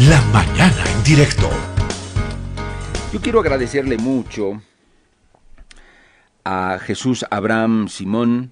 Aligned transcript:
La 0.00 0.20
mañana 0.32 0.84
en 0.92 1.04
directo. 1.04 1.48
Yo 3.12 3.20
quiero 3.20 3.38
agradecerle 3.38 3.96
mucho 3.96 4.60
a 6.42 6.80
Jesús 6.80 7.24
Abraham 7.30 7.86
Simón. 7.86 8.50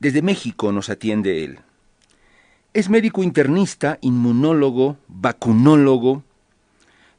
Desde 0.00 0.20
México 0.20 0.72
nos 0.72 0.90
atiende 0.90 1.42
él. 1.42 1.60
Es 2.74 2.90
médico 2.90 3.22
internista, 3.22 3.96
inmunólogo, 4.02 4.98
vacunólogo, 5.08 6.22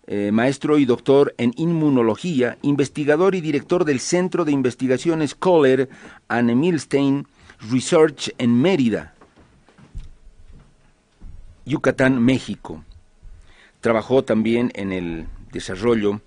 eh, 0.06 0.30
maestro 0.32 0.78
y 0.78 0.86
doctor 0.86 1.34
en 1.40 1.54
inmunología, 1.58 2.60
investigador 2.62 3.34
y 3.34 3.42
director 3.42 3.84
del 3.84 4.00
Centro 4.00 4.46
de 4.46 4.52
Investigaciones 4.52 5.34
Kohler 5.34 5.90
and 6.28 6.52
Milstein 6.52 7.26
Research 7.72 8.32
en 8.38 8.62
Mérida, 8.62 9.15
Yucatán, 11.66 12.24
México. 12.24 12.84
Trabajó 13.82 14.24
también 14.24 14.72
en 14.76 14.92
el 14.92 15.26
desarrollo 15.52 16.22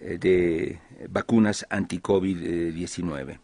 eh, 0.00 0.18
de 0.18 0.78
vacunas 1.08 1.66
anti-COVID-19. 1.68 3.38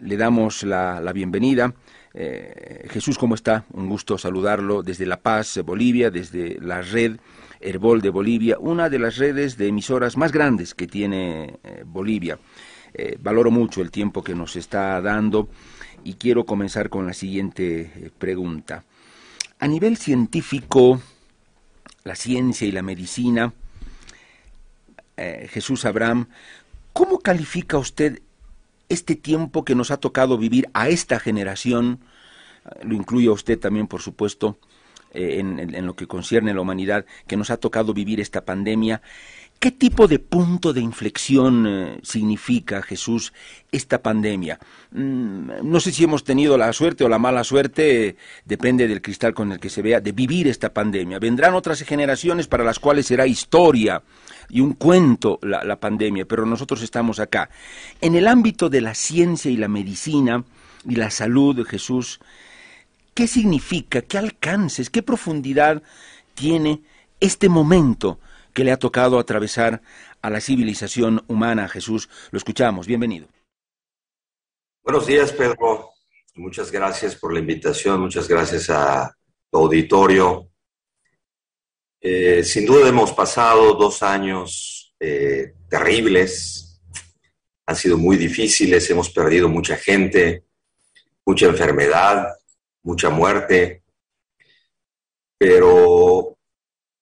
Le 0.00 0.16
damos 0.16 0.62
la, 0.62 1.12
bienvenida. 1.12 1.74
Eh, 2.14 2.86
Jesús, 2.90 3.18
¿cómo 3.18 3.34
está? 3.34 3.66
Un 3.74 3.90
gusto 3.90 4.16
saludarlo 4.16 4.82
desde 4.82 5.04
La 5.04 5.20
Paz, 5.20 5.60
Bolivia, 5.62 6.10
desde 6.10 6.58
la 6.62 6.80
red 6.80 7.18
Herbol 7.60 8.00
de 8.00 8.08
Bolivia, 8.08 8.56
una 8.58 8.88
de 8.88 8.98
las 8.98 9.18
redes 9.18 9.58
de 9.58 9.68
emisoras 9.68 10.16
más 10.16 10.32
grandes 10.32 10.74
que 10.74 10.86
tiene 10.86 11.58
eh, 11.62 11.84
Bolivia. 11.84 12.38
valoro 13.20 13.50
mucho 13.50 13.82
el 13.82 13.90
tiempo 13.90 14.24
que 14.24 14.34
nos 14.34 14.56
está 14.56 14.98
dando 15.02 15.50
y 16.04 16.14
quiero 16.14 16.44
comenzar 16.46 16.88
con 16.88 17.06
la 17.06 17.12
siguiente 17.12 18.10
pregunta. 18.18 18.84
A 19.58 19.68
nivel 19.68 19.96
científico, 19.96 21.00
la 22.04 22.14
ciencia 22.14 22.66
y 22.66 22.72
la 22.72 22.82
medicina, 22.82 23.54
eh, 25.16 25.48
Jesús 25.50 25.86
Abraham, 25.86 26.28
¿cómo 26.92 27.20
califica 27.20 27.78
usted 27.78 28.20
este 28.90 29.16
tiempo 29.16 29.64
que 29.64 29.74
nos 29.74 29.90
ha 29.90 29.96
tocado 29.96 30.36
vivir 30.36 30.68
a 30.74 30.90
esta 30.90 31.18
generación? 31.18 32.00
Lo 32.82 32.94
incluye 32.94 33.28
a 33.28 33.32
usted 33.32 33.58
también, 33.58 33.86
por 33.86 34.02
supuesto, 34.02 34.58
eh, 35.14 35.38
en, 35.40 35.86
lo 35.86 35.96
que 35.96 36.06
concierne 36.06 36.50
a 36.50 36.54
la 36.54 36.60
humanidad, 36.60 37.06
que 37.26 37.38
nos 37.38 37.48
ha 37.48 37.56
tocado 37.56 37.94
vivir 37.94 38.20
esta 38.20 38.44
pandemia. 38.44 39.00
¿Qué 39.58 39.70
tipo 39.70 40.06
de 40.06 40.18
punto 40.18 40.74
de 40.74 40.82
inflexión 40.82 41.66
eh, 41.66 41.98
significa, 42.02 42.82
Jesús, 42.82 43.32
esta 43.72 44.02
pandemia? 44.02 44.58
Mm, 44.92 45.50
no 45.62 45.80
sé 45.80 45.92
si 45.92 46.04
hemos 46.04 46.24
tenido 46.24 46.58
la 46.58 46.72
suerte 46.74 47.04
o 47.04 47.08
la 47.08 47.18
mala 47.18 47.42
suerte, 47.42 48.16
depende 48.44 48.86
del 48.86 49.00
cristal 49.00 49.32
con 49.32 49.52
el 49.52 49.58
que 49.58 49.70
se 49.70 49.80
vea, 49.80 50.00
de 50.00 50.12
vivir 50.12 50.46
esta 50.46 50.74
pandemia. 50.74 51.18
Vendrán 51.18 51.54
otras 51.54 51.80
generaciones 51.82 52.46
para 52.46 52.64
las 52.64 52.78
cuales 52.78 53.06
será 53.06 53.26
historia 53.26 54.02
y 54.50 54.60
un 54.60 54.74
cuento 54.74 55.38
la, 55.42 55.64
la 55.64 55.80
pandemia, 55.80 56.26
pero 56.26 56.44
nosotros 56.44 56.82
estamos 56.82 57.18
acá. 57.18 57.48
En 58.02 58.14
el 58.14 58.28
ámbito 58.28 58.68
de 58.68 58.82
la 58.82 58.94
ciencia 58.94 59.50
y 59.50 59.56
la 59.56 59.68
medicina 59.68 60.44
y 60.86 60.96
la 60.96 61.10
salud, 61.10 61.66
Jesús, 61.66 62.20
¿qué 63.14 63.26
significa, 63.26 64.02
qué 64.02 64.18
alcances, 64.18 64.90
qué 64.90 65.02
profundidad 65.02 65.82
tiene 66.34 66.82
este 67.20 67.48
momento? 67.48 68.20
Que 68.56 68.64
le 68.64 68.72
ha 68.72 68.78
tocado 68.78 69.18
atravesar 69.18 69.82
a 70.22 70.30
la 70.30 70.40
civilización 70.40 71.22
humana. 71.28 71.68
Jesús, 71.68 72.08
lo 72.30 72.38
escuchamos. 72.38 72.86
Bienvenido. 72.86 73.28
Buenos 74.82 75.06
días, 75.06 75.30
Pedro. 75.30 75.90
Muchas 76.36 76.72
gracias 76.72 77.16
por 77.16 77.34
la 77.34 77.40
invitación. 77.40 78.00
Muchas 78.00 78.26
gracias 78.26 78.70
a 78.70 79.14
tu 79.50 79.58
auditorio. 79.58 80.48
Eh, 82.00 82.42
sin 82.42 82.64
duda 82.64 82.88
hemos 82.88 83.12
pasado 83.12 83.74
dos 83.74 84.02
años 84.02 84.94
eh, 85.00 85.52
terribles. 85.68 86.80
Han 87.66 87.76
sido 87.76 87.98
muy 87.98 88.16
difíciles. 88.16 88.88
Hemos 88.88 89.10
perdido 89.10 89.50
mucha 89.50 89.76
gente, 89.76 90.44
mucha 91.26 91.44
enfermedad, 91.44 92.28
mucha 92.82 93.10
muerte. 93.10 93.82
Pero 95.36 96.35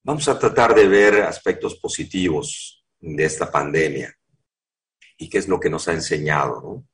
Vamos 0.07 0.29
a 0.29 0.39
tratar 0.39 0.75
de 0.75 0.87
ver 0.87 1.23
aspectos 1.23 1.77
positivos 1.77 2.85
de 3.01 3.25
esta 3.25 3.51
pandemia 3.51 4.15
y 5.17 5.31
qué 5.31 5.39
es 5.39 5.49
lo 5.49 5.59
que 5.59 5.71
nos 5.71 5.89
ha 5.89 5.95
enseñado. 5.95 6.85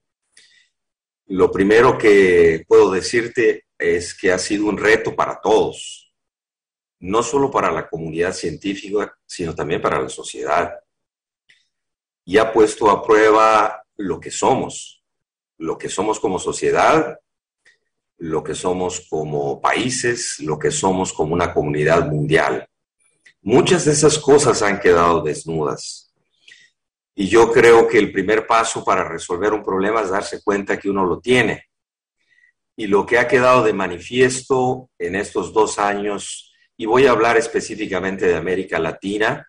Lo 1.27 1.51
primero 1.51 1.99
que 1.99 2.65
puedo 2.69 2.93
decirte 2.93 3.65
es 3.77 4.17
que 4.17 4.31
ha 4.31 4.39
sido 4.39 4.67
un 4.67 4.79
reto 4.79 5.17
para 5.17 5.41
todos, 5.41 6.15
no 7.01 7.25
solo 7.25 7.51
para 7.51 7.73
la 7.73 7.89
comunidad 7.89 8.33
científica, 8.33 9.19
sino 9.27 9.57
también 9.57 9.83
para 9.83 10.01
la 10.01 10.09
sociedad. 10.09 10.79
Y 12.25 12.39
ha 12.39 12.53
puesto 12.53 12.89
a 12.91 13.05
prueba 13.05 13.83
lo 13.97 14.21
que 14.21 14.31
somos, 14.31 15.03
lo 15.59 15.77
que 15.77 15.89
somos 15.89 16.21
como 16.21 16.39
sociedad, 16.39 17.19
lo 18.19 18.45
que 18.45 18.55
somos 18.55 19.01
como 19.11 19.61
países, 19.61 20.39
lo 20.39 20.61
que 20.61 20.71
somos 20.71 21.13
como 21.13 21.35
una 21.35 21.53
comunidad 21.53 22.07
mundial. 22.07 22.70
Muchas 23.43 23.87
de 23.87 23.93
esas 23.93 24.19
cosas 24.19 24.61
han 24.63 24.81
quedado 24.81 25.23
desnudas. 25.23 26.13
Y 27.15 27.29
yo 27.29 27.53
creo 27.53 27.89
que 27.89 27.99
el 27.99 28.13
primer 28.13 28.47
paso 28.47 28.85
para 28.85 29.09
resolver 29.09 29.53
un 29.53 29.63
problema 29.63 30.03
es 30.03 30.11
darse 30.11 30.43
cuenta 30.43 30.79
que 30.79 30.91
uno 30.91 31.05
lo 31.05 31.21
tiene. 31.21 31.69
Y 32.77 32.87
lo 32.87 33.05
que 33.07 33.19
ha 33.19 33.29
quedado 33.29 33.63
de 33.63 33.73
manifiesto 33.73 34.91
en 34.99 35.17
estos 35.17 35.53
dos 35.53 35.79
años, 35.79 36.53
y 36.77 36.87
voy 36.87 37.07
a 37.07 37.11
hablar 37.11 37.37
específicamente 37.37 38.27
de 38.27 38.37
América 38.37 38.79
Latina, 38.79 39.47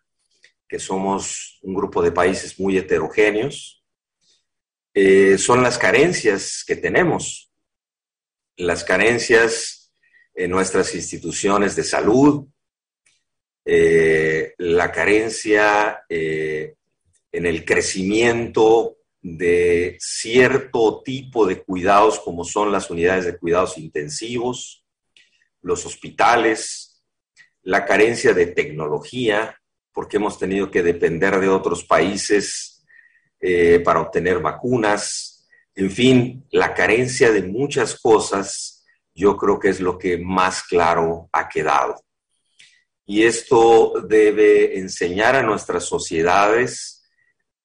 que 0.68 0.80
somos 0.80 1.60
un 1.62 1.74
grupo 1.74 2.02
de 2.02 2.12
países 2.12 2.60
muy 2.60 2.78
heterogéneos, 2.78 3.84
eh, 4.94 5.38
son 5.38 5.64
las 5.64 5.78
carencias 5.78 6.64
que 6.66 6.76
tenemos. 6.76 7.52
Las 8.58 8.84
carencias 8.84 9.94
en 10.34 10.52
nuestras 10.52 10.94
instituciones 10.96 11.76
de 11.76 11.84
salud, 11.84 12.48
eh, 13.66 14.54
la 14.58 14.92
carencia 14.92 16.04
eh, 16.10 16.76
en 17.32 17.46
el 17.46 17.64
crecimiento 17.64 18.98
de 19.22 19.98
cierto 20.00 21.02
tipo 21.04 21.46
de 21.46 21.62
cuidados 21.62 22.20
como 22.20 22.44
son 22.44 22.72
las 22.72 22.90
unidades 22.90 23.26
de 23.26 23.38
cuidados 23.38 23.78
intensivos, 23.78 24.84
los 25.62 25.86
hospitales, 25.86 27.04
la 27.62 27.86
carencia 27.86 28.34
de 28.34 28.48
tecnología, 28.48 29.56
porque 29.94 30.18
hemos 30.18 30.40
tenido 30.40 30.72
que 30.72 30.82
depender 30.82 31.40
de 31.40 31.50
otros 31.50 31.84
países 31.84 32.84
eh, 33.40 33.80
para 33.80 34.02
obtener 34.02 34.40
vacunas, 34.40 35.48
en 35.76 35.92
fin, 35.92 36.46
la 36.52 36.74
carencia 36.74 37.32
de 37.32 37.44
muchas 37.44 38.00
cosas, 38.00 38.86
yo 39.14 39.38
creo 39.38 39.60
que 39.60 39.70
es 39.70 39.80
lo 39.80 39.98
que 39.98 40.18
más 40.18 40.64
claro 40.64 41.30
ha 41.32 41.48
quedado. 41.48 41.96
Y 43.06 43.24
esto 43.24 43.94
debe 44.08 44.78
enseñar 44.78 45.36
a 45.36 45.44
nuestras 45.44 45.86
sociedades 45.86 47.02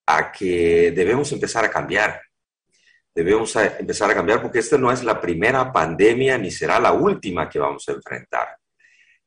a 0.06 0.30
que 0.30 0.92
debemos 0.92 1.30
empezar 1.32 1.64
a 1.64 1.70
cambiar. 1.70 2.22
Debemos 3.14 3.54
empezar 3.56 4.10
a 4.10 4.14
cambiar 4.14 4.42
porque 4.42 4.58
esta 4.58 4.76
no 4.76 4.92
es 4.92 5.02
la 5.02 5.20
primera 5.20 5.72
pandemia 5.72 6.38
ni 6.38 6.50
será 6.50 6.78
la 6.78 6.92
última 6.92 7.48
que 7.48 7.58
vamos 7.58 7.88
a 7.88 7.92
enfrentar. 7.92 8.48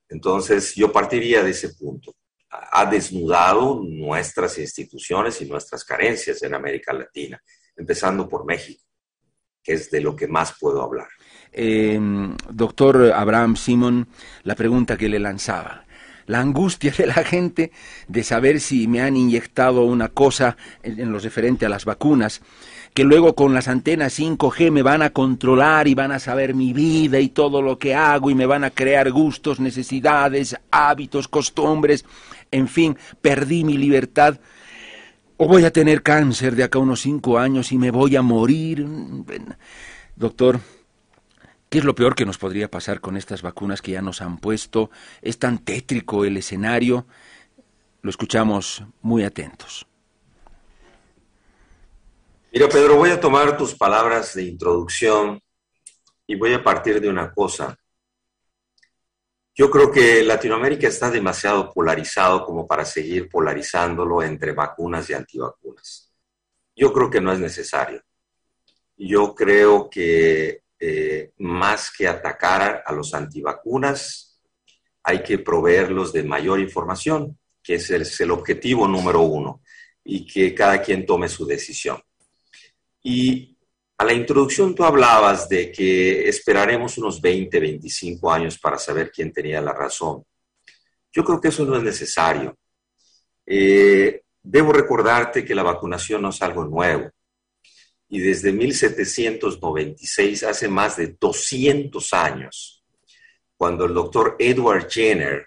Entonces, 0.08 0.74
yo 0.76 0.92
partiría 0.92 1.44
de 1.44 1.52
ese 1.52 1.70
punto. 1.70 2.16
Ha 2.50 2.86
desnudado 2.86 3.82
nuestras 3.84 4.58
instituciones 4.58 5.42
y 5.42 5.46
nuestras 5.46 5.84
carencias 5.84 6.42
en 6.44 6.56
América 6.56 6.94
Latina, 6.94 7.42
empezando 7.76 8.28
por 8.28 8.46
México, 8.46 8.84
que 9.64 9.74
es 9.74 9.92
de 9.92 10.02
lo 10.02 10.16
que 10.16 10.28
más 10.28 10.56
puedo 10.60 10.82
hablar. 10.82 11.08
Em, 11.52 12.36
doctor 12.50 13.12
Abraham 13.14 13.56
Simon, 13.56 14.08
la 14.44 14.56
pregunta 14.56 14.98
que 14.98 15.10
le 15.10 15.20
lanzaba 15.20 15.86
la 16.30 16.42
angustia 16.42 16.94
de 16.96 17.08
la 17.08 17.24
gente 17.24 17.72
de 18.08 18.24
saber 18.24 18.60
si 18.60 18.88
me 18.88 19.02
han 19.02 19.18
inyectado 19.18 19.84
una 19.84 20.10
cosa 20.10 20.58
en, 20.84 21.12
lo 21.12 21.18
referente 21.18 21.66
a 21.66 21.70
las 21.70 21.86
vacunas, 21.86 22.42
que 22.94 23.04
luego 23.04 23.34
con 23.34 23.56
las 23.56 23.68
antenas 23.68 24.20
5G 24.20 24.70
me 24.70 24.84
van 24.84 25.02
a 25.02 25.10
controlar 25.10 25.88
y 25.88 25.96
van 25.96 26.12
a 26.12 26.20
saber 26.20 26.54
mi 26.54 26.72
vida 26.72 27.20
y 27.20 27.30
todo 27.30 27.64
lo 27.64 27.80
que 27.80 27.96
hago 27.96 28.30
y 28.30 28.36
me 28.36 28.46
van 28.46 28.64
a 28.64 28.70
crear 28.70 29.10
gustos, 29.10 29.60
necesidades, 29.60 30.56
hábitos, 30.70 31.28
costumbres, 31.28 32.06
en 32.52 32.68
fin, 32.68 32.96
perdí 33.22 33.64
mi 33.64 33.80
libertad. 33.80 34.40
O 35.38 35.48
voy 35.48 35.66
a 35.66 35.74
tener 35.74 36.04
cáncer 36.04 36.56
de 36.56 36.64
acá 36.64 36.78
unos 36.78 37.02
cinco 37.02 37.40
años 37.40 37.72
y 37.72 37.80
me 37.80 37.90
voy 37.90 38.16
a 38.16 38.22
morir. 38.22 38.86
Doctor, 40.16 40.60
¿Qué 41.70 41.78
es 41.78 41.84
lo 41.84 41.94
peor 41.94 42.16
que 42.16 42.26
nos 42.26 42.40
podría 42.40 42.72
pasar 42.72 43.00
con 43.00 43.16
estas 43.16 43.44
vacunas 43.44 43.84
que 43.84 43.92
ya 43.92 44.02
nos 44.02 44.24
han 44.24 44.40
puesto? 44.40 44.90
Es 45.22 45.38
tan 45.38 45.60
tétrico 45.60 46.26
el 46.26 46.38
escenario. 46.38 47.06
Lo 48.02 48.10
escuchamos 48.10 48.84
muy 49.02 49.24
atentos. 49.24 49.86
Mira, 52.52 52.68
Pedro, 52.68 52.96
voy 52.96 53.12
a 53.12 53.22
tomar 53.22 53.56
tus 53.56 53.76
palabras 53.76 54.34
de 54.34 54.44
introducción 54.46 55.40
y 56.26 56.36
voy 56.36 56.54
a 56.54 56.64
partir 56.64 57.00
de 57.00 57.08
una 57.08 57.32
cosa. 57.32 57.78
Yo 59.54 59.70
creo 59.70 59.92
que 59.92 60.24
Latinoamérica 60.24 60.88
está 60.88 61.12
demasiado 61.12 61.72
polarizado 61.72 62.46
como 62.46 62.66
para 62.66 62.84
seguir 62.84 63.30
polarizándolo 63.30 64.24
entre 64.24 64.54
vacunas 64.54 65.08
y 65.12 65.14
antivacunas. 65.14 66.12
Yo 66.76 66.92
creo 66.92 67.12
que 67.12 67.22
no 67.22 67.32
es 67.32 67.40
necesario. 67.40 68.02
Yo 68.98 69.36
creo 69.36 69.88
que 69.88 70.64
eh, 70.80 71.32
más 71.38 71.92
que 71.92 72.08
atacar 72.08 72.84
a 72.86 72.94
los 72.94 73.14
antivacunas, 73.14 74.40
hay 75.04 75.24
que 75.24 75.40
proveerlos 75.40 76.14
de 76.14 76.24
mayor 76.24 76.60
información, 76.60 77.38
que 77.62 77.76
es 77.76 77.90
el, 77.90 78.04
es 78.04 78.20
el 78.22 78.32
objetivo 78.32 78.88
número 78.88 79.22
uno, 79.22 79.62
y 80.04 80.26
que 80.26 80.54
cada 80.54 80.82
quien 80.82 81.06
tome 81.06 81.28
su 81.28 81.46
decisión. 81.46 82.02
Y 83.04 83.58
a 83.98 84.06
la 84.06 84.14
introducción 84.14 84.74
tú 84.74 84.84
hablabas 84.84 85.50
de 85.50 85.72
que 85.72 86.28
esperaremos 86.30 86.98
unos 86.98 87.20
20, 87.20 87.60
25 87.60 88.32
años 88.32 88.58
para 88.58 88.78
saber 88.78 89.12
quién 89.12 89.34
tenía 89.34 89.62
la 89.62 89.74
razón. 89.74 90.24
Yo 91.12 91.24
creo 91.24 91.42
que 91.42 91.50
eso 91.50 91.66
no 91.66 91.76
es 91.76 91.84
necesario. 91.84 92.58
Eh, 93.46 94.22
debo 94.42 94.72
recordarte 94.72 95.44
que 95.44 95.56
la 95.56 95.64
vacunación 95.64 96.22
no 96.22 96.30
es 96.30 96.42
algo 96.42 96.64
nuevo. 96.64 97.10
Y 98.10 98.20
desde 98.20 98.52
1796, 98.52 100.44
hace 100.44 100.68
más 100.68 100.98
de 100.98 101.16
200 101.20 102.14
años, 102.14 102.84
cuando 103.56 103.86
el 103.86 103.94
doctor 103.94 104.36
Edward 104.40 104.90
Jenner, 104.90 105.46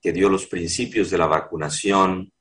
que 0.00 0.12
dio 0.12 0.28
los 0.28 0.46
principios 0.46 1.10
de 1.10 1.18
la 1.18 1.26
vacunación, 1.26 2.32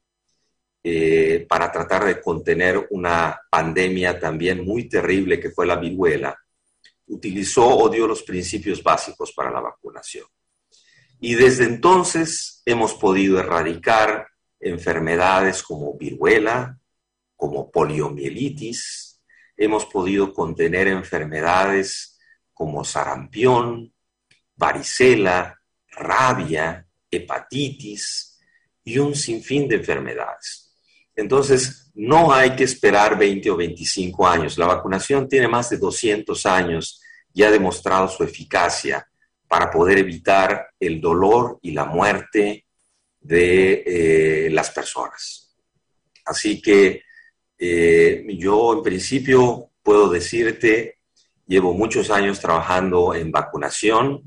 eh, 0.84 1.46
para 1.50 1.72
tratar 1.72 2.06
de 2.06 2.22
contener 2.22 2.88
una 2.92 3.38
pandemia 3.50 4.20
también 4.20 4.64
muy 4.64 4.88
terrible 4.88 5.40
que 5.40 5.50
fue 5.50 5.66
la 5.66 5.76
viruela, 5.76 6.38
utilizó 7.08 7.68
o 7.68 7.90
dio 7.90 8.08
los 8.08 8.24
principios 8.24 8.84
básicos 8.84 9.34
para 9.34 9.52
la 9.52 9.60
vacunación. 9.60 10.26
Y 11.20 11.34
desde 11.36 11.66
entonces 11.66 12.62
hemos 12.66 12.94
podido 12.94 13.40
erradicar 13.40 14.28
enfermedades 14.60 15.64
como 15.64 15.98
viruela, 15.98 16.80
como 17.36 17.72
poliomielitis, 17.72 19.07
hemos 19.58 19.86
podido 19.88 20.34
contener 20.34 20.88
enfermedades 20.88 22.20
como 22.54 22.86
sarampión, 22.86 23.92
varicela, 24.56 25.60
rabia, 25.90 26.88
hepatitis 27.10 28.40
y 28.84 29.00
un 29.00 29.16
sinfín 29.16 29.68
de 29.68 29.76
enfermedades. 29.76 30.74
Entonces, 31.16 31.92
no 31.96 32.32
hay 32.32 32.56
que 32.56 32.64
esperar 32.64 33.18
20 33.18 33.50
o 33.50 33.58
25 33.58 34.28
años. 34.28 34.58
La 34.58 34.68
vacunación 34.68 35.28
tiene 35.28 35.48
más 35.48 35.70
de 35.72 35.78
200 35.78 36.46
años 36.46 37.02
y 37.34 37.44
ha 37.44 37.50
demostrado 37.50 38.08
su 38.08 38.24
eficacia 38.24 39.08
para 39.48 39.72
poder 39.72 39.98
evitar 39.98 40.68
el 40.80 41.02
dolor 41.02 41.58
y 41.62 41.72
la 41.72 41.86
muerte 41.86 42.66
de 43.20 43.84
eh, 43.86 44.50
las 44.52 44.70
personas. 44.70 45.56
Así 46.26 46.62
que 46.62 47.02
eh, 47.58 48.26
yo 48.38 48.74
en 48.74 48.84
principio 48.84 49.72
puedo 49.82 50.10
decirte, 50.10 51.00
llevo 51.46 51.74
muchos 51.74 52.10
años 52.10 52.40
trabajando 52.40 53.14
en 53.14 53.32
vacunación 53.32 54.22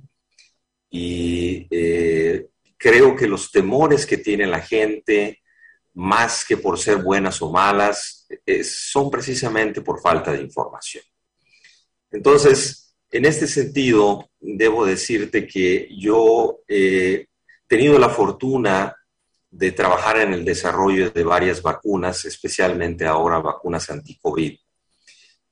y 0.90 1.66
eh, 1.70 2.48
creo 2.76 3.14
que 3.14 3.28
los 3.28 3.50
temores 3.50 4.06
que 4.06 4.16
tiene 4.16 4.46
la 4.46 4.60
gente 4.60 5.40
más 5.94 6.44
que 6.44 6.56
por 6.56 6.78
ser 6.78 7.02
buenas 7.02 7.42
o 7.42 7.50
malas, 7.50 8.26
son 8.64 9.10
precisamente 9.10 9.80
por 9.80 10.00
falta 10.00 10.32
de 10.32 10.42
información. 10.42 11.04
Entonces, 12.10 12.94
en 13.10 13.24
este 13.24 13.46
sentido, 13.46 14.30
debo 14.38 14.86
decirte 14.86 15.46
que 15.46 15.88
yo 15.98 16.60
he 16.68 17.26
tenido 17.66 17.98
la 17.98 18.08
fortuna 18.08 18.96
de 19.50 19.72
trabajar 19.72 20.18
en 20.20 20.32
el 20.32 20.44
desarrollo 20.44 21.10
de 21.10 21.24
varias 21.24 21.60
vacunas, 21.60 22.24
especialmente 22.24 23.04
ahora 23.04 23.38
vacunas 23.38 23.90
anti-COVID, 23.90 24.56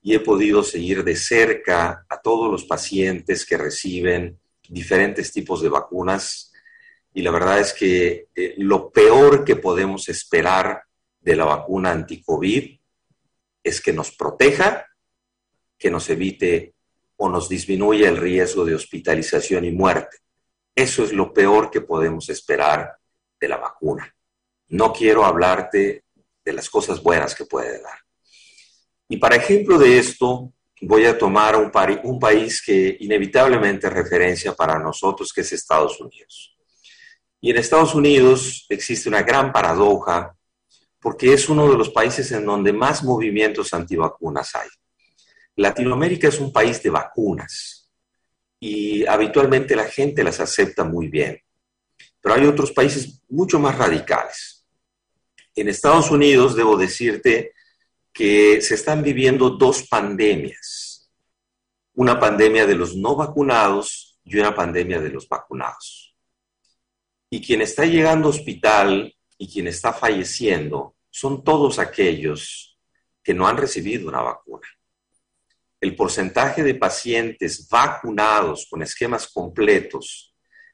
y 0.01 0.15
he 0.15 0.19
podido 0.21 0.63
seguir 0.63 1.03
de 1.03 1.15
cerca 1.15 2.05
a 2.07 2.21
todos 2.21 2.49
los 2.49 2.63
pacientes 2.65 3.45
que 3.45 3.57
reciben 3.57 4.39
diferentes 4.69 5.31
tipos 5.33 5.61
de 5.61 5.69
vacunas 5.69 6.49
y 7.13 7.21
la 7.21 7.31
verdad 7.31 7.59
es 7.59 7.73
que 7.73 8.27
eh, 8.35 8.55
lo 8.57 8.91
peor 8.91 9.43
que 9.43 9.55
podemos 9.55 10.07
esperar 10.09 10.83
de 11.19 11.35
la 11.35 11.45
vacuna 11.45 11.91
anti-COVID 11.91 12.79
es 13.63 13.81
que 13.81 13.91
nos 13.91 14.11
proteja, 14.11 14.85
que 15.77 15.91
nos 15.91 16.09
evite 16.09 16.75
o 17.17 17.29
nos 17.29 17.49
disminuya 17.49 18.07
el 18.07 18.17
riesgo 18.17 18.63
de 18.63 18.75
hospitalización 18.75 19.65
y 19.65 19.71
muerte. 19.71 20.17
Eso 20.73 21.03
es 21.03 21.11
lo 21.11 21.33
peor 21.33 21.69
que 21.69 21.81
podemos 21.81 22.29
esperar 22.29 22.98
de 23.39 23.47
la 23.47 23.57
vacuna. 23.57 24.13
No 24.69 24.93
quiero 24.93 25.25
hablarte 25.25 26.05
de 26.43 26.53
las 26.53 26.69
cosas 26.69 27.01
buenas 27.01 27.35
que 27.35 27.45
puede 27.45 27.81
dar. 27.81 27.99
Y 29.07 29.17
para 29.17 29.35
ejemplo 29.35 29.77
de 29.77 29.97
esto, 29.97 30.53
voy 30.81 31.05
a 31.05 31.17
tomar 31.17 31.55
un, 31.55 31.71
un 32.03 32.19
país 32.19 32.61
que 32.63 32.97
inevitablemente 32.99 33.89
referencia 33.89 34.53
para 34.53 34.77
nosotros, 34.77 35.33
que 35.33 35.41
es 35.41 35.51
Estados 35.53 35.99
Unidos. 35.99 36.55
Y 37.41 37.51
en 37.51 37.57
Estados 37.57 37.95
Unidos 37.95 38.65
existe 38.69 39.09
una 39.09 39.23
gran 39.23 39.51
paradoja 39.51 40.35
porque 41.01 41.33
es 41.33 41.47
uno 41.49 41.69
de 41.71 41.77
los 41.77 41.89
países 41.89 42.31
en 42.31 42.45
donde 42.45 42.73
más 42.73 43.03
movimientos 43.03 43.73
antivacunas 43.73 44.53
hay. 44.55 44.67
Latinoamérica 45.55 46.27
es 46.27 46.39
un 46.39 46.51
país 46.51 46.81
de 46.83 46.89
vacunas 46.89 47.89
y 48.59 49.05
habitualmente 49.05 49.75
la 49.75 49.85
gente 49.85 50.23
las 50.23 50.39
acepta 50.39 50.83
muy 50.83 51.07
bien, 51.07 51.41
pero 52.21 52.35
hay 52.35 52.45
otros 52.45 52.71
países 52.71 53.21
mucho 53.29 53.59
más 53.59 53.77
radicales. 53.77 54.65
En 55.55 55.67
Estados 55.67 56.11
Unidos 56.11 56.55
debo 56.55 56.77
decirte 56.77 57.53
que 58.13 58.61
se 58.61 58.75
están 58.75 59.03
viviendo 59.03 59.51
dos 59.51 59.87
pandemias, 59.87 61.09
una 61.93 62.19
pandemia 62.19 62.65
de 62.65 62.75
los 62.75 62.95
no 62.95 63.15
vacunados 63.15 64.19
y 64.23 64.37
una 64.37 64.53
pandemia 64.53 64.99
de 64.99 65.09
los 65.09 65.27
vacunados. 65.27 66.15
Y 67.29 67.41
quien 67.45 67.61
está 67.61 67.85
llegando 67.85 68.27
a 68.27 68.31
hospital 68.31 69.13
y 69.37 69.47
quien 69.47 69.67
está 69.67 69.93
falleciendo 69.93 70.95
son 71.09 71.43
todos 71.43 71.79
aquellos 71.79 72.77
que 73.23 73.33
no 73.33 73.47
han 73.47 73.57
recibido 73.57 74.07
una 74.07 74.21
vacuna. 74.21 74.67
El 75.81 75.95
porcentaje 75.95 76.63
de 76.63 76.75
pacientes 76.75 77.67
vacunados 77.69 78.67
con 78.69 78.81
esquemas 78.81 79.27
completos 79.27 80.28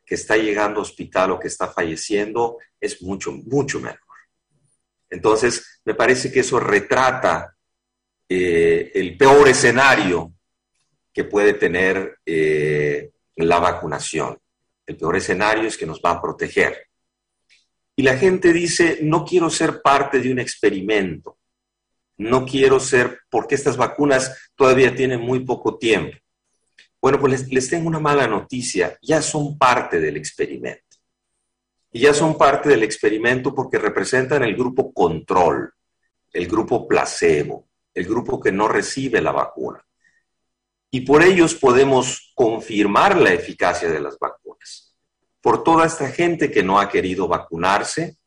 que 0.05 0.15
está 0.15 0.37
llegando 0.37 0.79
a 0.79 0.83
hospital 0.83 1.31
o 1.31 1.39
que 1.39 1.47
está 1.47 1.67
falleciendo 1.67 2.57
es 2.79 3.01
mucho, 3.01 3.31
mucho 3.31 3.79
menor. 3.79 3.99
Entonces, 5.09 5.81
me 5.85 5.95
parece 5.95 6.31
que 6.31 6.41
eso 6.41 6.59
retrata 6.59 7.55
eh, 8.27 8.91
el 8.93 9.17
peor 9.17 9.47
escenario 9.47 10.33
que 11.13 11.23
puede 11.23 11.53
tener 11.53 12.19
eh, 12.25 13.11
la 13.37 13.59
vacunación. 13.59 14.37
El 14.85 14.97
peor 14.97 15.15
escenario 15.15 15.67
es 15.67 15.77
que 15.77 15.85
nos 15.85 16.01
va 16.01 16.11
a 16.11 16.21
proteger. 16.21 16.87
Y 17.95 18.03
la 18.03 18.17
gente 18.17 18.51
dice, 18.51 18.99
no 19.01 19.23
quiero 19.23 19.49
ser 19.49 19.81
parte 19.81 20.19
de 20.19 20.31
un 20.31 20.39
experimento. 20.39 21.37
No 22.17 22.45
quiero 22.45 22.79
ser, 22.79 23.21
porque 23.29 23.55
estas 23.55 23.77
vacunas 23.77 24.51
todavía 24.55 24.95
tienen 24.95 25.21
muy 25.21 25.45
poco 25.45 25.77
tiempo. 25.77 26.17
Bueno, 27.05 27.19
pues 27.19 27.47
les, 27.51 27.69
tengo 27.69 27.87
una 27.87 27.99
mala 27.99 28.25
noticia. 28.25 28.97
Ya 28.99 29.21
son 29.21 29.59
parte 29.59 29.99
del 29.99 30.17
experimento. 30.17 30.97
Y 31.91 31.99
ya 31.99 32.15
son 32.15 32.35
parte 32.35 32.69
del 32.69 32.81
experimento 32.81 33.53
porque 33.53 33.77
representan 33.77 34.41
el 34.41 34.55
grupo 34.55 34.91
control, 34.91 35.71
el 36.33 36.47
grupo 36.47 36.87
placebo, 36.87 37.67
el 37.93 38.05
grupo 38.07 38.39
que 38.39 38.51
no 38.51 38.67
recibe 38.67 39.21
la 39.21 39.31
vacuna. 39.31 39.85
Y 40.89 41.01
por 41.01 41.21
ellos 41.21 41.53
podemos 41.53 42.31
confirmar 42.33 43.15
la 43.15 43.33
eficacia 43.33 43.87
de 43.87 43.99
las 43.99 44.17
vacunas 44.17 44.95
por 45.41 45.63
toda 45.63 45.85
esta 45.85 46.09
gente 46.09 46.49
que 46.49 46.63
no 46.63 46.79
ha 46.79 46.89
querido 46.89 47.27
vacunarse, 47.27 48.17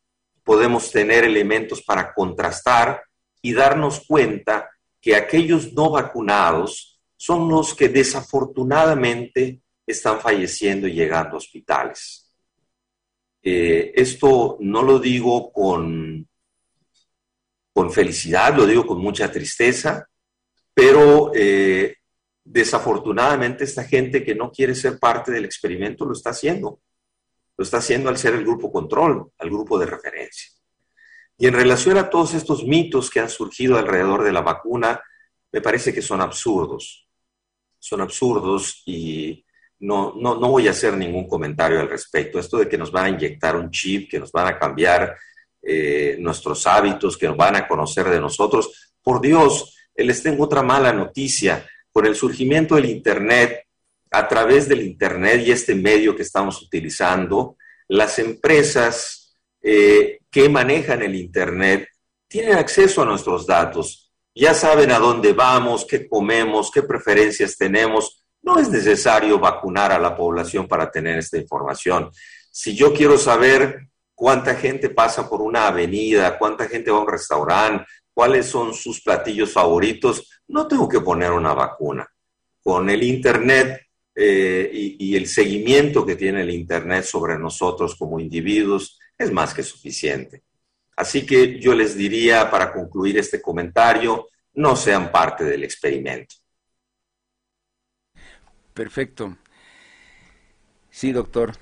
podemos 0.44 0.92
tener 0.92 1.25
elementos 1.25 1.82
para 1.82 2.14
contrastar 2.14 3.02
y 3.42 3.54
darnos 3.54 4.06
cuenta 4.06 4.70
que 5.00 5.16
aquellos 5.16 5.73
no 5.73 5.90
vacunados 5.90 6.98
son 7.18 7.50
los 7.50 7.75
que 7.75 7.90
desafortunadamente 7.90 9.60
están 9.87 10.20
falleciendo 10.20 10.88
y 10.88 10.94
llegando 10.94 11.34
a 11.34 11.38
hospitales. 11.38 12.32
Eh, 13.42 13.92
esto 13.94 14.56
no 14.60 14.82
lo 14.82 14.98
digo 14.98 15.52
con, 15.52 16.26
con 17.75 17.92
felicidad, 17.92 18.56
lo 18.56 18.66
digo 18.66 18.87
con 18.87 19.00
mucha 19.00 19.30
tristeza, 19.30 20.08
pero 20.72 21.32
eh, 21.34 21.96
desafortunadamente 22.42 23.64
esta 23.64 23.84
gente 23.84 24.25
que 24.25 24.34
no 24.34 24.50
quiere 24.50 24.75
ser 24.75 24.98
parte 24.98 25.30
del 25.30 25.44
experimento 25.44 26.06
lo 26.06 26.12
está 26.12 26.30
haciendo 26.30 26.80
lo 27.58 27.64
está 27.64 27.78
haciendo 27.78 28.08
al 28.08 28.16
ser 28.16 28.34
el 28.34 28.44
grupo 28.44 28.70
control, 28.70 29.32
al 29.37 29.50
grupo 29.50 29.78
de 29.78 29.87
referencia. 29.87 30.52
Y 31.37 31.48
en 31.48 31.54
relación 31.54 31.98
a 31.98 32.08
todos 32.08 32.34
estos 32.34 32.64
mitos 32.64 33.10
que 33.10 33.18
han 33.18 33.28
surgido 33.28 33.76
alrededor 33.76 34.22
de 34.22 34.32
la 34.32 34.42
vacuna, 34.42 35.02
me 35.50 35.60
parece 35.60 35.92
que 35.92 36.00
son 36.00 36.20
absurdos. 36.20 37.07
Son 37.78 38.00
absurdos 38.00 38.82
y 38.87 39.44
no, 39.80 40.14
no, 40.16 40.35
no 40.37 40.50
voy 40.50 40.68
a 40.68 40.73
hacer 40.73 40.97
ningún 40.97 41.28
comentario 41.28 41.80
al 41.80 41.88
respecto. 41.88 42.38
Esto 42.38 42.58
de 42.58 42.68
que 42.68 42.78
nos 42.78 42.90
van 42.90 43.04
a 43.06 43.11
inyectar 43.11 43.56
un 43.56 43.70
chip, 43.70 44.11
que 44.11 44.18
nos 44.18 44.32
van 44.32 44.49
a 44.49 44.58
cambiar 44.58 45.16
eh, 45.62 46.16
nuestros 46.18 46.66
hábitos, 46.66 47.16
que 47.16 47.26
nos 47.26 47.37
van 47.37 47.56
a 47.56 47.68
conocer 47.68 48.08
de 48.08 48.20
nosotros, 48.20 48.94
por 49.02 49.20
Dios, 49.20 49.76
les 49.94 50.23
tengo 50.23 50.44
otra 50.44 50.62
mala 50.62 50.92
noticia. 50.92 51.66
Con 51.90 52.06
el 52.06 52.14
surgimiento 52.14 52.76
del 52.76 52.87
Internet, 52.87 53.64
a 54.11 54.28
través 54.28 54.68
del 54.68 54.82
Internet 54.82 55.42
y 55.44 55.50
este 55.50 55.75
medio 55.75 56.14
que 56.14 56.23
estamos 56.23 56.62
utilizando, 56.62 57.56
las 57.88 58.18
empresas 58.18 59.35
eh, 59.62 60.20
que 60.30 60.49
manejan 60.49 61.02
el 61.02 61.14
Internet 61.14 61.88
tienen 62.28 62.56
acceso 62.56 63.02
a 63.02 63.06
nuestros 63.06 63.47
datos. 63.47 64.07
Ya 64.40 64.54
saben 64.54 64.92
a 64.92 65.00
dónde 65.00 65.33
vamos, 65.33 65.85
qué 65.85 66.09
comemos, 66.09 66.71
qué 66.71 66.85
preferencias 66.85 67.57
tenemos. 67.57 68.23
No 68.40 68.61
es 68.61 68.68
necesario 68.68 69.40
vacunar 69.40 69.90
a 69.90 69.99
la 69.99 70.16
población 70.16 70.68
para 70.68 70.92
tener 70.92 71.18
esta 71.18 71.38
información. 71.38 72.09
Si 72.49 72.76
yo 72.76 72.95
quiero 72.95 73.18
saber 73.18 73.88
cuánta 74.14 74.54
gente 74.54 74.90
pasa 74.90 75.28
por 75.28 75.42
una 75.42 75.66
avenida, 75.66 76.38
cuánta 76.38 76.68
gente 76.68 76.92
va 76.92 76.99
a 76.99 77.00
un 77.00 77.09
restaurante, 77.09 77.85
cuáles 78.14 78.47
son 78.47 78.75
sus 78.75 79.02
platillos 79.02 79.52
favoritos, 79.52 80.30
no 80.47 80.68
tengo 80.68 80.88
que 80.88 81.00
poner 81.00 81.33
una 81.33 81.52
vacuna. 81.52 82.07
Con 82.62 82.88
el 82.90 83.02
Internet 83.02 83.88
eh, 84.14 84.71
y, 84.73 85.04
y, 85.04 85.16
el 85.16 85.26
seguimiento 85.26 86.07
que 86.07 86.14
tiene 86.14 86.42
el 86.42 86.50
Internet 86.50 87.02
sobre 87.02 87.37
nosotros 87.37 87.97
como 87.97 88.21
individuos 88.21 89.00
es 89.18 89.33
más 89.33 89.52
que 89.52 89.64
suficiente. 89.64 90.45
Así 90.99 91.25
que 91.25 91.61
yo 91.61 91.75
les 91.75 91.97
diría, 91.97 92.50
para 92.50 92.73
concluir 92.73 93.19
este 93.19 93.40
comentario, 93.40 94.26
no 94.55 94.75
sean 94.75 95.12
parte 95.12 95.45
del 95.45 95.62
experimento. 95.62 96.35
Perfecto. 98.75 99.37
Sí, 100.90 101.12
doctor. 101.12 101.52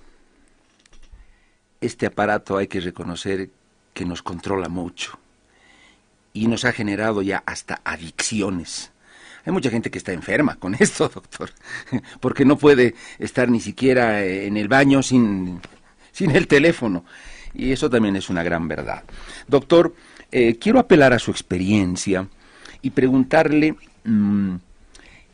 Este 1.82 2.06
aparato 2.06 2.56
hay 2.56 2.66
que 2.66 2.80
reconocer 2.80 3.50
que 3.92 4.06
nos 4.06 4.22
controla 4.22 4.70
mucho 4.70 5.18
y 6.32 6.46
nos 6.46 6.64
ha 6.64 6.72
generado 6.72 7.20
ya 7.20 7.42
hasta 7.44 7.82
adicciones. 7.84 8.90
Hay 9.44 9.52
mucha 9.52 9.68
gente 9.68 9.90
que 9.90 9.98
está 9.98 10.14
enferma 10.14 10.56
con 10.56 10.74
esto, 10.78 11.10
doctor, 11.10 11.50
porque 12.20 12.46
no 12.46 12.56
puede 12.56 12.94
estar 13.18 13.50
ni 13.50 13.60
siquiera 13.60 14.24
en 14.24 14.56
el 14.56 14.68
baño 14.68 15.02
sin, 15.02 15.60
sin 16.10 16.30
el 16.30 16.46
teléfono. 16.46 17.04
Y 17.56 17.72
eso 17.72 17.88
también 17.88 18.16
es 18.16 18.28
una 18.28 18.42
gran 18.42 18.68
verdad. 18.68 19.02
Doctor, 19.48 19.94
eh, 20.30 20.56
quiero 20.60 20.78
apelar 20.78 21.12
a 21.12 21.18
su 21.18 21.30
experiencia 21.30 22.28
y 22.82 22.90
preguntarle, 22.90 23.74
mm, 24.04 24.54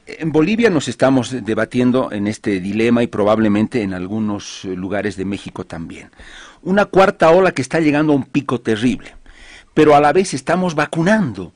en 0.06 0.32
Bolivia 0.32 0.70
nos 0.70 0.88
estamos 0.88 1.44
debatiendo 1.44 2.12
en 2.12 2.26
este 2.26 2.60
dilema 2.60 3.02
y 3.02 3.06
probablemente 3.06 3.82
en 3.82 3.94
algunos 3.94 4.64
lugares 4.64 5.16
de 5.16 5.24
México 5.24 5.64
también. 5.64 6.10
Una 6.62 6.84
cuarta 6.84 7.30
ola 7.30 7.52
que 7.52 7.62
está 7.62 7.80
llegando 7.80 8.12
a 8.12 8.16
un 8.16 8.24
pico 8.24 8.60
terrible 8.60 9.14
pero 9.74 9.94
a 9.94 10.00
la 10.00 10.12
vez 10.12 10.34
estamos 10.34 10.74
vacunando. 10.74 11.52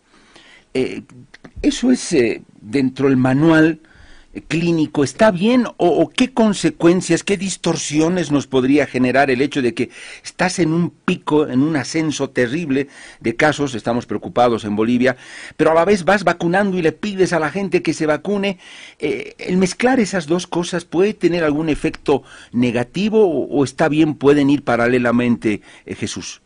Eh, 0.74 1.02
¿Eso 1.62 1.90
es 1.90 2.12
eh, 2.12 2.42
dentro 2.60 3.08
del 3.08 3.16
manual 3.16 3.80
clínico? 4.42 5.04
¿Está 5.04 5.30
bien 5.30 5.66
o, 5.76 6.10
qué 6.10 6.32
consecuencias, 6.32 7.22
qué 7.22 7.36
distorsiones 7.36 8.30
nos 8.30 8.46
podría 8.46 8.86
generar 8.86 9.30
el 9.30 9.40
hecho 9.40 9.62
de 9.62 9.74
que 9.74 9.90
estás 10.24 10.58
en 10.58 10.72
un 10.72 10.90
pico, 10.90 11.46
en 11.46 11.62
un 11.62 11.76
ascenso 11.76 12.30
terrible 12.30 12.88
de 13.20 13.36
casos, 13.36 13.74
estamos 13.74 14.06
preocupados 14.06 14.64
en 14.64 14.76
Bolivia, 14.76 15.16
pero 15.56 15.70
a 15.70 15.74
la 15.74 15.84
vez 15.84 16.04
vas 16.04 16.24
vacunando 16.24 16.78
y 16.78 16.82
le 16.82 16.92
pides 16.92 17.32
a 17.32 17.40
la 17.40 17.50
gente 17.50 17.82
que 17.82 17.94
se 17.94 18.06
vacune? 18.06 18.58
¿El 18.98 19.56
mezclar 19.56 20.00
esas 20.00 20.26
dos 20.26 20.46
cosas 20.46 20.84
puede 20.84 21.14
tener 21.14 21.44
algún 21.44 21.68
efecto 21.68 22.22
negativo 22.52 23.46
o 23.46 23.64
está 23.64 23.88
bien, 23.88 24.14
pueden 24.14 24.50
ir 24.50 24.62
paralelamente, 24.62 25.62
Jesús? 25.86 26.42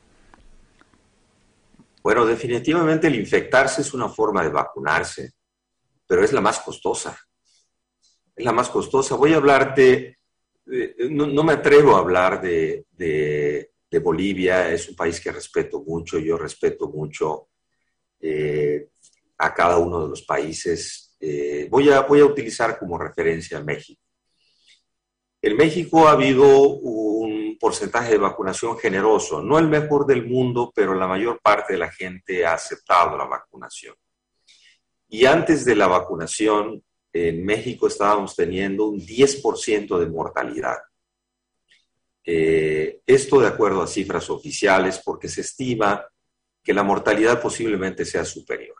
Bueno, 2.02 2.24
definitivamente 2.24 3.08
el 3.08 3.16
infectarse 3.16 3.82
es 3.82 3.92
una 3.92 4.08
forma 4.08 4.42
de 4.42 4.48
vacunarse, 4.48 5.32
pero 6.06 6.24
es 6.24 6.32
la 6.32 6.40
más 6.40 6.60
costosa. 6.60 7.16
La 8.42 8.52
más 8.52 8.70
costosa. 8.70 9.16
Voy 9.16 9.32
a 9.32 9.36
hablarte, 9.36 10.18
no, 11.10 11.42
me 11.42 11.52
atrevo 11.52 11.94
a 11.94 11.98
hablar 11.98 12.40
de, 12.40 12.86
Bolivia, 14.02 14.70
es 14.70 14.88
un 14.88 14.96
país 14.96 15.20
que 15.20 15.32
respeto 15.32 15.82
mucho, 15.82 16.18
yo 16.18 16.38
respeto 16.38 16.88
mucho 16.88 17.48
eh, 18.20 18.88
a 19.38 19.52
cada 19.52 19.78
uno 19.78 20.02
de 20.02 20.08
los 20.08 20.22
países. 20.22 21.16
Eh, 21.20 21.66
voy, 21.70 21.90
a, 21.90 22.00
voy 22.00 22.20
a 22.20 22.24
utilizar 22.24 22.78
como 22.78 22.98
referencia 22.98 23.60
México. 23.60 24.02
En 25.42 25.56
México 25.56 26.06
ha 26.06 26.12
habido 26.12 26.68
un 26.68 27.56
porcentaje 27.58 28.12
de 28.12 28.18
vacunación 28.18 28.78
generoso, 28.78 29.42
no 29.42 29.58
el 29.58 29.68
mejor 29.68 30.06
del 30.06 30.26
mundo, 30.26 30.70
pero 30.74 30.94
la 30.94 31.06
mayor 31.06 31.40
parte 31.42 31.74
de 31.74 31.78
la 31.78 31.90
gente 31.90 32.44
ha 32.44 32.54
aceptado 32.54 33.16
la 33.16 33.24
vacunación. 33.24 33.94
Y 35.08 35.24
antes 35.24 35.64
de 35.64 35.74
la 35.74 35.88
vacunación, 35.88 36.82
en 37.12 37.44
México 37.44 37.86
estábamos 37.86 38.36
teniendo 38.36 38.86
un 38.86 39.00
10% 39.00 39.98
de 39.98 40.06
mortalidad. 40.06 40.78
Eh, 42.24 43.00
esto 43.06 43.40
de 43.40 43.48
acuerdo 43.48 43.82
a 43.82 43.86
cifras 43.86 44.30
oficiales, 44.30 45.00
porque 45.04 45.28
se 45.28 45.40
estima 45.40 46.06
que 46.62 46.74
la 46.74 46.82
mortalidad 46.82 47.40
posiblemente 47.40 48.04
sea 48.04 48.24
superior. 48.24 48.76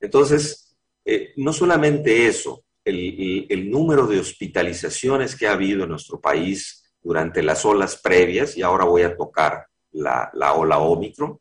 Entonces, 0.00 0.76
eh, 1.04 1.32
no 1.36 1.52
solamente 1.52 2.26
eso, 2.26 2.64
el, 2.84 3.70
número 3.70 4.06
de 4.06 4.18
hospitalizaciones 4.18 5.36
que 5.36 5.46
ha 5.46 5.52
habido 5.52 5.84
en 5.84 5.90
nuestro 5.90 6.20
país 6.20 6.92
durante 7.02 7.42
las 7.42 7.64
olas 7.64 8.00
previas, 8.00 8.56
y 8.56 8.62
ahora 8.62 8.84
voy 8.84 9.02
a 9.02 9.16
tocar 9.16 9.66
la, 9.92 10.30
ola 10.54 10.78
Omicron, 10.78 11.38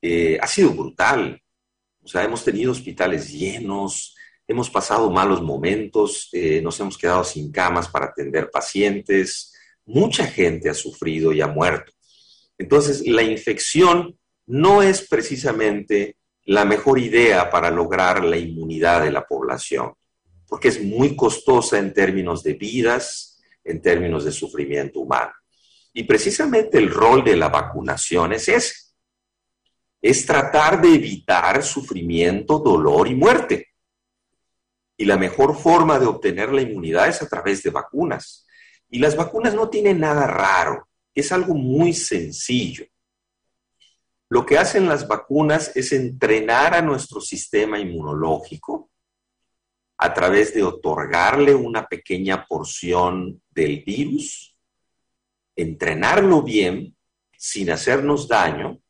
eh, 0.00 0.38
ha 0.40 0.46
sido 0.46 0.70
brutal. 0.70 1.40
O 2.02 2.08
sea, 2.08 2.24
hemos 2.24 2.44
tenido 2.44 2.72
hospitales 2.72 3.32
llenos, 3.32 4.15
hemos 4.48 4.70
pasado 4.70 5.10
malos 5.10 5.42
momentos, 5.42 6.28
eh, 6.32 6.60
nos 6.62 6.78
hemos 6.80 6.96
quedado 6.96 7.24
sin 7.24 7.50
camas 7.50 7.88
para 7.88 8.06
atender 8.06 8.50
pacientes, 8.50 9.52
mucha 9.84 10.26
gente 10.26 10.68
ha 10.68 10.74
sufrido 10.74 11.32
y 11.32 11.40
ha 11.40 11.46
muerto. 11.46 11.92
Entonces, 12.58 13.06
la 13.06 13.22
infección 13.22 14.18
no 14.46 14.82
es 14.82 15.06
precisamente 15.06 16.16
la 16.44 16.64
mejor 16.64 16.98
idea 16.98 17.50
para 17.50 17.70
lograr 17.70 18.24
la 18.24 18.36
inmunidad 18.36 19.02
de 19.02 19.10
la 19.10 19.26
población 19.26 19.92
porque 20.48 20.68
es 20.68 20.82
muy 20.82 21.16
costosa 21.16 21.78
en 21.78 21.92
términos 21.92 22.42
de 22.42 22.54
vidas, 22.54 23.40
en 23.64 23.82
términos 23.82 24.24
de 24.24 24.32
sufrimiento 24.32 25.00
humano. 25.00 25.32
Y 25.92 26.04
precisamente 26.04 26.78
el 26.78 26.90
rol 26.90 27.24
de 27.24 27.36
la 27.36 27.48
vacunación 27.48 28.32
es 28.32 28.48
ese, 28.48 28.74
es 30.00 30.26
tratar 30.26 30.80
de 30.80 30.94
evitar 30.94 31.62
sufrimiento, 31.62 32.58
dolor 32.58 33.08
y 33.08 33.14
muerte. 33.14 33.68
Y 34.96 35.04
la 35.04 35.16
mejor 35.16 35.56
forma 35.56 35.98
de 35.98 36.06
obtener 36.06 36.52
la 36.52 36.62
inmunidad 36.62 37.08
es 37.08 37.22
a 37.22 37.28
través 37.28 37.62
de 37.62 37.70
vacunas. 37.70 38.46
Y 38.88 38.98
las 38.98 39.16
vacunas 39.16 39.54
no 39.54 39.68
tienen 39.68 40.00
nada 40.00 40.26
raro, 40.26 40.88
es 41.14 41.32
algo 41.32 41.54
muy 41.54 41.92
sencillo. 41.92 42.86
Lo 44.28 44.44
que 44.44 44.58
hacen 44.58 44.88
las 44.88 45.06
vacunas 45.06 45.70
es 45.76 45.92
entrenar 45.92 46.74
a 46.74 46.82
nuestro 46.82 47.20
sistema 47.20 47.78
inmunológico 47.78 48.90
a 49.98 50.12
través 50.12 50.52
de 50.52 50.62
otorgarle 50.62 51.54
una 51.54 51.86
pequeña 51.86 52.44
porción 52.46 53.40
del 53.50 53.82
virus, 53.84 54.56
entrenarlo 55.54 56.42
bien 56.42 56.96
sin 57.36 57.70
hacernos 57.70 58.28
daño, 58.28 58.80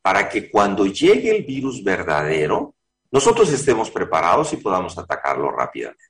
para 0.00 0.28
que 0.28 0.50
cuando 0.50 0.86
llegue 0.86 1.36
el 1.36 1.44
virus 1.44 1.82
verdadero, 1.82 2.75
nosotros 3.10 3.52
estemos 3.52 3.90
preparados 3.90 4.52
y 4.52 4.56
podamos 4.56 4.96
atacarlo 4.98 5.50
rápidamente. 5.50 6.04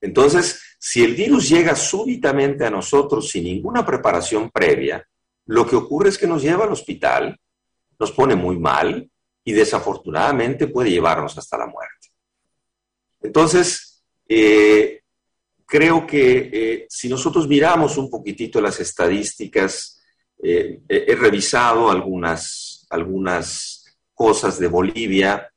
Entonces, 0.00 0.76
si 0.78 1.04
el 1.04 1.14
virus 1.14 1.48
llega 1.48 1.74
súbitamente 1.76 2.64
a 2.64 2.70
nosotros 2.70 3.28
sin 3.28 3.44
ninguna 3.44 3.84
preparación 3.84 4.50
previa, 4.50 5.06
lo 5.46 5.66
que 5.66 5.76
ocurre 5.76 6.08
es 6.08 6.18
que 6.18 6.26
nos 6.26 6.42
lleva 6.42 6.64
al 6.64 6.72
hospital, 6.72 7.38
nos 7.98 8.12
pone 8.12 8.34
muy 8.34 8.58
mal 8.58 9.10
y 9.44 9.52
desafortunadamente 9.52 10.68
puede 10.68 10.90
llevarnos 10.90 11.36
hasta 11.36 11.58
la 11.58 11.66
muerte. 11.66 12.08
Entonces, 13.20 14.02
eh, 14.26 15.02
creo 15.66 16.06
que 16.06 16.50
eh, 16.52 16.86
si 16.88 17.08
nosotros 17.08 17.46
miramos 17.46 17.98
un 17.98 18.08
poquitito 18.08 18.60
las 18.60 18.80
estadísticas, 18.80 20.00
eh, 20.42 20.80
he 20.88 21.14
revisado 21.14 21.90
algunas, 21.90 22.86
algunas 22.88 23.79
cosas 24.24 24.58
de 24.58 24.66
Bolivia, 24.66 25.50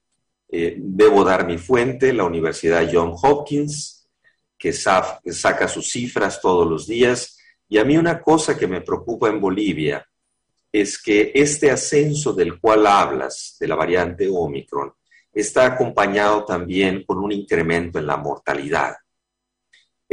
debo 0.47 1.25
dar 1.25 1.45
mi 1.45 1.57
fuente, 1.57 2.13
la 2.13 2.23
Universidad 2.23 2.89
John 2.89 3.11
Hopkins, 3.21 4.07
que 4.57 4.71
saca 4.71 5.67
sus 5.67 5.91
cifras 5.91 6.39
todos 6.39 6.65
los 6.65 6.87
días. 6.87 7.37
Y 7.67 7.77
a 7.77 7.83
mí 7.83 7.97
una 7.97 8.21
cosa 8.21 8.57
que 8.57 8.65
me 8.65 8.79
preocupa 8.79 9.27
en 9.27 9.41
Bolivia 9.41 10.07
es 10.71 10.97
que 10.97 11.33
este 11.35 11.71
ascenso 11.71 12.31
del 12.31 12.57
cual 12.57 12.87
hablas, 12.87 13.57
de 13.59 13.67
la 13.67 13.75
variante 13.75 14.29
Omicron, 14.31 14.93
está 15.33 15.65
acompañado 15.65 16.45
también 16.45 17.03
con 17.03 17.17
un 17.17 17.33
incremento 17.33 17.99
en 17.99 18.07
la 18.07 18.15
mortalidad. 18.15 18.95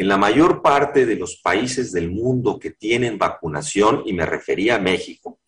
en 0.01 0.09
la 0.09 0.17
mayor 0.17 0.63
parte 0.63 1.05
de 1.05 1.17
los 1.17 1.37
países 1.37 1.93
del 1.93 2.11
mundo 2.11 2.59
que 2.59 2.71
tienen 2.71 3.19
vacunación, 3.19 4.03
y 4.07 4.15
me 4.15 4.25
refería 4.25 4.77
a 4.77 4.79
México, 4.79 5.40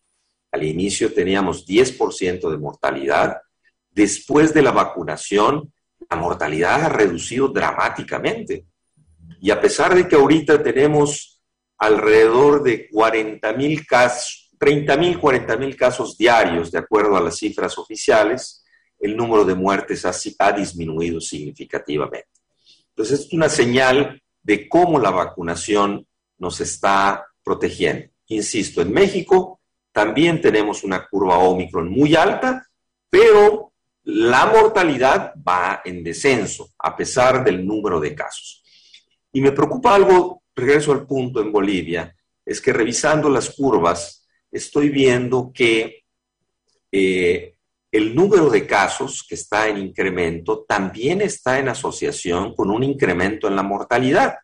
al 0.53 0.63
inicio 0.63 1.11
teníamos 1.11 1.65
10% 1.65 2.51
de 2.51 2.57
mortalidad, 2.57 3.41
después 3.89 4.53
de 4.53 4.61
la 4.61 4.69
vacunación, 4.69 5.73
la 6.07 6.15
mortalidad 6.15 6.83
ha 6.83 6.89
reducido 6.89 7.47
dramáticamente. 7.47 8.67
Y 9.41 9.49
a 9.49 9.59
pesar 9.59 9.95
de 9.95 10.07
que 10.07 10.15
ahorita 10.15 10.61
tenemos 10.61 11.41
alrededor 11.79 12.61
de 12.61 12.87
40 12.87 13.51
mil 13.53 13.85
casos, 13.87 14.51
30 14.59 14.95
mil, 14.95 15.19
40 15.19 15.57
mil 15.57 15.75
casos 15.75 16.15
diarios, 16.15 16.71
de 16.71 16.77
acuerdo 16.77 17.17
a 17.17 17.21
las 17.21 17.37
cifras 17.37 17.75
oficiales, 17.79 18.63
el 18.99 19.17
número 19.17 19.45
de 19.45 19.55
muertes 19.55 20.05
ha, 20.05 20.13
ha 20.37 20.51
disminuido 20.51 21.19
significativamente. 21.19 22.29
Entonces, 22.89 23.21
es 23.21 23.33
una 23.33 23.49
señal 23.49 24.21
de 24.43 24.69
cómo 24.69 24.99
la 24.99 25.09
vacunación 25.09 26.05
nos 26.37 26.61
está 26.61 27.25
protegiendo. 27.43 28.07
Insisto, 28.27 28.83
en 28.83 28.93
México 28.93 29.61
también 29.93 30.41
tenemos 30.41 30.83
una 30.83 31.07
curva 31.07 31.37
Omicron 31.37 31.87
muy 31.89 32.15
alta, 32.15 32.67
pero 33.09 33.73
la 34.03 34.47
mortalidad 34.47 35.33
va 35.47 35.81
en 35.85 36.03
descenso 36.03 36.71
a 36.79 36.97
pesar 36.97 37.43
del 37.43 37.65
número 37.65 37.99
de 37.99 38.13
casos. 38.13 38.63
Y 39.31 39.39
me 39.39 39.51
preocupa 39.51 39.95
algo, 39.95 40.43
regreso 40.55 40.91
al 40.91 41.05
punto 41.05 41.41
en 41.41 41.51
Bolivia, 41.51 42.13
es 42.45 42.59
que 42.59 42.73
revisando 42.73 43.29
las 43.29 43.51
curvas 43.51 44.27
estoy 44.51 44.89
viendo 44.89 45.51
que 45.53 46.03
eh, 46.91 47.55
el 47.91 48.15
número 48.15 48.49
de 48.49 48.65
casos 48.65 49.23
que 49.27 49.35
está 49.35 49.67
en 49.67 49.77
incremento 49.77 50.65
también 50.67 51.21
está 51.21 51.59
en 51.59 51.69
asociación 51.69 52.55
con 52.55 52.71
un 52.71 52.83
incremento 52.83 53.47
en 53.47 53.55
la 53.55 53.63
mortalidad. 53.63 54.35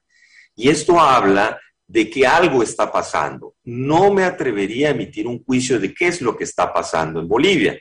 Y 0.55 0.69
esto 0.69 0.99
habla 0.99 1.59
de 1.89 2.07
que 2.07 2.25
algo 2.25 2.61
está 2.61 2.91
pasando. 2.91 3.55
No 3.63 4.13
me 4.13 4.23
atrevería 4.23 4.89
a 4.89 4.91
emitir 4.91 5.25
un 5.25 5.43
juicio 5.43 5.79
de 5.79 5.91
qué 5.91 6.07
es 6.07 6.21
lo 6.21 6.37
que 6.37 6.43
está 6.43 6.71
pasando 6.71 7.19
en 7.19 7.27
Bolivia, 7.27 7.79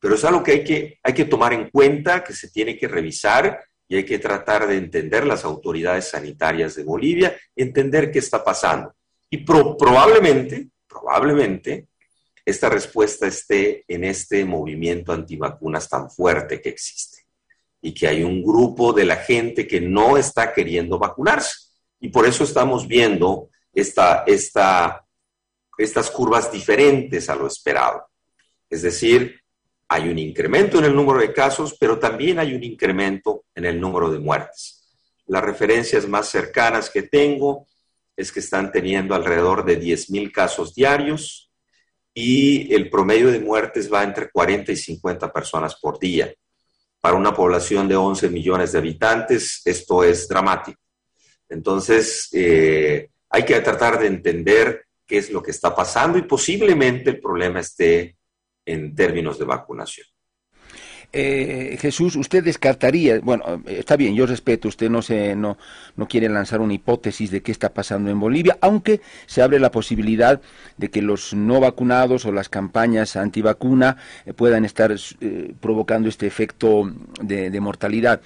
pero 0.00 0.16
es 0.16 0.24
algo 0.24 0.42
que 0.42 0.50
hay 0.50 0.64
que, 0.64 0.98
hay 1.00 1.14
que 1.14 1.26
tomar 1.26 1.52
en 1.52 1.70
cuenta, 1.70 2.24
que 2.24 2.32
se 2.32 2.50
tiene 2.50 2.76
que 2.76 2.88
revisar 2.88 3.64
y 3.88 3.96
hay 3.96 4.04
que 4.04 4.18
tratar 4.18 4.66
de 4.66 4.76
entender 4.76 5.24
las 5.24 5.44
autoridades 5.44 6.08
sanitarias 6.08 6.74
de 6.74 6.82
Bolivia, 6.82 7.36
entender 7.54 8.10
qué 8.10 8.18
está 8.18 8.42
pasando. 8.42 8.92
Y 9.30 9.38
probablemente, 9.38 10.70
probablemente, 10.88 11.86
esta 12.44 12.68
respuesta 12.68 13.28
esté 13.28 13.84
en 13.86 14.02
este 14.02 14.44
movimiento 14.44 15.12
antivacunas 15.12 15.88
tan 15.88 16.10
fuerte 16.10 16.60
que 16.60 16.70
existe 16.70 17.26
y 17.80 17.94
que 17.94 18.08
hay 18.08 18.24
un 18.24 18.42
grupo 18.42 18.92
de 18.92 19.04
la 19.04 19.16
gente 19.16 19.68
que 19.68 19.80
no 19.80 20.16
está 20.16 20.52
queriendo 20.52 20.98
vacunarse. 20.98 21.65
Y 22.00 22.08
por 22.08 22.26
eso 22.26 22.44
estamos 22.44 22.86
viendo 22.86 23.50
esta, 23.72 24.24
esta, 24.26 25.04
estas 25.76 26.10
curvas 26.10 26.50
diferentes 26.50 27.28
a 27.28 27.36
lo 27.36 27.46
esperado. 27.46 28.06
Es 28.68 28.82
decir, 28.82 29.40
hay 29.88 30.08
un 30.08 30.18
incremento 30.18 30.78
en 30.78 30.86
el 30.86 30.94
número 30.94 31.20
de 31.20 31.32
casos, 31.32 31.76
pero 31.78 31.98
también 31.98 32.38
hay 32.38 32.54
un 32.54 32.64
incremento 32.64 33.44
en 33.54 33.64
el 33.64 33.80
número 33.80 34.10
de 34.10 34.18
muertes. 34.18 34.98
Las 35.26 35.42
referencias 35.42 36.08
más 36.08 36.28
cercanas 36.28 36.90
que 36.90 37.02
tengo 37.02 37.66
es 38.16 38.32
que 38.32 38.40
están 38.40 38.72
teniendo 38.72 39.14
alrededor 39.14 39.64
de 39.64 39.80
10.000 39.80 40.32
casos 40.32 40.74
diarios, 40.74 41.46
y 42.18 42.74
el 42.74 42.88
promedio 42.88 43.30
de 43.30 43.40
muertes 43.40 43.92
va 43.92 44.02
entre 44.02 44.30
40 44.30 44.72
y 44.72 44.76
50 44.76 45.30
personas 45.30 45.76
por 45.76 45.98
día. 45.98 46.32
Para 46.98 47.14
una 47.14 47.34
población 47.34 47.86
de 47.86 47.94
11 47.94 48.30
millones 48.30 48.72
de 48.72 48.78
habitantes, 48.78 49.60
esto 49.66 50.02
es 50.02 50.26
dramático. 50.26 50.80
Entonces, 51.48 52.28
eh, 52.32 53.10
hay 53.30 53.44
que 53.44 53.60
tratar 53.60 53.98
de 53.98 54.06
entender 54.06 54.86
qué 55.06 55.18
es 55.18 55.30
lo 55.30 55.42
que 55.42 55.52
está 55.52 55.74
pasando 55.74 56.18
y 56.18 56.22
posiblemente 56.22 57.10
el 57.10 57.20
problema 57.20 57.60
esté 57.60 58.16
en 58.64 58.94
términos 58.94 59.38
de 59.38 59.44
vacunación. 59.44 60.06
Eh, 61.12 61.78
Jesús, 61.80 62.16
usted 62.16 62.44
descartaría, 62.44 63.20
bueno, 63.20 63.62
está 63.66 63.96
bien, 63.96 64.14
yo 64.14 64.26
respeto, 64.26 64.68
usted 64.68 64.90
no, 64.90 65.02
se, 65.02 65.36
no, 65.36 65.56
no 65.96 66.08
quiere 66.08 66.28
lanzar 66.28 66.60
una 66.60 66.74
hipótesis 66.74 67.30
de 67.30 67.42
qué 67.42 67.52
está 67.52 67.72
pasando 67.72 68.10
en 68.10 68.20
Bolivia, 68.20 68.58
aunque 68.60 69.00
se 69.26 69.40
abre 69.40 69.58
la 69.58 69.70
posibilidad 69.70 70.40
de 70.76 70.90
que 70.90 71.02
los 71.02 71.32
no 71.32 71.60
vacunados 71.60 72.26
o 72.26 72.32
las 72.32 72.48
campañas 72.48 73.16
antivacuna 73.16 73.96
eh, 74.26 74.32
puedan 74.34 74.64
estar 74.64 74.94
eh, 75.20 75.54
provocando 75.60 76.08
este 76.08 76.26
efecto 76.26 76.92
de, 77.22 77.60
mortalidad. 77.60 78.20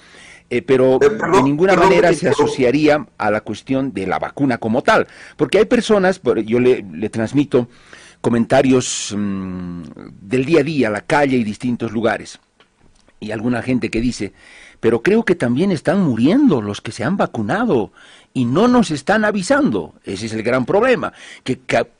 Pero 0.65 0.99
de 0.99 1.43
ninguna 1.43 1.75
manera 1.75 2.11
se 2.13 2.27
asociaría 2.27 3.05
a 3.17 3.31
la 3.31 3.41
cuestión 3.41 3.93
de 3.93 4.05
la 4.05 4.19
vacuna 4.19 4.57
como 4.57 4.83
tal, 4.83 5.07
porque 5.37 5.59
hay 5.59 5.65
personas, 5.65 6.19
yo 6.45 6.59
le, 6.59 6.83
le 6.91 7.09
transmito 7.09 7.69
comentarios 8.19 9.15
mm, 9.17 9.83
del 10.21 10.45
día 10.45 10.59
a 10.59 10.63
día, 10.63 10.89
la 10.89 11.01
calle 11.01 11.37
y 11.37 11.43
distintos 11.43 11.91
lugares 11.91 12.39
y 13.21 13.31
alguna 13.31 13.61
gente 13.61 13.89
que 13.89 14.01
dice, 14.01 14.33
pero 14.81 15.01
creo 15.01 15.23
que 15.23 15.35
también 15.35 15.71
están 15.71 16.01
muriendo 16.01 16.61
los 16.61 16.81
que 16.81 16.91
se 16.91 17.05
han 17.05 17.15
vacunado 17.15 17.91
y 18.33 18.45
no 18.45 18.67
nos 18.67 18.91
están 18.91 19.23
avisando. 19.23 19.93
Ese 20.03 20.25
es 20.25 20.33
el 20.33 20.43
gran 20.43 20.65
problema, 20.65 21.13
que, 21.43 21.59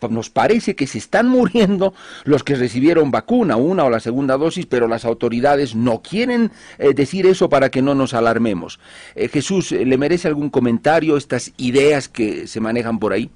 nos 0.10 0.30
parece 0.30 0.76
que 0.76 0.88
se 0.88 0.98
están 0.98 1.28
muriendo 1.28 1.94
los 2.26 2.44
que 2.44 2.56
recibieron 2.56 3.12
vacuna, 3.12 3.56
una 3.56 3.86
o 3.86 3.90
la 3.90 4.00
segunda 4.00 4.36
dosis, 4.36 4.66
pero 4.66 4.88
las 4.88 5.06
autoridades 5.06 5.76
no 5.76 6.02
quieren 6.02 6.52
eh, 6.80 6.94
decir 6.94 7.28
eso 7.28 7.50
para 7.50 7.70
que 7.70 7.82
no 7.82 7.96
nos 7.96 8.14
alarmemos. 8.14 8.80
Eh, 9.16 9.28
Jesús, 9.28 9.72
¿le 9.72 9.98
merece 9.98 10.28
algún 10.28 10.50
comentario 10.50 11.18
estas 11.18 11.54
ideas 11.58 12.10
que 12.10 12.48
se 12.48 12.60
manejan 12.60 13.00
por 13.00 13.14
ahí? 13.14 13.30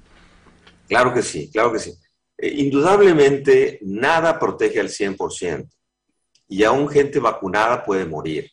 Claro 0.88 1.14
que 1.14 1.22
sí, 1.22 1.50
claro 1.52 1.72
que 1.72 1.78
sí. 1.78 1.92
Eh, 2.38 2.52
indudablemente 2.56 3.78
nada 3.82 4.38
protege 4.38 4.80
al 4.80 4.88
100% 4.88 5.68
y 6.48 6.64
aún 6.64 6.88
gente 6.88 7.18
vacunada 7.18 7.84
puede 7.84 8.04
morir. 8.06 8.50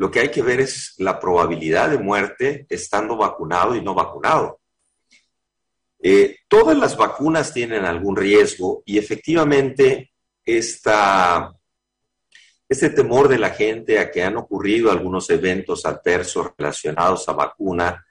Lo 0.00 0.10
que 0.10 0.20
hay 0.20 0.30
que 0.30 0.40
ver 0.40 0.60
es 0.60 0.94
la 0.96 1.20
probabilidad 1.20 1.90
de 1.90 1.98
muerte 1.98 2.64
estando 2.70 3.18
vacunado 3.18 3.76
y 3.76 3.82
no 3.82 3.92
vacunado. 3.92 4.58
Eh, 6.02 6.38
todas 6.48 6.74
las 6.78 6.96
vacunas 6.96 7.52
tienen 7.52 7.84
algún 7.84 8.16
riesgo 8.16 8.82
y 8.86 8.96
efectivamente 8.96 10.14
esta, 10.42 11.52
este 12.66 12.88
temor 12.88 13.28
de 13.28 13.40
la 13.40 13.50
gente 13.50 13.98
a 13.98 14.10
que 14.10 14.22
han 14.22 14.38
ocurrido 14.38 14.90
algunos 14.90 15.28
eventos 15.28 15.84
adversos 15.84 16.46
relacionados 16.56 17.28
a 17.28 17.34
vacuna, 17.34 18.02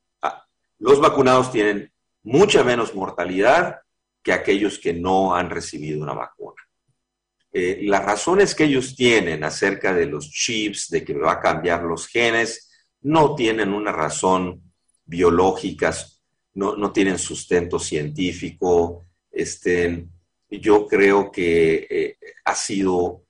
los 0.79 0.99
vacunados 0.99 1.51
tienen 1.51 1.93
mucha 2.23 2.63
menos 2.63 2.95
mortalidad 2.95 3.81
que 4.23 4.33
aquellos 4.33 4.79
que 4.79 4.93
no 4.93 5.35
han 5.35 5.51
recibido 5.51 6.01
una 6.01 6.13
vacuna. 6.13 6.59
eh, 7.53 7.81
las 7.83 8.03
razones 8.03 8.55
que 8.55 8.63
ellos 8.63 8.95
tienen 8.95 9.43
acerca 9.43 9.93
de 9.93 10.07
los 10.07 10.31
chips, 10.31 10.89
de 10.89 11.05
que 11.05 11.13
va 11.13 11.33
a 11.33 11.39
cambiar 11.39 11.83
los 11.83 12.07
genes, 12.07 12.71
no 13.01 13.35
tienen 13.35 13.73
una 13.73 13.91
razón 13.91 14.73
biológica, 15.05 15.93
no, 16.55 16.75
no 16.75 16.91
tienen 16.91 17.19
sustento 17.19 17.77
científico. 17.77 19.05
Este, 19.31 20.07
yo 20.49 20.87
creo 20.87 21.31
que 21.31 21.87
eh, 21.89 22.17
ha 22.45 22.55
sido, 22.55 23.23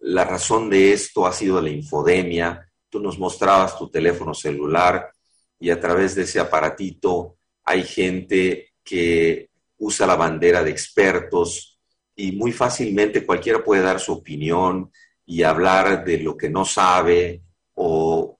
la 0.00 0.24
razón 0.24 0.70
de 0.70 0.92
esto 0.92 1.26
ha 1.26 1.32
sido 1.32 1.60
la 1.60 1.70
infodemia. 1.70 2.70
Tú 2.88 3.00
nos 3.00 3.18
mostrabas 3.18 3.78
tu 3.78 3.90
teléfono 3.90 4.34
celular 4.34 5.10
y 5.58 5.70
a 5.70 5.80
través 5.80 6.14
de 6.14 6.22
ese 6.22 6.40
aparatito 6.40 7.36
hay 7.64 7.82
gente 7.82 8.72
que 8.84 9.50
usa 9.78 10.06
la 10.06 10.16
bandera 10.16 10.62
de 10.62 10.70
expertos 10.70 11.78
y 12.14 12.32
muy 12.32 12.52
fácilmente 12.52 13.26
cualquiera 13.26 13.62
puede 13.62 13.82
dar 13.82 14.00
su 14.00 14.12
opinión 14.12 14.90
y 15.26 15.42
hablar 15.42 16.04
de 16.04 16.18
lo 16.18 16.36
que 16.36 16.48
no 16.48 16.64
sabe 16.64 17.42
o, 17.74 18.32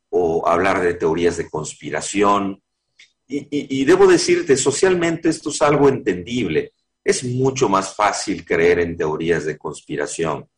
hablar 0.47 0.81
de 0.81 0.95
teorías 0.95 1.37
de 1.37 1.51
conspiración. 1.51 2.63
Y, 3.27 3.85
debo 3.85 4.07
decirte, 4.07 4.57
socialmente 4.57 5.29
esto 5.29 5.51
es 5.51 5.61
algo 5.61 5.89
entendible. 5.89 6.73
Es 7.07 7.23
mucho 7.23 7.69
más 7.69 7.95
fácil 7.95 8.45
creer 8.45 8.81
en 8.81 8.97
teorías 8.97 9.45
de 9.45 9.57
conspiración. 9.57 10.49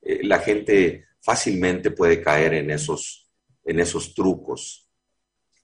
Eh, 0.00 0.20
la 0.22 0.38
gente 0.38 1.06
fácilmente 1.20 1.90
puede 1.90 2.22
caer 2.22 2.54
en 2.54 2.70
esos, 2.70 3.28
en 3.64 3.80
esos 3.80 4.14
trucos. 4.14 4.88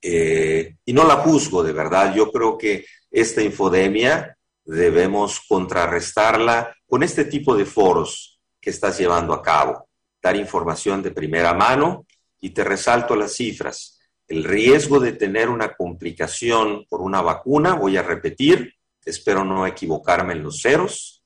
Eh, 0.03 0.79
y 0.85 0.93
no 0.93 1.05
la 1.07 1.19
juzgo, 1.19 1.63
de 1.63 1.73
verdad. 1.73 2.13
Yo 2.13 2.33
creo 2.33 2.59
que 2.59 2.85
esta 3.09 3.41
infodemia 3.41 4.37
debemos 4.65 5.43
contrarrestarla 5.47 6.77
con 6.87 7.05
este 7.05 7.27
tipo 7.27 7.57
de 7.57 7.65
foros 7.65 8.41
que 8.61 8.71
estás 8.71 8.99
llevando 8.99 9.35
a 9.35 9.43
cabo. 9.43 9.89
Dar 10.21 10.35
información 10.35 11.05
de 11.05 11.13
primera 11.13 11.55
mano 11.55 12.05
y 12.41 12.51
te 12.51 12.65
resalto 12.65 13.15
las 13.15 13.35
cifras. 13.37 14.01
El 14.27 14.43
riesgo 14.43 14.99
de 14.99 15.13
tener 15.13 15.49
una 15.49 15.73
complicación 15.75 16.85
por 16.89 17.01
una 17.01 17.23
vacuna, 17.23 17.75
voy 17.75 17.97
a 17.97 18.03
repetir, 18.03 18.75
espero 19.05 19.45
no 19.45 19.67
equivocarme 19.67 20.35
en 20.35 20.43
los 20.43 20.61
ceros, 20.61 21.23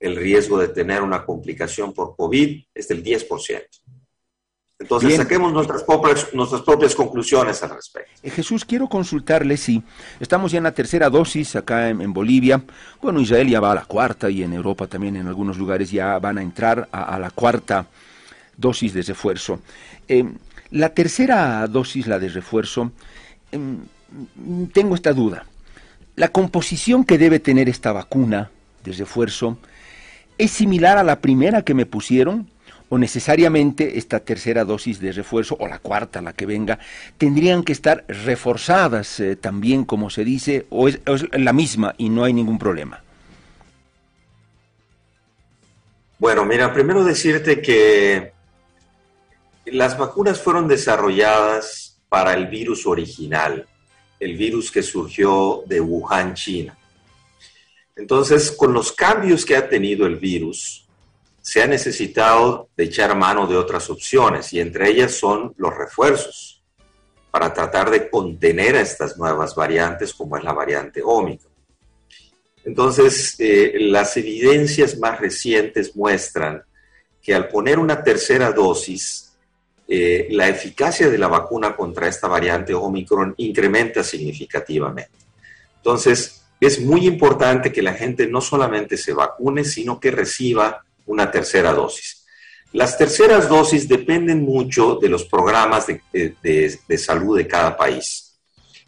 El 0.00 0.16
riesgo 0.16 0.58
de 0.58 0.68
tener 0.68 1.02
una 1.02 1.24
complicación 1.24 1.92
por 1.92 2.16
COVID 2.16 2.64
es 2.74 2.88
del 2.88 3.02
10%. 3.02 3.62
Entonces, 4.76 5.16
saquemos 5.16 5.52
nuestras 5.52 5.84
propias, 5.84 6.34
nuestras 6.34 6.62
propias 6.62 6.94
conclusiones 6.94 7.62
al 7.62 7.70
respecto. 7.70 8.10
Eh, 8.22 8.30
Jesús, 8.30 8.64
quiero 8.64 8.88
consultarle 8.88 9.56
si 9.56 9.82
estamos 10.18 10.50
ya 10.50 10.58
en 10.58 10.64
la 10.64 10.74
tercera 10.74 11.08
dosis 11.08 11.54
acá 11.56 11.88
en, 11.88 12.12
Bolivia. 12.12 12.62
Bueno, 13.00 13.20
Israel 13.20 13.48
ya 13.48 13.60
va 13.60 13.72
a 13.72 13.76
la 13.76 13.84
cuarta 13.84 14.28
y 14.28 14.42
en 14.42 14.52
Europa 14.52 14.88
también 14.88 15.16
en 15.16 15.28
algunos 15.28 15.56
lugares 15.56 15.90
ya 15.90 16.18
van 16.18 16.38
a 16.38 16.42
entrar 16.42 16.88
a, 16.90 17.18
la 17.18 17.30
cuarta 17.30 17.86
dosis 18.56 18.92
de 18.92 19.02
refuerzo. 19.02 19.60
Eh, 20.08 20.24
la 20.74 20.88
tercera 20.88 21.64
dosis, 21.68 22.08
la 22.08 22.18
de 22.18 22.28
refuerzo, 22.28 22.90
em, 23.52 23.78
tengo 24.72 24.96
esta 24.96 25.12
duda. 25.12 25.46
La 26.16 26.28
composición 26.28 27.04
que 27.04 27.16
debe 27.16 27.38
tener 27.38 27.68
esta 27.68 27.92
vacuna 27.92 28.50
de 28.82 28.92
refuerzo 28.92 29.56
es 30.36 30.50
similar 30.50 30.98
a 30.98 31.04
la 31.04 31.20
primera 31.20 31.62
que 31.62 31.74
me 31.74 31.86
pusieron 31.86 32.48
o 32.88 32.98
necesariamente 32.98 33.98
esta 33.98 34.18
tercera 34.18 34.64
dosis 34.64 34.98
de 34.98 35.12
refuerzo 35.12 35.56
o 35.60 35.68
la 35.68 35.78
cuarta, 35.78 36.20
la 36.20 36.32
que 36.32 36.44
venga, 36.44 36.80
tendrían 37.18 37.62
que 37.62 37.72
estar 37.72 38.04
reforzadas 38.08 39.20
eh, 39.20 39.36
también, 39.36 39.84
como 39.84 40.10
se 40.10 40.24
dice, 40.24 40.66
o 40.70 40.88
es, 40.88 40.98
la 41.32 41.52
misma 41.52 41.94
y 41.98 42.08
no 42.08 42.24
hay 42.24 42.32
ningún 42.32 42.58
problema? 42.58 43.00
Bueno, 46.18 46.44
mira, 46.44 46.74
primero 46.74 47.04
decirte 47.04 47.60
que 47.62 48.33
las 49.66 49.98
vacunas 49.98 50.40
fueron 50.40 50.68
desarrolladas 50.68 52.00
para 52.08 52.34
el 52.34 52.46
virus 52.46 52.86
original, 52.86 53.66
el 54.20 54.36
virus 54.36 54.70
que 54.70 54.82
surgió 54.82 55.64
de 55.66 55.80
Wuhan, 55.80 56.34
China. 56.34 56.78
Entonces, 57.96 58.50
con 58.52 58.72
los 58.72 58.92
cambios 58.92 59.44
que 59.44 59.56
ha 59.56 59.68
tenido 59.68 60.06
el 60.06 60.16
virus, 60.16 60.86
se 61.40 61.62
ha 61.62 61.66
necesitado 61.66 62.70
de 62.76 62.84
echar 62.84 63.16
mano 63.16 63.46
de 63.46 63.56
otras 63.56 63.90
opciones 63.90 64.52
y 64.52 64.60
entre 64.60 64.88
ellas 64.88 65.12
son 65.12 65.54
los 65.58 65.76
refuerzos 65.76 66.62
para 67.30 67.52
tratar 67.52 67.90
de 67.90 68.08
contener 68.08 68.76
a 68.76 68.80
estas 68.80 69.18
nuevas 69.18 69.54
variantes 69.54 70.14
como 70.14 70.36
es 70.36 70.44
la 70.44 70.52
variante 70.52 71.02
Omicron. 71.04 71.52
Entonces, 72.64 73.36
eh, 73.38 73.74
las 73.78 74.16
evidencias 74.16 74.96
más 74.98 75.20
recientes 75.20 75.94
muestran 75.94 76.62
que 77.20 77.34
al 77.34 77.48
poner 77.48 77.78
una 77.78 78.02
tercera 78.02 78.52
dosis, 78.52 79.33
eh, 79.86 80.28
la 80.30 80.48
eficacia 80.48 81.10
de 81.10 81.18
la 81.18 81.28
vacuna 81.28 81.76
contra 81.76 82.08
esta 82.08 82.26
variante 82.26 82.72
Omicron 82.72 83.34
incrementa 83.36 84.02
significativamente. 84.02 85.18
Entonces, 85.76 86.42
es 86.60 86.80
muy 86.80 87.06
importante 87.06 87.70
que 87.70 87.82
la 87.82 87.92
gente 87.92 88.26
no 88.26 88.40
solamente 88.40 88.96
se 88.96 89.12
vacune, 89.12 89.64
sino 89.64 90.00
que 90.00 90.10
reciba 90.10 90.84
una 91.06 91.30
tercera 91.30 91.72
dosis. 91.72 92.24
Las 92.72 92.98
terceras 92.98 93.48
dosis 93.48 93.86
dependen 93.86 94.42
mucho 94.42 94.96
de 95.00 95.08
los 95.08 95.24
programas 95.24 95.86
de, 95.86 96.98
salud 96.98 97.36
de 97.36 97.46
cada 97.46 97.76
país. 97.76 98.36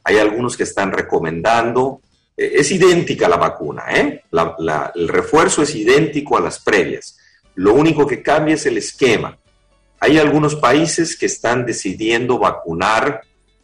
Hay 0.02 0.16
algunos 0.16 0.56
que 0.56 0.64
están 0.64 0.90
recomendando, 0.90 2.00
eh, 2.36 2.52
es 2.54 2.72
idéntica 2.72 3.28
la 3.28 3.36
vacuna, 3.36 3.84
¿eh? 3.94 4.22
el 4.94 5.08
refuerzo 5.08 5.62
es 5.62 5.74
idéntico 5.74 6.36
a 6.36 6.40
las 6.40 6.58
previas. 6.58 7.18
Lo 7.54 7.74
único 7.74 8.06
que 8.06 8.22
cambia 8.22 8.54
es 8.54 8.66
el 8.66 8.78
esquema. 8.78 9.38
Hay 10.06 10.18
algunos 10.18 10.54
países 10.54 11.16
que 11.16 11.26
están 11.26 11.66
decidiendo 11.66 12.38
vacunar 12.38 13.22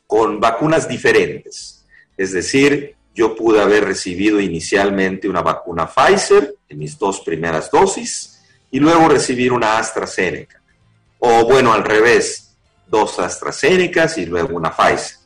con 0.08 0.40
vacunas 0.40 0.88
diferentes. 0.88 1.84
Es 2.16 2.32
decir, 2.32 2.96
yo 3.14 3.36
pude 3.36 3.62
haber 3.62 3.84
recibido 3.84 4.40
inicialmente 4.40 5.28
una 5.28 5.40
vacuna 5.40 5.86
Pfizer 5.86 6.56
en 6.68 6.78
mis 6.80 6.98
dos 6.98 7.20
primeras 7.20 7.70
dosis 7.70 8.42
y 8.72 8.80
luego 8.80 9.08
recibir 9.08 9.52
una 9.52 9.78
AstraZeneca. 9.78 10.60
O 11.20 11.44
bueno, 11.44 11.72
al 11.72 11.84
revés, 11.84 12.56
dos 12.88 13.20
AstraZenecas 13.20 14.18
y 14.18 14.26
luego 14.26 14.56
una 14.56 14.74
Pfizer. 14.74 15.18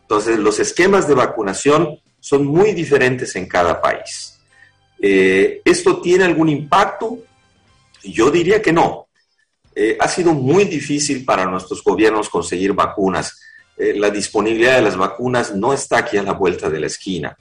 Entonces, 0.00 0.38
los 0.38 0.58
esquemas 0.60 1.06
de 1.06 1.14
vacunación 1.14 2.00
son 2.20 2.46
muy 2.46 2.72
diferentes 2.72 3.36
en 3.36 3.46
cada 3.46 3.82
país. 3.82 4.40
Eh, 4.98 5.60
¿Esto 5.62 6.00
tiene 6.00 6.24
algún 6.24 6.48
impacto? 6.48 7.18
Yo 8.02 8.30
diría 8.30 8.62
que 8.62 8.72
no. 8.72 9.07
Eh, 9.80 9.96
ha 10.00 10.08
sido 10.08 10.34
muy 10.34 10.64
difícil 10.64 11.24
para 11.24 11.44
nuestros 11.46 11.84
gobiernos 11.84 12.28
conseguir 12.28 12.72
vacunas. 12.72 13.40
Eh, 13.76 13.94
la 13.96 14.10
disponibilidad 14.10 14.74
de 14.74 14.82
las 14.82 14.96
vacunas 14.96 15.54
no 15.54 15.72
está 15.72 15.98
aquí 15.98 16.16
a 16.16 16.24
la 16.24 16.32
vuelta 16.32 16.68
de 16.68 16.80
la 16.80 16.88
esquina. 16.88 17.36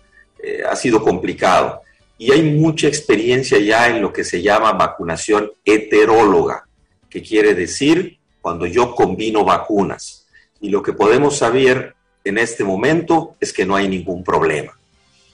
ha 0.70 0.76
sido 0.76 1.02
complicado 1.02 1.82
y 2.20 2.32
hay 2.32 2.44
mucha 2.44 2.88
experiencia 2.88 3.58
ya 3.58 3.90
en 3.90 4.04
lo 4.04 4.14
que 4.14 4.24
se 4.24 4.42
llama 4.42 4.72
vacunación 4.74 5.52
heteróloga, 5.66 6.68
que 7.10 7.24
quiere 7.24 7.56
decir 7.56 8.20
cuando 8.40 8.68
yo 8.68 8.94
combino 8.94 9.44
vacunas. 9.44 10.28
Y 10.62 10.70
lo 10.70 10.84
que 10.84 10.94
podemos 10.94 11.38
saber 11.38 11.96
en 12.24 12.38
este 12.38 12.64
momento 12.64 13.36
es 13.40 13.52
que 13.52 13.66
no 13.66 13.76
hay 13.76 13.88
ningún 13.88 14.24
problema. 14.24 14.78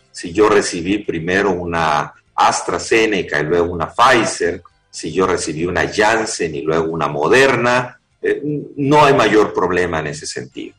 Si 0.09 0.31
yo 0.31 0.47
recibí 0.47 0.99
primero 0.99 1.51
una 1.51 2.13
AstraZeneca 2.33 3.41
y 3.41 3.43
luego 3.43 3.73
una 3.73 3.91
Pfizer, 3.93 4.63
si 4.93 5.11
yo 5.11 5.25
recibí 5.25 5.65
una 5.65 5.91
Janssen 5.91 6.53
y 6.53 6.61
luego 6.61 6.91
una 6.91 7.07
Moderna, 7.07 7.99
eh, 8.21 8.39
no 8.77 9.03
hay 9.03 9.15
mayor 9.15 9.51
problema 9.51 9.99
en 9.99 10.07
ese 10.07 10.27
sentido. 10.27 10.75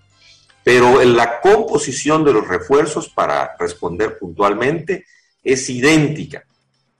Pero 0.63 1.03
en 1.03 1.17
la 1.17 1.41
composición 1.41 2.25
de 2.25 2.33
los 2.33 2.47
refuerzos, 2.47 3.09
para 3.09 3.57
responder 3.59 4.17
puntualmente, 4.17 5.05
es 5.43 5.69
idéntica. 5.69 6.45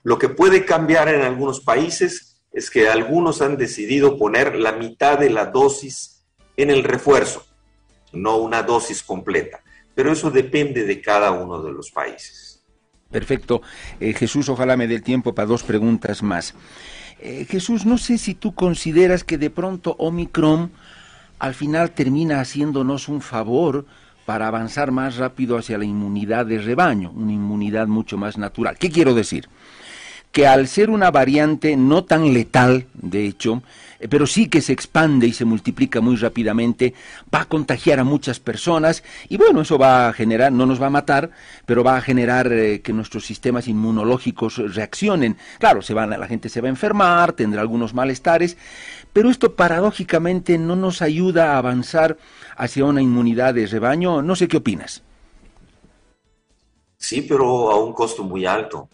Lo 0.03 0.19
que 0.19 0.27
puede 0.27 0.65
cambiar 0.65 1.07
en 1.07 1.21
algunos 1.21 1.61
países 1.61 2.41
es 2.51 2.69
que 2.69 2.89
algunos 2.89 3.41
han 3.41 3.55
decidido 3.55 4.17
poner 4.17 4.57
la 4.57 4.73
mitad 4.73 5.17
de 5.17 5.29
la 5.29 5.45
dosis 5.45 6.25
en 6.57 6.69
el 6.69 6.83
refuerzo, 6.83 7.45
no 8.11 8.35
una 8.37 8.61
dosis 8.61 9.01
completa. 9.01 9.63
Pero 9.95 10.11
eso 10.11 10.29
depende 10.31 10.83
de 10.83 11.01
cada 11.01 11.31
uno 11.31 11.61
de 11.61 11.71
los 11.71 11.91
países. 11.91 12.61
Perfecto. 13.09 13.61
Eh, 14.01 14.11
Jesús, 14.11 14.49
ojalá 14.49 14.75
me 14.75 14.87
dé 14.87 14.95
el 14.95 15.03
tiempo 15.03 15.33
para 15.33 15.47
dos 15.47 15.63
preguntas 15.63 16.21
más. 16.21 16.53
Eh, 17.19 17.45
Jesús, 17.49 17.85
no 17.85 17.97
sé 17.97 18.17
si 18.17 18.35
tú 18.35 18.53
consideras 18.53 19.23
que 19.23 19.37
de 19.37 19.49
pronto 19.49 19.95
Omicron 19.99 20.71
al 21.39 21.53
final 21.53 21.91
termina 21.91 22.39
haciéndonos 22.39 23.07
un 23.07 23.21
favor 23.21 23.85
para 24.25 24.47
avanzar 24.47 24.91
más 24.91 25.17
rápido 25.17 25.57
hacia 25.57 25.77
la 25.77 25.85
inmunidad 25.85 26.45
de 26.45 26.59
rebaño, 26.59 27.11
una 27.11 27.33
inmunidad 27.33 27.87
mucho 27.87 28.17
más 28.17 28.37
natural. 28.37 28.77
¿Qué 28.77 28.89
quiero 28.89 29.13
decir? 29.13 29.47
que 30.35 30.47
al 30.47 30.67
ser 30.67 30.89
una 30.89 31.11
variante 31.11 31.77
no 31.77 32.03
tan 32.03 32.33
letal, 32.33 32.87
de 32.93 33.25
hecho, 33.25 33.63
pero 34.09 34.27
sí 34.27 34.47
que 34.47 34.61
se 34.61 34.73
expande 34.73 35.27
y 35.27 35.33
se 35.33 35.45
multiplica 35.45 36.01
muy 36.01 36.15
rápidamente, 36.15 36.93
va 37.33 37.41
a 37.41 37.45
contagiar 37.45 37.99
a 37.99 38.03
muchas 38.03 38.39
personas 38.39 39.03
y 39.29 39.37
bueno, 39.37 39.61
eso 39.61 39.77
va 39.77 40.07
a 40.07 40.13
generar, 40.13 40.51
no 40.51 40.65
nos 40.65 40.81
va 40.81 40.87
a 40.87 40.91
matar, 40.91 41.31
pero 41.65 41.83
va 41.83 41.97
a 41.97 42.01
generar 42.01 42.51
eh, 42.51 42.81
que 42.81 42.93
nuestros 42.93 43.25
sistemas 43.25 43.67
inmunológicos 43.67 44.57
reaccionen. 44.75 45.37
Claro, 45.59 45.81
se 45.81 45.93
van, 45.93 46.09
la 46.09 46.27
gente 46.27 46.49
se 46.49 46.61
va 46.61 46.67
a 46.67 46.69
enfermar, 46.69 47.33
tendrá 47.33 47.61
algunos 47.61 47.93
malestares, 47.93 48.57
pero 49.13 49.29
esto 49.29 49.55
paradójicamente 49.55 50.57
no 50.57 50.75
nos 50.75 51.01
ayuda 51.01 51.53
a 51.53 51.57
avanzar 51.57 52.17
hacia 52.57 52.85
una 52.85 53.01
inmunidad 53.01 53.53
de 53.53 53.67
rebaño. 53.67 54.21
No 54.21 54.35
sé 54.35 54.47
qué 54.47 54.57
opinas. 54.57 55.03
Sí, 56.97 57.21
pero 57.21 57.71
a 57.71 57.83
un 57.83 57.93
costo 57.93 58.23
muy 58.23 58.45
alto. 58.45 58.89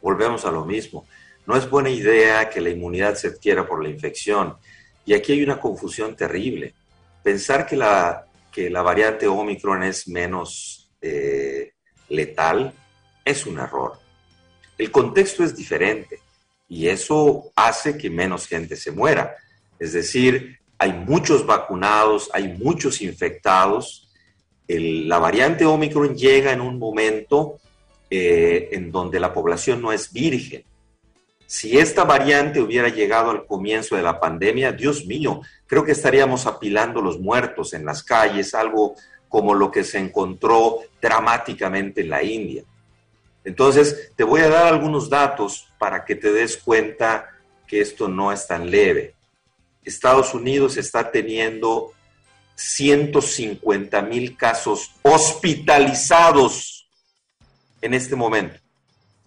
Volvemos 0.00 0.44
a 0.44 0.50
lo 0.50 0.64
mismo. 0.64 1.06
No 1.46 1.56
es 1.56 1.68
buena 1.68 1.90
idea 1.90 2.48
que 2.48 2.60
la 2.60 2.70
inmunidad 2.70 3.14
se 3.14 3.28
adquiera 3.28 3.66
por 3.66 3.82
la 3.82 3.88
infección. 3.88 4.56
Y 5.04 5.14
aquí 5.14 5.32
hay 5.32 5.42
una 5.42 5.60
confusión 5.60 6.14
terrible. 6.14 6.74
Pensar 7.22 7.66
que 7.66 7.76
la, 7.76 8.26
que 8.50 8.70
la 8.70 8.82
variante 8.82 9.26
Omicron 9.26 9.82
es 9.82 10.06
menos 10.08 10.90
eh, 11.00 11.72
letal 12.08 12.72
es 13.24 13.46
un 13.46 13.58
error. 13.58 13.98
El 14.78 14.90
contexto 14.90 15.44
es 15.44 15.56
diferente 15.56 16.20
y 16.68 16.88
eso 16.88 17.52
hace 17.56 17.96
que 17.96 18.10
menos 18.10 18.46
gente 18.46 18.76
se 18.76 18.92
muera. 18.92 19.36
Es 19.78 19.92
decir, 19.92 20.58
hay 20.78 20.92
muchos 20.92 21.46
vacunados, 21.46 22.30
hay 22.32 22.48
muchos 22.48 23.00
infectados. 23.02 24.08
la 24.68 25.18
variante 25.18 25.64
Omicron 25.64 26.16
llega 26.16 26.52
en 26.52 26.60
un 26.60 26.78
momento 26.78 27.58
eh, 28.10 28.68
en 28.72 28.90
donde 28.90 29.20
la 29.20 29.32
población 29.32 29.82
no 29.82 29.92
es 29.92 30.12
virgen. 30.12 30.64
Si 31.52 31.76
esta 31.76 32.04
variante 32.04 32.62
hubiera 32.62 32.88
llegado 32.88 33.30
al 33.30 33.44
comienzo 33.44 33.94
de 33.94 34.02
la 34.02 34.18
pandemia, 34.18 34.72
Dios 34.72 35.04
mío, 35.04 35.42
creo 35.66 35.84
que 35.84 35.92
estaríamos 35.92 36.46
apilando 36.46 37.02
los 37.02 37.20
muertos 37.20 37.74
en 37.74 37.84
las 37.84 38.02
calles, 38.02 38.54
algo 38.54 38.94
como 39.28 39.52
lo 39.52 39.70
que 39.70 39.84
se 39.84 39.98
encontró 39.98 40.78
dramáticamente 40.98 42.00
en 42.00 42.08
la 42.08 42.22
India. 42.22 42.64
Entonces, 43.44 44.12
te 44.16 44.24
voy 44.24 44.40
a 44.40 44.48
dar 44.48 44.66
algunos 44.66 45.10
datos 45.10 45.68
para 45.78 46.06
que 46.06 46.14
te 46.14 46.32
des 46.32 46.56
cuenta 46.56 47.28
que 47.66 47.82
esto 47.82 48.08
no 48.08 48.32
es 48.32 48.46
tan 48.46 48.70
leve. 48.70 49.14
Estados 49.84 50.32
Unidos 50.32 50.78
está 50.78 51.10
teniendo 51.10 51.92
150 52.54 54.00
mil 54.00 54.38
casos 54.38 54.90
hospitalizados 55.02 56.88
en 57.82 57.92
este 57.92 58.16
momento. 58.16 58.61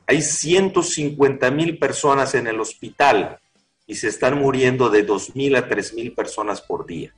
Hay 0.07 0.21
150 0.21 1.49
mil 1.51 1.79
personas 1.79 2.35
en 2.35 2.47
el 2.47 2.59
hospital 2.59 3.39
y 3.87 3.95
se 3.95 4.07
están 4.07 4.37
muriendo 4.37 4.89
de 4.89 5.05
2.000 5.05 5.57
a 5.57 5.67
3.000 5.67 6.15
personas 6.15 6.61
por 6.61 6.85
día. 6.85 7.13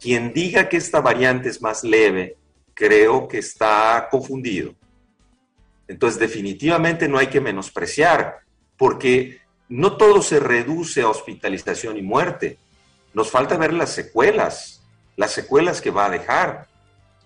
Quien 0.00 0.32
diga 0.32 0.68
que 0.68 0.76
esta 0.76 1.00
variante 1.00 1.48
es 1.48 1.62
más 1.62 1.84
leve, 1.84 2.36
creo 2.74 3.28
que 3.28 3.38
está 3.38 4.08
confundido. 4.10 4.74
Entonces, 5.86 6.18
definitivamente 6.18 7.08
no 7.08 7.18
hay 7.18 7.28
que 7.28 7.40
menospreciar, 7.40 8.40
porque 8.76 9.40
no 9.68 9.96
todo 9.96 10.22
se 10.22 10.40
reduce 10.40 11.02
a 11.02 11.08
hospitalización 11.08 11.96
y 11.96 12.02
muerte. 12.02 12.58
Nos 13.12 13.30
falta 13.30 13.56
ver 13.56 13.72
las 13.72 13.90
secuelas, 13.90 14.82
las 15.16 15.32
secuelas 15.32 15.80
que 15.80 15.90
va 15.90 16.06
a 16.06 16.10
dejar. 16.10 16.66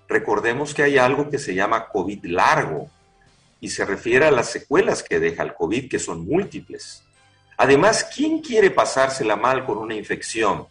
Recordemos 0.08 0.74
que 0.74 0.82
hay 0.82 0.98
algo 0.98 1.30
que 1.30 1.38
se 1.38 1.54
llama 1.54 1.88
COVID 1.88 2.24
largo, 2.26 2.90
y 3.60 3.68
se 3.70 3.84
refiere 3.84 4.26
a 4.26 4.30
las 4.30 4.50
secuelas 4.50 5.02
que 5.02 5.20
deja 5.20 5.42
el 5.42 5.54
COVID, 5.54 5.88
que 5.88 5.98
son 5.98 6.26
múltiples. 6.26 7.02
Además, 7.56 8.08
¿quién 8.14 8.40
quiere 8.40 8.70
pasársela 8.70 9.36
mal 9.36 9.64
con 9.64 9.78
una 9.78 9.94
infección? 9.94 10.66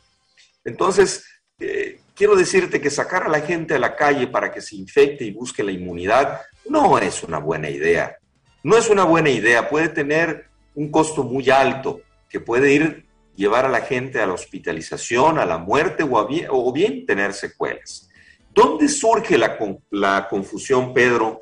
Entonces, 0.63 1.25
eh, 1.59 1.99
quiero 2.15 2.35
decirte 2.35 2.79
que 2.79 2.89
sacar 2.89 3.23
a 3.23 3.29
la 3.29 3.41
gente 3.41 3.75
a 3.75 3.79
la 3.79 3.95
calle 3.95 4.27
para 4.27 4.51
que 4.51 4.61
se 4.61 4.75
infecte 4.75 5.25
y 5.25 5.31
busque 5.31 5.63
la 5.63 5.71
inmunidad 5.71 6.41
no 6.69 6.97
es 6.97 7.23
una 7.23 7.39
buena 7.39 7.69
idea. 7.69 8.17
No 8.63 8.77
es 8.77 8.89
una 8.89 9.03
buena 9.03 9.29
idea, 9.29 9.69
puede 9.69 9.89
tener 9.89 10.47
un 10.75 10.91
costo 10.91 11.23
muy 11.23 11.49
alto 11.49 12.01
que 12.29 12.39
puede 12.39 12.73
ir 12.73 13.05
llevar 13.35 13.65
a 13.65 13.69
la 13.69 13.81
gente 13.81 14.19
a 14.19 14.27
la 14.27 14.33
hospitalización, 14.33 15.37
a 15.37 15.45
la 15.45 15.57
muerte 15.57 16.03
o, 16.03 16.73
bien, 16.73 17.05
tener 17.05 17.33
secuelas. 17.33 18.09
¿Dónde 18.53 18.89
surge 18.89 19.37
la, 19.37 19.57
la 19.91 20.27
confusión, 20.27 20.93
Pedro, 20.93 21.41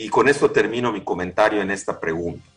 y 0.00 0.08
con 0.08 0.28
esto 0.28 0.50
termino 0.50 0.92
mi 0.92 1.02
comentario 1.02 1.60
en 1.60 1.72
esta 1.72 1.98
pregunta. 1.98 2.48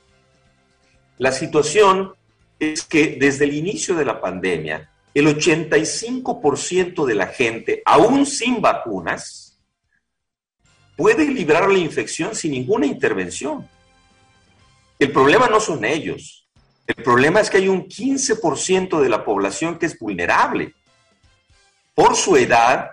La 1.18 1.32
situación 1.32 2.14
es 2.60 2.84
que 2.84 3.18
desde 3.20 3.46
el 3.46 3.56
inicio 3.56 3.96
de 3.96 4.06
la 4.06 4.22
pandemia, 4.22 4.92
el 5.14 5.26
85% 5.28 7.04
de 7.06 7.16
la 7.16 7.28
gente, 7.28 7.82
aún 7.84 8.28
sin 8.28 8.62
vacunas, 8.62 9.60
puede 10.96 11.26
librar 11.26 11.68
la 11.70 11.80
infección 11.80 12.36
sin 12.36 12.52
ninguna 12.52 12.86
intervención. 12.86 13.68
El 15.00 15.12
problema 15.12 15.48
no 15.48 15.60
son 15.60 15.84
ellos. 15.84 16.48
El 16.86 17.04
problema 17.04 17.40
es 17.40 17.50
que 17.50 17.58
hay 17.58 17.68
un 17.68 17.88
15% 17.88 19.02
de 19.02 19.10
la 19.10 19.26
población 19.26 19.80
que 19.80 19.88
es 19.88 19.98
vulnerable 19.98 20.76
por 21.96 22.16
su 22.16 22.38
edad, 22.38 22.92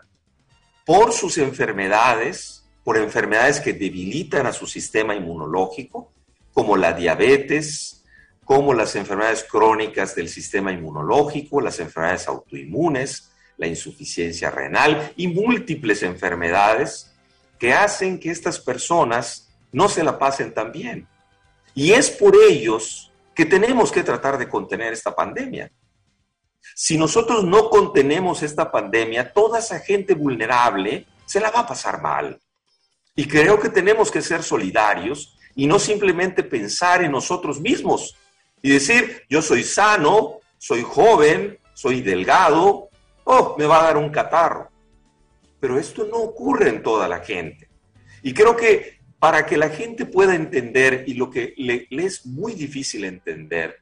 por 0.87 1.13
sus 1.13 1.37
enfermedades, 1.37 2.58
por 2.89 2.97
enfermedades 2.97 3.61
que 3.61 3.75
debilitan 3.75 4.47
a 4.47 4.53
su 4.55 4.67
sistema 4.67 5.15
inmunológico, 5.15 6.11
como 6.55 6.75
la 6.75 6.95
diabetes, 6.95 8.03
como 8.47 8.73
las 8.73 8.97
enfermedades 8.97 9.45
crónicas 9.45 10.15
del 10.15 10.31
sistema 10.31 10.73
inmunológico, 10.73 11.61
las 11.61 11.81
enfermedades 11.81 12.27
autoinmunes, 12.29 13.31
la 13.59 13.67
insuficiencia 13.67 14.51
renal 14.51 15.13
y 15.17 15.29
múltiples 15.29 16.03
enfermedades 16.03 17.13
que 17.59 17.75
hacen 17.75 18.19
que 18.19 18.31
estas 18.31 18.59
personas 18.59 19.51
no 19.71 19.91
se 19.91 20.03
la 20.03 20.19
pasen 20.19 20.55
tan 20.55 20.73
bien. 20.73 21.07
Y 21.75 21.93
es 21.93 22.09
por 22.09 22.35
ellos 22.37 23.13
que 23.35 23.45
tenemos 23.45 23.93
que 23.93 24.03
tratar 24.03 24.39
de 24.39 24.49
contener 24.49 24.95
esta 24.95 25.15
pandemia. 25.15 25.71
Si 26.75 26.97
nosotros 26.97 27.45
no 27.45 27.69
contenemos 27.69 28.43
esta 28.43 28.73
pandemia, 28.73 29.31
toda 29.31 29.59
esa 29.59 29.79
gente 29.79 30.15
vulnerable 30.15 31.05
se 31.27 31.39
la 31.39 31.51
va 31.51 31.61
a 31.61 31.67
pasar 31.67 32.01
mal. 32.01 32.41
Y 33.19 33.27
creo 33.27 33.59
que 33.59 33.69
tenemos 33.69 34.13
que 34.13 34.23
ser 34.23 34.45
solidarios 34.45 35.37
y 35.57 35.67
no 35.67 35.81
simplemente 35.81 36.45
pensar 36.45 37.03
en 37.03 37.11
nosotros 37.11 37.61
mismos 37.61 38.15
y 38.63 38.71
decir, 38.71 39.25
yo 39.29 39.43
soy 39.43 39.65
sano, 39.65 40.39
soy 40.57 40.83
joven, 40.83 41.59
soy 41.75 42.01
delgado, 42.01 42.91
oh, 43.25 43.57
me 43.59 43.67
va 43.67 43.81
a 43.81 43.85
dar 43.87 43.97
un 43.97 44.11
catarro. 44.11 44.71
Pero 45.59 45.81
esto 45.81 46.07
no 46.09 46.19
ocurre 46.19 46.69
en 46.69 46.81
toda 46.81 47.09
la 47.09 47.19
gente. 47.19 47.69
Y 48.23 48.33
creo 48.33 48.55
que 48.55 49.01
para 49.19 49.45
que 49.47 49.57
la 49.57 49.71
gente 49.71 50.07
pueda 50.07 50.37
entender, 50.37 51.03
y 51.09 51.15
lo 51.15 51.29
que 51.29 51.55
le, 51.57 51.89
le 51.91 52.05
es 52.05 52.25
muy 52.25 52.55
difícil 52.55 53.03
entender, 53.03 53.81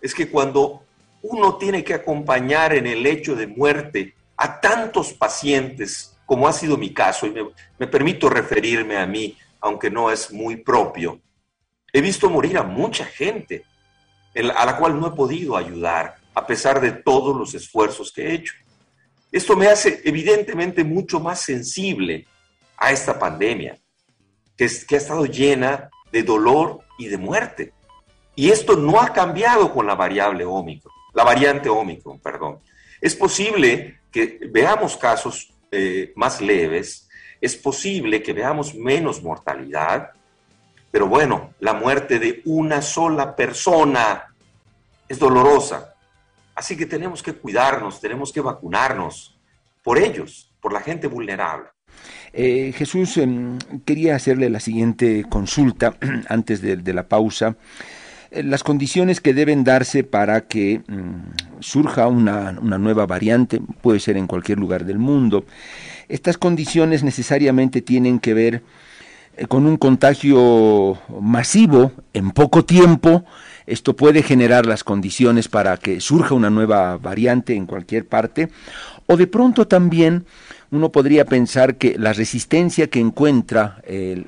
es 0.00 0.12
que 0.12 0.28
cuando 0.28 0.82
uno 1.22 1.56
tiene 1.56 1.84
que 1.84 1.94
acompañar 1.94 2.74
en 2.74 2.88
el 2.88 3.06
hecho 3.06 3.36
de 3.36 3.46
muerte 3.46 4.16
a 4.36 4.60
tantos 4.60 5.12
pacientes 5.12 6.11
como 6.32 6.48
ha 6.48 6.52
sido 6.54 6.78
mi 6.78 6.94
caso, 6.94 7.26
y 7.26 7.34
me, 7.78 7.86
permito 7.86 8.30
referirme 8.30 8.96
a 8.96 9.04
mí, 9.04 9.36
aunque 9.60 9.90
no 9.90 10.10
es 10.10 10.32
muy 10.32 10.56
propio, 10.56 11.20
he 11.92 12.00
visto 12.00 12.30
morir 12.30 12.56
a 12.56 12.62
mucha 12.62 13.04
gente 13.04 13.66
a 14.34 14.64
la 14.64 14.78
cual 14.78 14.98
no 14.98 15.08
he 15.08 15.10
podido 15.10 15.58
ayudar, 15.58 16.16
a 16.32 16.46
pesar 16.46 16.80
de 16.80 16.90
todos 16.90 17.36
los 17.36 17.52
esfuerzos 17.52 18.10
que 18.10 18.22
he 18.22 18.32
hecho. 18.32 18.54
Esto 19.30 19.58
me 19.58 19.66
hace 19.66 20.00
evidentemente 20.06 20.82
mucho 20.84 21.20
más 21.20 21.38
sensible 21.38 22.26
a 22.78 22.92
esta 22.92 23.18
pandemia, 23.18 23.76
que, 24.56 24.70
que 24.88 24.94
ha 24.94 24.98
estado 24.98 25.26
llena 25.26 25.90
de 26.10 26.22
dolor 26.22 26.80
y 26.96 27.08
de 27.08 27.18
muerte. 27.18 27.74
Y 28.34 28.48
esto 28.48 28.74
no 28.74 29.02
ha 29.02 29.12
cambiado 29.12 29.70
con 29.70 29.86
la 29.86 29.96
variable 29.96 30.46
Omicron, 30.46 30.94
la 31.12 31.24
variante 31.24 31.68
Omicron, 31.68 32.20
perdón. 32.20 32.58
Es 33.02 33.14
posible 33.14 34.00
que 34.10 34.40
veamos 34.50 34.96
casos 34.96 35.51
eh, 35.72 36.12
más 36.14 36.40
leves, 36.40 37.08
es 37.40 37.56
posible 37.56 38.22
que 38.22 38.32
veamos 38.32 38.74
menos 38.74 39.22
mortalidad, 39.22 40.10
pero 40.92 41.08
bueno, 41.08 41.54
la 41.58 41.72
muerte 41.72 42.18
de 42.20 42.42
una 42.44 42.82
sola 42.82 43.34
persona 43.34 44.32
es 45.08 45.18
dolorosa. 45.18 45.94
Así 46.54 46.76
que 46.76 46.86
tenemos 46.86 47.22
que 47.22 47.32
cuidarnos, 47.32 48.00
tenemos 48.00 48.32
que 48.32 48.40
vacunarnos 48.40 49.36
por 49.82 49.98
ellos, 49.98 50.52
por 50.60 50.72
la 50.72 50.80
gente 50.80 51.08
vulnerable. 51.08 51.68
Eh, 52.32 52.72
Jesús, 52.76 53.16
em, 53.16 53.58
quería 53.84 54.16
hacerle 54.16 54.48
la 54.48 54.60
siguiente 54.60 55.24
consulta 55.28 55.96
antes 56.28 56.62
de, 56.62 56.92
la 56.92 57.08
pausa. 57.08 57.56
Eh, 58.32 58.42
las 58.42 58.62
condiciones 58.62 59.20
que 59.20 59.34
deben 59.34 59.62
darse 59.62 60.04
para 60.04 60.42
que 60.42 60.80
mm, 60.88 61.60
surja 61.60 62.06
una, 62.06 62.52
nueva 62.52 63.06
variante, 63.06 63.60
puede 63.82 64.00
ser 64.00 64.16
en 64.16 64.26
cualquier 64.26 64.58
lugar 64.58 64.84
del 64.86 64.98
mundo. 64.98 65.44
Estas 66.08 66.38
condiciones 66.38 67.02
necesariamente 67.02 67.82
tienen 67.82 68.18
que 68.20 68.32
ver 68.32 68.62
eh, 69.36 69.46
con 69.46 69.66
un 69.66 69.76
contagio 69.76 70.98
masivo 71.20 71.92
en 72.14 72.30
poco 72.30 72.64
tiempo, 72.64 73.24
esto 73.66 73.94
puede 73.94 74.22
generar 74.22 74.66
las 74.66 74.82
condiciones 74.82 75.48
para 75.48 75.76
que 75.76 76.00
surja 76.00 76.34
una 76.34 76.50
nueva 76.50 76.96
variante 76.96 77.54
en 77.54 77.66
cualquier 77.66 78.06
parte, 78.06 78.48
o 79.06 79.16
de 79.16 79.26
pronto 79.26 79.68
también 79.68 80.24
uno 80.72 80.90
podría 80.90 81.26
pensar 81.26 81.76
que 81.76 81.96
la 81.98 82.14
resistencia 82.14 82.88
que 82.88 82.98
encuentra 82.98 83.82
el, 83.86 84.26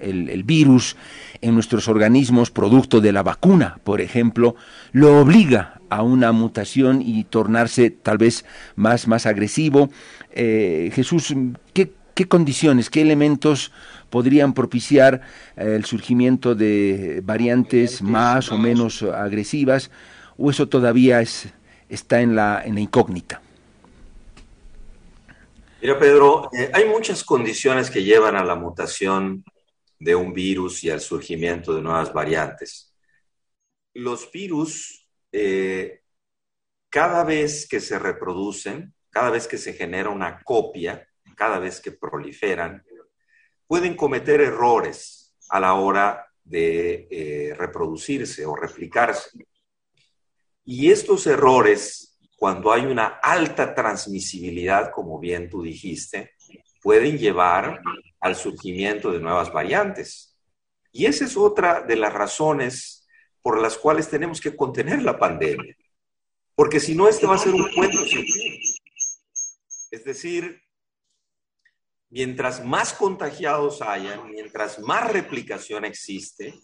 el, 0.00 0.42
virus 0.44 0.96
en 1.40 1.54
nuestros 1.54 1.88
organismos, 1.88 2.50
producto 2.50 3.00
de 3.00 3.12
la 3.12 3.22
vacuna, 3.22 3.78
por 3.84 4.00
ejemplo, 4.00 4.56
lo 4.92 5.20
obliga 5.20 5.80
a 5.90 6.02
una 6.02 6.32
mutación 6.32 7.02
y 7.02 7.24
tornarse 7.24 7.90
tal 7.90 8.18
vez 8.18 8.44
más, 8.76 9.06
más 9.06 9.26
agresivo. 9.26 9.90
Eh, 10.32 10.90
Jesús, 10.94 11.34
¿qué, 11.72 11.92
¿qué, 12.14 12.28
condiciones, 12.28 12.90
qué 12.90 13.02
elementos 13.02 13.72
podrían 14.10 14.52
propiciar 14.52 15.22
eh, 15.56 15.74
el 15.76 15.84
surgimiento 15.84 16.54
de 16.54 17.22
variantes 17.24 18.02
más 18.02 18.50
o 18.50 18.58
menos 18.58 19.02
agresivas? 19.02 19.90
¿O 20.36 20.50
eso 20.50 20.68
todavía 20.68 21.20
es, 21.20 21.48
está 21.88 22.20
en 22.20 22.36
la, 22.36 22.62
en 22.64 22.74
la 22.74 22.80
incógnita? 22.80 23.40
Mira, 25.80 25.98
Pedro, 25.98 26.50
eh, 26.52 26.70
hay 26.72 26.86
muchas 26.86 27.22
condiciones 27.22 27.88
que 27.88 28.02
llevan 28.02 28.34
a 28.34 28.44
la 28.44 28.56
mutación 28.56 29.44
de 29.98 30.14
un 30.14 30.32
virus 30.32 30.84
y 30.84 30.90
al 30.90 31.00
surgimiento 31.00 31.74
de 31.74 31.82
nuevas 31.82 32.12
variantes. 32.12 32.94
Los 33.94 34.30
virus, 34.30 35.08
eh, 35.32 36.02
cada 36.88 37.24
vez 37.24 37.66
que 37.68 37.80
se 37.80 37.98
reproducen, 37.98 38.94
cada 39.10 39.30
vez 39.30 39.48
que 39.48 39.58
se 39.58 39.72
genera 39.72 40.10
una 40.10 40.42
copia, 40.42 41.08
cada 41.36 41.58
vez 41.58 41.80
que 41.80 41.92
proliferan, 41.92 42.84
pueden 43.66 43.96
cometer 43.96 44.40
errores 44.40 45.36
a 45.48 45.60
la 45.60 45.74
hora 45.74 46.26
de 46.44 47.08
eh, 47.10 47.54
reproducirse 47.54 48.46
o 48.46 48.54
replicarse. 48.54 49.30
Y 50.64 50.90
estos 50.90 51.26
errores 51.26 52.08
cuando 52.38 52.72
hay 52.72 52.86
una 52.86 53.18
alta 53.20 53.74
transmisibilidad, 53.74 54.92
como 54.92 55.18
bien 55.18 55.50
tú 55.50 55.60
dijiste, 55.62 56.36
pueden 56.82 57.18
llevar 57.18 57.80
al 58.20 58.36
surgimiento 58.36 59.12
de 59.12 59.20
nuevas 59.20 59.52
variantes. 59.52 60.38
Y 60.92 61.06
esa 61.06 61.24
es 61.24 61.36
otra 61.36 61.82
de 61.82 61.96
las 61.96 62.12
razones 62.12 63.06
por 63.42 63.60
las 63.60 63.76
cuales 63.78 64.08
tenemos 64.08 64.40
que 64.40 64.56
contener 64.56 65.02
la 65.02 65.18
pandemia. 65.18 65.76
Porque 66.54 66.80
si 66.80 66.94
no, 66.94 67.08
este 67.08 67.26
va 67.26 67.36
a 67.36 67.38
ser 67.38 67.54
un 67.54 67.72
cuento 67.72 67.98
sin 67.98 68.24
fin. 68.24 68.60
Es 69.90 70.04
decir, 70.04 70.60
mientras 72.10 72.64
más 72.64 72.92
contagiados 72.92 73.80
hayan, 73.82 74.30
mientras 74.30 74.78
más 74.80 75.10
replicación 75.12 75.84
existe, 75.84 76.54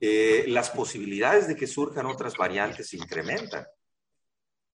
eh, 0.00 0.44
las 0.48 0.70
posibilidades 0.70 1.48
de 1.48 1.56
que 1.56 1.66
surjan 1.66 2.06
otras 2.06 2.36
variantes 2.36 2.88
se 2.88 2.96
incrementan. 2.96 3.66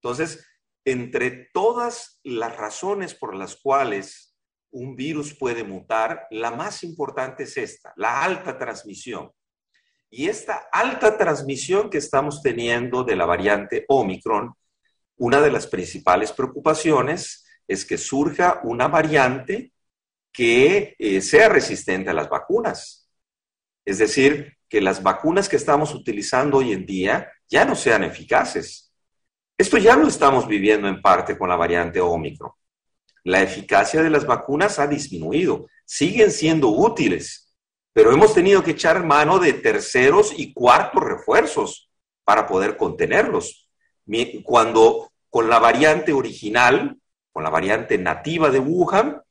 Entonces, 0.01 0.45
entre 0.85 1.49
todas 1.53 2.21
las 2.25 2.57
razones 2.57 3.15
por 3.15 3.37
las 3.37 3.57
cuales 3.57 4.32
un 4.73 4.97
virus 4.97 5.35
puede 5.35 5.65
mutar, 5.65 6.27
la 6.31 6.51
más 6.51 6.83
importante 6.83 7.45
es 7.45 7.57
esta, 7.57 7.93
la 7.97 8.23
alta 8.23 8.59
transmisión. 8.59 9.31
Y 10.11 10.29
esta 10.29 10.69
alta 10.71 11.17
transmisión 11.17 11.89
que 11.89 11.99
estamos 11.99 12.43
teniendo 12.43 13.05
de 13.05 13.17
la 13.17 13.25
variante 13.25 13.85
Omicron, 13.89 14.53
una 15.17 15.41
de 15.41 15.51
las 15.51 15.67
principales 15.67 16.33
preocupaciones 16.33 17.47
es 17.69 17.85
que 17.85 17.97
surja 17.97 18.61
una 18.65 18.89
variante 18.89 19.73
que 20.33 20.97
eh, 20.99 21.21
sea 21.21 21.49
resistente 21.49 22.11
a 22.11 22.15
las 22.15 22.29
vacunas. 22.29 23.09
Es 23.85 23.99
decir, 23.99 24.57
que 24.69 24.81
las 24.81 25.03
vacunas 25.03 25.49
que 25.49 25.57
estamos 25.57 25.95
utilizando 25.95 26.59
hoy 26.59 26.73
en 26.73 26.87
día 26.87 27.31
ya 27.49 27.65
no 27.65 27.75
sean 27.75 28.05
eficaces. 28.05 28.93
Esto 29.57 29.77
ya 29.77 29.97
lo 29.97 30.09
estamos 30.09 30.49
viviendo 30.49 30.89
en 30.89 31.03
parte 31.03 31.37
con 31.37 31.49
la 31.49 31.57
variante 31.57 32.01
Omicron. 32.01 32.53
La 33.25 33.43
eficacia 33.43 34.03
de 34.03 34.11
las 34.11 34.27
vacunas 34.27 34.79
ha 34.79 34.87
disminuido, 34.87 35.67
siguen 35.85 36.31
siendo 36.31 36.69
útiles, 36.69 37.55
pero 37.93 38.13
hemos 38.13 38.35
tenido 38.35 38.63
que 38.63 38.73
echar 38.73 39.05
mano 39.05 39.39
de 39.39 39.53
terceros 39.53 40.33
y 40.37 40.53
cuartos 40.53 41.03
refuerzos 41.03 41.91
para 42.25 42.47
poder 42.47 42.77
contenerlos. 42.77 43.69
Cuando 44.45 45.13
con 45.31 45.49
la 45.49 45.59
variante 45.59 46.13
original, 46.13 46.97
con 47.33 47.45
la 47.45 47.51
variante 47.51 47.97
nativa 47.99 48.51
de 48.51 48.59
Wuhan, 48.59 49.23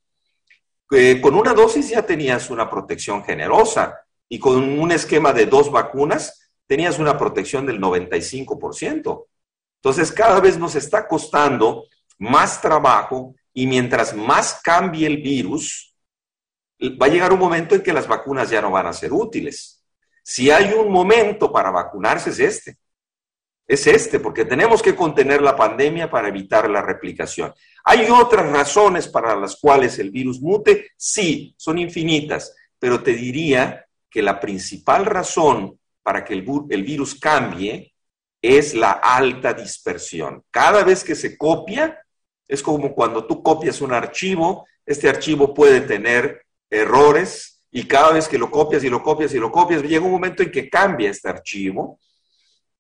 eh, 0.92 1.22
con 1.22 1.36
una 1.36 1.54
dosis 1.54 1.90
ya 1.90 2.06
tenías 2.06 2.50
una 2.50 2.70
protección 2.70 3.24
generosa 3.24 4.02
y 4.28 4.40
con 4.40 4.80
un 4.80 4.92
esquema 4.92 5.34
de 5.34 5.46
dos 5.46 5.72
vacunas 5.72 6.52
tenías 6.68 7.00
una 7.00 7.18
protección 7.18 7.66
del 7.66 7.80
95%. 7.80 9.28
Entonces, 9.76 10.12
cada 10.12 10.40
vez 10.40 10.58
nos 10.58 10.76
está 10.76 11.08
costando 11.08 11.86
más 12.18 12.62
trabajo 12.62 13.36
y 13.54 13.68
mientras 13.68 14.16
más 14.16 14.62
cambie 14.64 15.08
el 15.08 15.18
virus, 15.18 15.96
va 16.82 17.06
a 17.06 17.10
llegar 17.10 17.34
un 17.34 17.40
momento 17.40 17.76
en 17.76 17.84
que 17.84 17.94
las 17.94 18.08
vacunas 18.08 18.50
ya 18.50 18.62
no 18.62 18.72
van 18.72 18.88
a 18.88 18.94
ser 18.94 19.14
útiles. 19.14 19.84
Si 20.24 20.50
hay 20.50 20.74
un 20.74 20.92
momento 20.92 21.52
para 21.52 21.72
vacunarse 21.72 22.30
es 22.30 22.40
este. 22.40 22.78
Es 23.68 23.88
este, 23.88 24.20
porque 24.20 24.44
tenemos 24.44 24.82
que 24.82 24.96
contener 24.96 25.42
la 25.42 25.56
pandemia 25.56 26.10
para 26.10 26.28
evitar 26.28 26.70
la 26.70 26.82
replicación. 26.82 27.54
¿Hay 27.86 28.10
otras 28.10 28.50
razones 28.50 29.08
para 29.08 29.36
las 29.36 29.56
cuales 29.56 29.98
el 30.00 30.12
virus 30.12 30.42
mute? 30.42 30.90
Sí, 30.98 31.56
son 31.58 31.78
infinitas, 31.78 32.54
pero 32.78 33.02
te 33.02 33.14
diría 33.14 33.86
que 34.10 34.22
la 34.22 34.40
principal 34.40 35.06
razón 35.06 35.80
para 36.04 36.26
que 36.26 36.34
el, 36.34 36.46
el 36.70 36.84
virus 36.84 37.16
cambie 37.16 37.94
es 38.42 38.74
la 38.74 38.92
alta 38.92 39.54
dispersión. 39.54 40.44
Cada 40.52 40.84
vez 40.84 41.04
que 41.04 41.16
se 41.16 41.38
copia, 41.38 42.04
es 42.52 42.62
como 42.62 42.94
cuando 42.94 43.26
tú 43.26 43.42
copias 43.42 43.80
un 43.80 43.94
archivo, 43.94 44.68
este 44.86 45.08
archivo 45.08 45.54
puede 45.54 45.80
tener 45.80 46.44
errores 46.70 47.64
y 47.72 47.86
cada 47.86 48.12
vez 48.12 48.28
que 48.28 48.38
lo 48.38 48.52
copias 48.52 48.84
y 48.84 48.90
lo 48.90 49.02
copias 49.02 49.34
y 49.34 49.40
lo 49.40 49.50
copias, 49.50 49.82
llega 49.84 50.06
un 50.06 50.12
momento 50.12 50.44
en 50.44 50.52
que 50.52 50.70
cambia 50.70 51.10
este 51.10 51.30
archivo, 51.30 51.98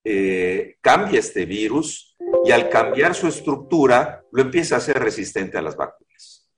eh, 0.03 0.75
cambia 0.81 1.21
este 1.21 1.45
virus 1.45 2.17
y 2.43 2.51
al 2.51 2.67
cambiar 2.67 3.15
su 3.15 3.27
estructura 3.27 4.21
lo 4.33 4.41
empieza 4.41 4.75
a 4.75 4.79
hacer 4.79 4.99
resistente 4.99 5.57
a 5.57 5.61
las 5.61 5.77
vacunas. 5.77 6.49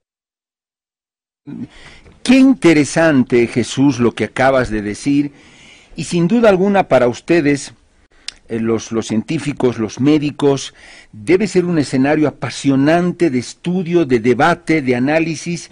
Qué 2.24 2.34
interesante, 2.34 3.46
Jesús, 3.46 4.00
lo 4.00 4.10
que 4.10 4.24
acabas 4.24 4.70
de 4.70 4.82
decir 4.82 5.30
y 5.94 6.02
sin 6.02 6.26
duda 6.26 6.48
alguna 6.48 6.88
para 6.88 7.06
ustedes 7.06 7.74
los, 8.48 8.92
los, 8.92 9.06
científicos, 9.06 9.78
los 9.78 10.00
médicos, 10.00 10.74
debe 11.12 11.46
ser 11.46 11.64
un 11.64 11.78
escenario 11.78 12.28
apasionante 12.28 13.30
de 13.30 13.38
estudio, 13.38 14.04
de 14.04 14.20
debate, 14.20 14.82
de 14.82 14.96
análisis 14.96 15.70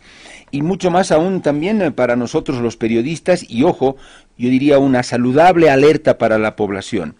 y 0.50 0.62
mucho 0.62 0.90
más 0.90 1.10
aún 1.10 1.42
también 1.42 1.82
eh, 1.82 1.90
para 1.90 2.14
nosotros 2.14 2.60
los 2.60 2.76
periodistas 2.76 3.44
y 3.48 3.64
ojo, 3.64 3.96
yo 4.38 4.48
diría 4.48 4.78
una 4.78 5.02
saludable 5.02 5.70
alerta 5.70 6.18
para 6.18 6.38
la 6.38 6.56
población. 6.56 7.16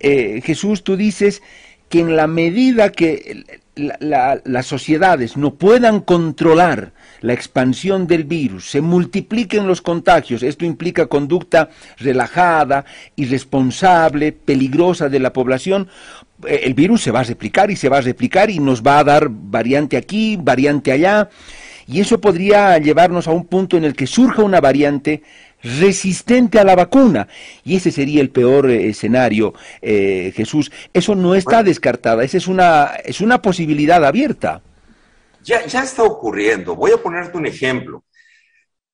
Eh, 0.00 0.40
Jesús, 0.44 0.82
tú 0.82 0.96
dices 0.96 1.42
que 1.88 2.00
en 2.00 2.16
la 2.16 2.26
medida 2.26 2.90
que 2.90 3.44
las 3.76 4.66
sociedades 4.66 5.36
no 5.36 5.54
puedan 5.54 6.00
controlar 6.00 6.92
la 7.22 7.32
expansión 7.32 8.06
del 8.06 8.24
virus, 8.24 8.70
se 8.70 8.80
multipliquen 8.80 9.66
los 9.66 9.80
contagios, 9.80 10.42
esto 10.42 10.64
implica 10.64 11.06
conducta 11.06 11.70
relajada, 11.98 12.84
irresponsable, 13.16 14.32
peligrosa 14.32 15.08
de 15.08 15.20
la 15.20 15.32
población, 15.32 15.88
eh, 16.46 16.60
el 16.64 16.74
virus 16.74 17.02
se 17.02 17.10
va 17.10 17.20
a 17.20 17.24
replicar 17.24 17.70
y 17.70 17.76
se 17.76 17.88
va 17.88 17.98
a 17.98 18.02
replicar 18.02 18.50
y 18.50 18.58
nos 18.58 18.82
va 18.82 18.98
a 18.98 19.04
dar 19.04 19.28
variante 19.30 19.96
aquí, 19.96 20.36
variante 20.36 20.92
allá, 20.92 21.30
y 21.86 22.00
eso 22.00 22.20
podría 22.20 22.78
llevarnos 22.78 23.26
a 23.26 23.32
un 23.32 23.46
punto 23.46 23.76
en 23.76 23.84
el 23.84 23.94
que 23.94 24.06
surja 24.06 24.42
una 24.42 24.60
variante 24.60 25.22
resistente 25.62 26.58
a 26.58 26.64
la 26.64 26.74
vacuna. 26.74 27.28
Y 27.64 27.76
ese 27.76 27.90
sería 27.90 28.20
el 28.20 28.30
peor 28.30 28.70
eh, 28.70 28.88
escenario, 28.88 29.54
eh, 29.80 30.32
Jesús. 30.34 30.72
Eso 30.92 31.14
no 31.14 31.34
está 31.34 31.62
descartada, 31.62 32.24
esa 32.24 32.36
es 32.36 32.48
una, 32.48 32.90
es 33.04 33.20
una 33.20 33.42
posibilidad 33.42 34.04
abierta. 34.04 34.62
Ya, 35.42 35.66
ya 35.66 35.82
está 35.82 36.02
ocurriendo. 36.02 36.76
Voy 36.76 36.92
a 36.92 37.02
ponerte 37.02 37.36
un 37.36 37.46
ejemplo. 37.46 38.04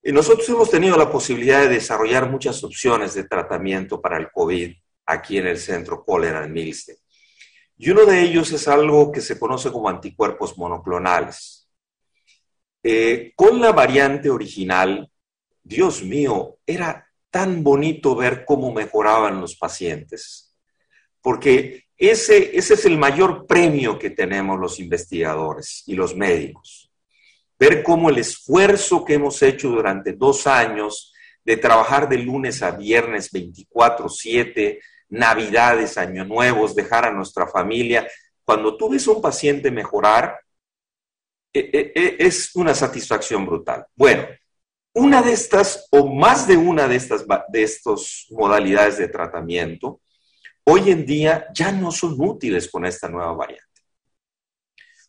Eh, 0.03 0.13
nosotros 0.13 0.49
hemos 0.49 0.71
tenido 0.71 0.97
la 0.97 1.11
posibilidad 1.11 1.61
de 1.61 1.69
desarrollar 1.69 2.31
muchas 2.31 2.63
opciones 2.65 3.15
de 3.15 3.25
tratamiento 3.25 4.01
para 4.01 4.17
el 4.17 4.31
COVID 4.31 4.75
aquí 5.07 5.39
en 5.39 5.47
el 5.47 5.59
centro 5.59 6.05
Cólera 6.05 6.45
en 6.45 6.53
Milste. 6.53 6.97
Y 7.77 7.91
uno 7.91 8.05
de 8.05 8.23
ellos 8.23 8.51
es 8.53 8.67
algo 8.67 9.13
que 9.13 9.21
se 9.21 9.39
conoce 9.39 9.71
como 9.71 9.89
anticuerpos 9.89 10.57
monoclonales. 10.59 11.69
con 13.37 13.61
la 13.61 13.73
variante 13.73 14.31
original, 14.31 15.11
Dios 15.63 16.03
mío, 16.03 16.59
era 16.67 17.07
tan 17.31 17.63
bonito 17.63 18.17
ver 18.17 18.45
cómo 18.47 18.73
mejoraban 18.73 19.41
los 19.41 19.57
pacientes, 19.57 20.57
porque 21.21 21.88
ese, 21.99 22.57
ese 22.57 22.75
es 22.75 22.85
el 22.85 22.97
mayor 22.97 23.47
premio 23.47 23.99
que 23.99 24.11
tenemos 24.11 24.59
los 24.59 24.79
investigadores 24.79 25.83
y 25.87 25.95
los 25.95 26.15
médicos. 26.15 26.85
ver 27.59 27.83
cómo 27.83 28.09
el 28.09 28.19
esfuerzo 28.19 29.05
que 29.05 29.15
hemos 29.15 29.43
hecho 29.43 29.69
durante 29.69 30.13
dos 30.13 30.47
años 30.47 31.13
de 31.45 31.57
trabajar 31.57 32.09
de 32.09 32.19
lunes 32.19 32.63
a 32.63 32.71
viernes 32.71 33.33
24/7, 33.33 34.81
Navidades, 35.09 35.99
Año 35.99 36.25
Nuevos, 36.25 36.77
dejar 36.77 37.07
a 37.07 37.11
nuestra 37.11 37.49
familia, 37.49 38.07
cuando 38.45 38.77
tú 38.77 38.91
ves 38.91 39.09
a 39.09 39.11
un 39.11 39.21
paciente 39.21 39.71
mejorar, 39.73 40.39
e, 41.53 41.71
e, 41.73 41.93
e, 41.95 42.17
es 42.21 42.55
una 42.55 42.75
satisfacción 42.75 43.45
brutal. 43.45 43.87
Bueno, 43.97 44.29
una 44.95 45.21
de 45.23 45.33
estas 45.33 45.89
o 45.91 46.07
más 46.07 46.47
de 46.47 46.57
una 46.57 46.87
de 46.87 46.97
estas 46.97 47.25
de 47.49 47.63
estos 47.63 48.27
modalidades 48.31 48.99
de 48.99 49.09
tratamiento 49.09 50.01
hoy 50.71 50.91
en 50.91 51.07
día 51.07 51.47
ya 51.55 51.73
no 51.73 51.91
son 51.91 52.15
útiles 52.19 52.71
con 52.71 52.85
esta 52.85 53.09
nueva 53.09 53.33
variante. 53.33 53.65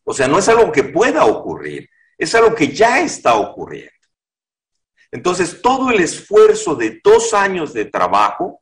O 0.04 0.14
sea, 0.14 0.28
no 0.28 0.40
es 0.40 0.48
algo 0.50 0.72
que 0.72 0.84
pueda 0.84 1.26
ocurrir, 1.26 1.90
es 2.18 2.34
algo 2.34 2.56
que 2.56 2.70
ya 2.70 3.02
está 3.02 3.36
ocurriendo. 3.36 3.92
Entonces, 5.12 5.62
todo 5.62 5.90
el 5.90 6.00
esfuerzo 6.00 6.76
de 6.76 7.00
dos 7.04 7.34
años 7.34 7.74
de 7.74 7.86
trabajo, 7.86 8.62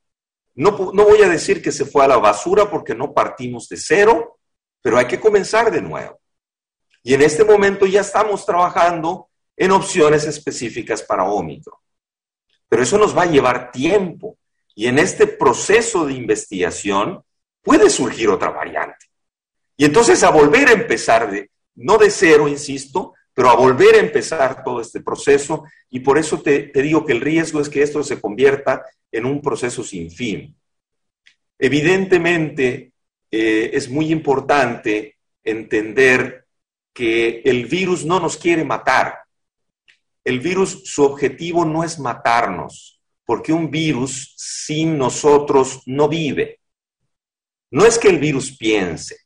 no, 0.56 0.72
no 0.94 1.04
voy 1.06 1.22
a 1.22 1.30
decir 1.30 1.62
que 1.62 1.72
se 1.72 1.86
fue 1.86 2.04
a 2.04 2.08
la 2.08 2.18
basura 2.18 2.70
porque 2.70 2.96
no 2.96 3.14
partimos 3.14 3.68
de 3.70 3.78
cero, 3.78 4.40
pero 4.82 4.98
hay 4.98 5.06
que 5.06 5.20
comenzar 5.20 5.72
de 5.72 5.82
nuevo. 5.82 6.20
Y 7.04 7.14
en 7.14 7.22
este 7.22 7.44
momento 7.44 7.86
ya 7.86 8.02
estamos 8.02 8.46
trabajando 8.46 9.30
en 9.56 9.72
opciones 9.72 10.26
específicas 10.26 11.02
para 11.02 11.26
Omicron. 11.26 11.80
Pero 12.70 12.84
eso 12.84 12.98
nos 12.98 13.18
va 13.18 13.24
a 13.24 13.28
llevar 13.28 13.72
tiempo. 13.72 14.38
Y 14.78 14.86
en 14.86 15.00
este 15.00 15.26
proceso 15.26 16.06
de 16.06 16.14
investigación 16.14 17.24
puede 17.64 17.90
surgir 17.90 18.30
otra 18.30 18.52
variante. 18.52 19.08
Y 19.76 19.86
entonces 19.86 20.22
a 20.22 20.30
volver 20.30 20.70
a 20.70 20.74
empezar, 20.74 21.32
de, 21.32 21.50
no 21.74 21.98
de 21.98 22.12
cero, 22.12 22.48
insisto, 22.48 23.16
pero 23.34 23.50
a 23.50 23.56
volver 23.56 23.96
a 23.96 24.02
empezar 24.02 24.64
todo 24.64 24.80
este 24.80 25.02
proceso. 25.02 25.64
Y 25.90 26.02
por 26.02 26.20
eso 26.20 26.44
te, 26.44 26.72
digo 26.76 27.04
que 27.08 27.14
el 27.14 27.22
riesgo 27.22 27.60
es 27.60 27.70
que 27.70 27.82
esto 27.82 28.04
se 28.04 28.22
convierta 28.22 28.86
en 29.12 29.26
un 29.26 29.42
proceso 29.42 29.84
sin 29.84 30.12
fin. 30.12 30.56
Evidentemente, 31.58 32.92
eh, 33.32 33.72
es 33.74 33.90
muy 33.90 34.12
importante 34.12 35.18
entender 35.44 36.46
que 36.94 37.42
el 37.46 37.66
virus 37.66 38.06
no 38.06 38.20
nos 38.20 38.38
quiere 38.38 38.64
matar. 38.64 39.22
El 40.24 40.40
virus, 40.40 40.84
su 40.86 41.04
objetivo 41.04 41.66
no 41.66 41.84
es 41.84 41.98
matarnos, 41.98 42.97
porque 43.28 43.52
un 43.52 43.70
virus 43.70 44.34
sin 44.38 44.98
nosotros 44.98 45.82
no 45.86 46.08
vive. 46.08 46.62
No 47.70 47.86
es 47.86 48.00
que 48.00 48.08
el 48.08 48.20
virus 48.20 48.58
piense, 48.58 49.18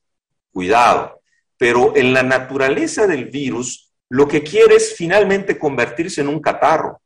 cuidado, 0.51 1.21
pero 1.55 1.95
en 1.95 2.11
la 2.11 2.23
naturaleza 2.23 3.05
del 3.05 3.25
virus 3.25 3.93
lo 4.09 4.27
que 4.27 4.41
quiere 4.41 4.77
es 4.77 4.95
finalmente 4.95 5.59
convertirse 5.59 6.21
en 6.21 6.29
un 6.29 6.41
catarro. 6.41 6.99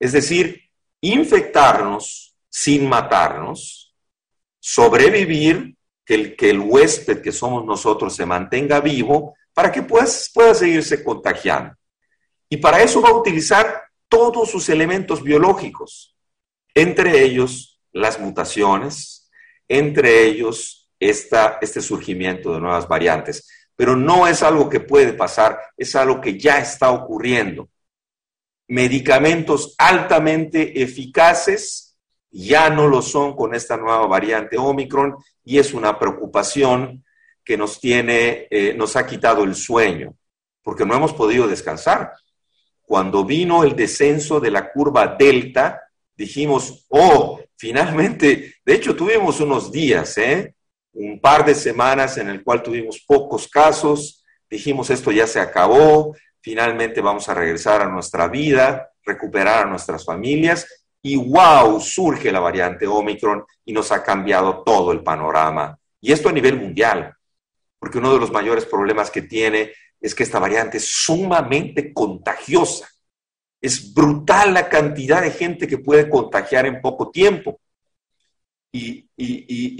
Es 0.00 0.12
decir, 0.12 0.58
infectarnos 1.02 2.34
sin 2.48 2.88
matarnos, 2.88 3.94
sobrevivir, 4.58 5.76
que 6.06 6.34
el, 6.48 6.60
huésped 6.60 7.20
que 7.20 7.30
somos 7.30 7.66
nosotros 7.66 8.16
se 8.16 8.24
mantenga 8.24 8.80
vivo 8.80 9.36
para 9.52 9.70
que 9.70 9.82
pues, 9.82 10.30
pueda 10.32 10.54
seguirse 10.54 11.04
contagiando. 11.04 11.74
Y 12.48 12.56
para 12.56 12.82
eso 12.82 13.02
va 13.02 13.10
a 13.10 13.14
utilizar 13.14 13.87
todos 14.08 14.50
sus 14.50 14.68
elementos 14.68 15.22
biológicos, 15.22 16.16
entre 16.74 17.22
ellos 17.22 17.80
las 17.92 18.20
mutaciones, 18.20 19.30
entre 19.68 20.24
ellos 20.24 20.90
este 20.98 21.80
surgimiento 21.80 22.52
de 22.52 22.60
nuevas 22.60 22.88
variantes. 22.88 23.48
Pero 23.76 23.94
no 23.94 24.26
es 24.26 24.42
algo 24.42 24.68
que 24.68 24.80
puede 24.80 25.12
pasar, 25.12 25.58
es 25.76 25.94
algo 25.94 26.20
que 26.20 26.38
ya 26.38 26.58
está 26.58 26.90
ocurriendo. 26.90 27.68
Medicamentos 28.66 29.74
altamente 29.78 30.82
eficaces 30.82 31.96
ya 32.30 32.68
no 32.68 32.88
lo 32.88 33.00
son 33.00 33.34
con 33.34 33.54
esta 33.54 33.76
nueva 33.76 34.06
variante 34.06 34.58
Omicron 34.58 35.16
y 35.44 35.58
es 35.58 35.72
una 35.72 35.98
preocupación 35.98 37.04
que 37.42 37.56
nos 37.56 37.80
tiene, 37.80 38.46
eh, 38.50 38.74
nos 38.76 38.96
ha 38.96 39.06
quitado 39.06 39.44
el 39.44 39.54
sueño, 39.54 40.14
porque 40.62 40.84
no 40.84 40.94
hemos 40.94 41.14
podido 41.14 41.48
descansar. 41.48 42.12
Cuando 42.88 43.22
vino 43.22 43.64
el 43.64 43.76
descenso 43.76 44.40
de 44.40 44.50
la 44.50 44.72
curva 44.72 45.08
delta, 45.08 45.78
dijimos, 46.16 46.86
oh, 46.88 47.38
finalmente, 47.54 48.54
de 48.64 48.74
hecho 48.74 48.96
tuvimos 48.96 49.40
unos 49.40 49.70
días, 49.70 50.16
¿eh? 50.16 50.54
un 50.94 51.20
par 51.20 51.44
de 51.44 51.54
semanas 51.54 52.16
en 52.16 52.30
el 52.30 52.42
cual 52.42 52.62
tuvimos 52.62 53.04
pocos 53.06 53.46
casos, 53.46 54.24
dijimos, 54.48 54.88
esto 54.88 55.12
ya 55.12 55.26
se 55.26 55.38
acabó, 55.38 56.16
finalmente 56.40 57.02
vamos 57.02 57.28
a 57.28 57.34
regresar 57.34 57.82
a 57.82 57.90
nuestra 57.90 58.26
vida, 58.26 58.88
recuperar 59.04 59.66
a 59.66 59.70
nuestras 59.70 60.02
familias, 60.02 60.66
y 61.02 61.16
wow, 61.16 61.78
surge 61.82 62.32
la 62.32 62.40
variante 62.40 62.86
Omicron 62.86 63.44
y 63.66 63.74
nos 63.74 63.92
ha 63.92 64.02
cambiado 64.02 64.62
todo 64.64 64.92
el 64.92 65.02
panorama. 65.02 65.78
Y 66.00 66.10
esto 66.10 66.30
a 66.30 66.32
nivel 66.32 66.58
mundial, 66.58 67.14
porque 67.78 67.98
uno 67.98 68.14
de 68.14 68.20
los 68.20 68.32
mayores 68.32 68.64
problemas 68.64 69.10
que 69.10 69.20
tiene 69.20 69.72
es 70.00 70.14
que 70.14 70.22
esta 70.22 70.38
variante 70.38 70.78
es 70.78 70.86
sumamente 70.86 71.92
contagiosa. 71.92 72.88
Es 73.60 73.92
brutal 73.92 74.54
la 74.54 74.68
cantidad 74.68 75.22
de 75.22 75.32
gente 75.32 75.66
que 75.66 75.78
puede 75.78 76.08
contagiar 76.08 76.66
en 76.66 76.80
poco 76.80 77.10
tiempo. 77.10 77.60
Y, 78.70 79.06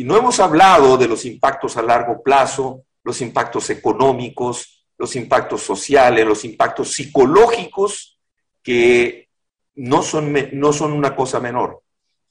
no 0.04 0.16
hemos 0.16 0.40
hablado 0.40 0.96
de 0.96 1.06
los 1.06 1.24
impactos 1.26 1.76
a 1.76 1.82
largo 1.82 2.22
plazo, 2.22 2.84
los 3.04 3.20
impactos 3.20 3.68
económicos, 3.70 4.86
los 4.96 5.14
impactos 5.16 5.62
sociales, 5.62 6.26
los 6.26 6.44
impactos 6.44 6.92
psicológicos, 6.92 8.18
que 8.62 9.28
no 9.76 10.02
son, 10.02 10.34
no 10.52 10.72
son 10.72 10.92
una 10.92 11.14
cosa 11.14 11.38
menor. 11.38 11.82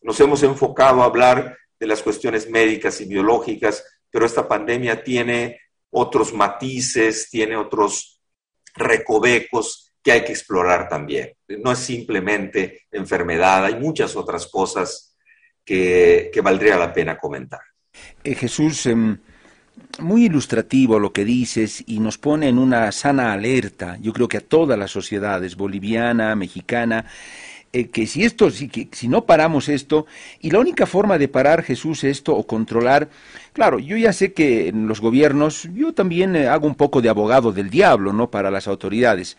Nos 0.02 0.20
hemos 0.20 0.44
enfocado 0.44 1.02
a 1.02 1.06
hablar 1.06 1.58
de 1.80 1.88
las 1.88 2.02
cuestiones 2.02 2.50
médicas 2.50 3.00
y 3.00 3.06
biológicas, 3.06 3.84
pero 4.10 4.26
esta 4.26 4.48
pandemia 4.48 5.04
tiene 5.04 5.60
otros 5.92 6.34
matices, 6.34 7.30
tiene 7.30 7.56
otros 7.56 8.22
recovecos 8.76 9.94
que 10.04 10.12
hay 10.12 10.24
que 10.24 10.32
explorar 10.32 10.88
también. 10.88 11.34
No 11.48 11.72
es 11.72 11.80
simplemente 11.80 12.88
enfermedad, 12.92 13.66
hay 13.66 13.76
muchas 13.76 14.16
otras 14.16 14.48
cosas 14.48 15.18
que, 15.66 16.32
valdría 16.42 16.78
la 16.78 16.94
pena 16.94 17.18
comentar. 17.18 17.60
Eh, 18.24 18.36
Jesús, 18.36 18.86
em, 18.86 19.18
muy 20.00 20.26
ilustrativo 20.26 21.00
lo 21.00 21.12
que 21.12 21.26
dices 21.26 21.84
y 21.88 22.00
nos 22.00 22.18
pone 22.18 22.48
en 22.48 22.58
una 22.58 22.92
sana 22.92 23.34
alerta, 23.34 23.98
yo 24.00 24.14
creo 24.14 24.28
que 24.28 24.38
a 24.38 24.42
todas 24.42 24.80
las 24.80 24.92
sociedades, 24.92 25.56
boliviana, 25.56 26.36
mexicana, 26.36 27.06
eh, 27.74 27.90
que 27.90 28.08
si 28.08 28.24
esto, 28.24 28.50
si, 28.50 28.70
si 28.92 29.08
no 29.08 29.26
paramos 29.26 29.68
esto, 29.68 30.06
y 30.40 30.52
la 30.52 30.60
única 30.60 30.86
forma 30.86 31.18
de 31.18 31.28
parar 31.28 31.64
Jesús 31.64 32.06
esto 32.06 32.34
o 32.36 32.48
controlar, 32.48 33.10
claro, 33.52 33.78
yo 33.78 33.98
ya 33.98 34.14
sé 34.14 34.32
que 34.32 34.70
en 34.70 34.88
los 34.88 35.02
gobiernos, 35.02 35.68
yo 35.74 35.94
también 35.94 36.36
eh, 36.36 36.48
hago 36.48 36.66
un 36.66 36.76
poco 36.76 37.02
de 37.02 37.10
abogado 37.10 37.52
del 37.52 37.70
diablo, 37.70 38.14
¿no? 38.14 38.32
Para 38.32 38.52
las 38.52 38.68
autoridades. 38.68 39.38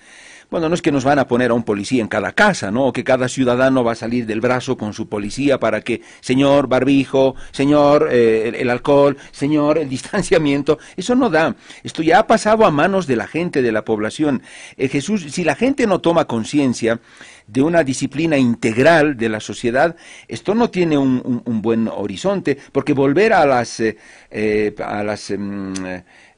Bueno, 0.50 0.70
no 0.70 0.74
es 0.74 0.80
que 0.80 0.92
nos 0.92 1.04
van 1.04 1.18
a 1.18 1.28
poner 1.28 1.50
a 1.50 1.54
un 1.54 1.62
policía 1.62 2.00
en 2.00 2.08
cada 2.08 2.32
casa, 2.32 2.70
¿no? 2.70 2.86
O 2.86 2.92
que 2.92 3.04
cada 3.04 3.28
ciudadano 3.28 3.84
va 3.84 3.92
a 3.92 3.94
salir 3.94 4.24
del 4.24 4.40
brazo 4.40 4.78
con 4.78 4.94
su 4.94 5.06
policía 5.06 5.60
para 5.60 5.82
que, 5.82 6.00
señor, 6.20 6.68
barbijo, 6.68 7.34
señor, 7.50 8.08
eh, 8.10 8.52
el, 8.56 8.70
alcohol, 8.70 9.18
señor, 9.30 9.76
el 9.76 9.88
distanciamiento. 9.90 10.78
Eso 10.96 11.14
no 11.14 11.28
da. 11.28 11.54
Esto 11.82 12.02
ya 12.02 12.20
ha 12.20 12.26
pasado 12.26 12.64
a 12.64 12.70
manos 12.70 13.06
de 13.06 13.16
la 13.16 13.26
gente, 13.26 13.60
de 13.60 13.72
la 13.72 13.84
población. 13.84 14.42
Jesús, 14.78 15.26
si 15.30 15.44
la 15.44 15.54
gente 15.54 15.86
no 15.86 16.00
toma 16.00 16.26
conciencia 16.26 17.00
de 17.48 17.62
una 17.62 17.82
disciplina 17.82 18.38
integral 18.38 19.16
de 19.16 19.28
la 19.28 19.40
sociedad, 19.40 19.96
esto 20.28 20.54
no 20.54 20.70
tiene 20.70 20.96
un, 20.96 21.42
buen 21.60 21.88
horizonte, 21.88 22.56
porque 22.70 22.92
volver 22.92 23.32
a 23.32 23.44
las, 23.44 23.80
eh, 23.80 24.74
a 24.78 25.02
las 25.02 25.30
em, 25.30 25.74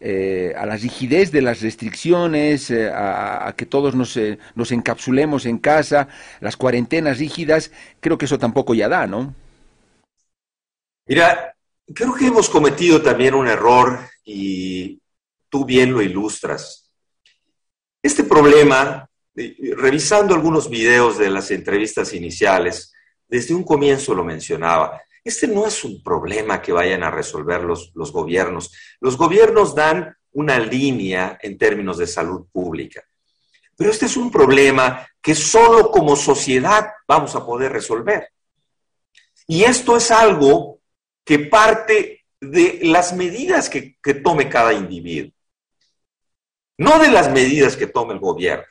eh, 0.02 0.54
a 0.56 0.64
la 0.64 0.78
rigidez 0.78 1.30
de 1.30 1.42
las 1.42 1.60
restricciones, 1.60 2.70
eh, 2.70 2.90
a, 2.90 3.52
que 3.54 3.66
todos 3.66 3.94
nos, 3.94 4.16
eh, 4.16 4.38
nos 4.54 4.72
encapsulemos 4.72 5.44
en 5.44 5.58
casa, 5.58 6.08
las 6.40 6.56
cuarentenas 6.56 7.18
rígidas, 7.18 7.70
creo 8.00 8.16
que 8.16 8.24
eso 8.24 8.38
tampoco 8.38 8.72
ya 8.72 8.88
da, 8.88 9.06
¿no? 9.06 9.34
Mira, 11.06 11.54
creo 11.94 12.14
que 12.14 12.28
hemos 12.28 12.48
cometido 12.48 13.02
también 13.02 13.34
un 13.34 13.46
error 13.46 13.98
y 14.24 15.02
tú 15.50 15.66
bien 15.66 15.92
lo 15.92 16.00
ilustras. 16.00 16.90
Este 18.02 18.24
problema, 18.24 19.06
revisando 19.34 20.34
algunos 20.34 20.68
videos 20.68 21.18
de 21.18 21.30
las 21.30 21.50
entrevistas 21.50 22.12
iniciales, 22.12 22.92
desde 23.28 23.54
un 23.54 23.64
comienzo 23.64 24.14
lo 24.14 24.24
mencionaba, 24.24 25.00
este 25.22 25.46
no 25.46 25.66
es 25.66 25.84
un 25.84 26.02
problema 26.02 26.60
que 26.60 26.72
vayan 26.72 27.02
a 27.02 27.10
resolver 27.10 27.62
los, 27.62 27.92
los 27.94 28.12
gobiernos. 28.12 28.72
Los 29.00 29.16
gobiernos 29.16 29.74
dan 29.74 30.16
una 30.32 30.58
línea 30.58 31.38
en 31.42 31.58
términos 31.58 31.98
de 31.98 32.06
salud 32.06 32.46
pública. 32.50 33.02
Pero 33.76 33.90
este 33.90 34.06
es 34.06 34.16
un 34.16 34.30
problema 34.30 35.06
que 35.20 35.34
solo 35.34 35.90
como 35.90 36.16
sociedad 36.16 36.90
vamos 37.06 37.34
a 37.34 37.44
poder 37.44 37.72
resolver. 37.72 38.28
Y 39.46 39.64
esto 39.64 39.96
es 39.96 40.10
algo 40.10 40.80
que 41.24 41.38
parte 41.38 42.24
de 42.40 42.80
las 42.82 43.14
medidas 43.14 43.68
que, 43.68 43.96
que 44.02 44.14
tome 44.14 44.48
cada 44.48 44.72
individuo. 44.72 45.32
no 46.78 46.98
de 46.98 47.10
las 47.10 47.30
medidas 47.30 47.76
que 47.76 47.86
tome 47.86 48.14
el 48.14 48.20
gobierno. 48.20 48.64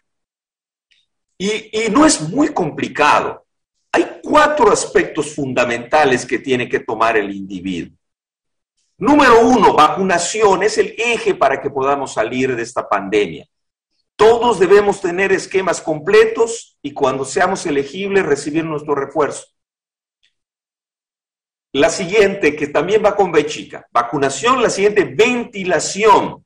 Y, 1.42 1.90
no 1.90 2.06
es 2.06 2.20
muy 2.20 2.50
complicado. 2.50 3.46
Hay 3.94 4.20
cuatro 4.22 4.72
aspectos 4.72 5.34
fundamentales 5.34 6.26
que 6.26 6.38
tiene 6.38 6.68
que 6.68 6.82
tomar 6.82 7.16
el 7.16 7.34
individuo. 7.34 7.98
Número 8.98 9.48
uno, 9.48 9.74
vacunación 9.74 10.64
es 10.64 10.78
el 10.78 10.94
eje 10.98 11.34
para 11.34 11.62
que 11.62 11.70
podamos 11.70 12.14
salir 12.14 12.54
de 12.54 12.62
esta 12.62 12.88
pandemia. 12.88 13.48
Todos 14.18 14.60
debemos 14.60 15.00
tener 15.00 15.32
esquemas 15.32 15.80
completos 15.80 16.78
y 16.82 16.92
cuando 16.92 17.24
seamos 17.24 17.66
elegibles 17.66 18.26
recibir 18.26 18.66
nuestro 18.66 18.94
refuerzo. 18.94 19.46
La 21.72 21.90
siguiente, 21.90 22.58
que 22.58 22.68
también 22.68 23.02
va 23.06 23.16
con 23.16 23.32
B 23.32 23.46
chica, 23.46 23.88
vacunación, 23.92 24.62
la 24.62 24.70
siguiente, 24.70 25.06
ventilación. 25.06 26.44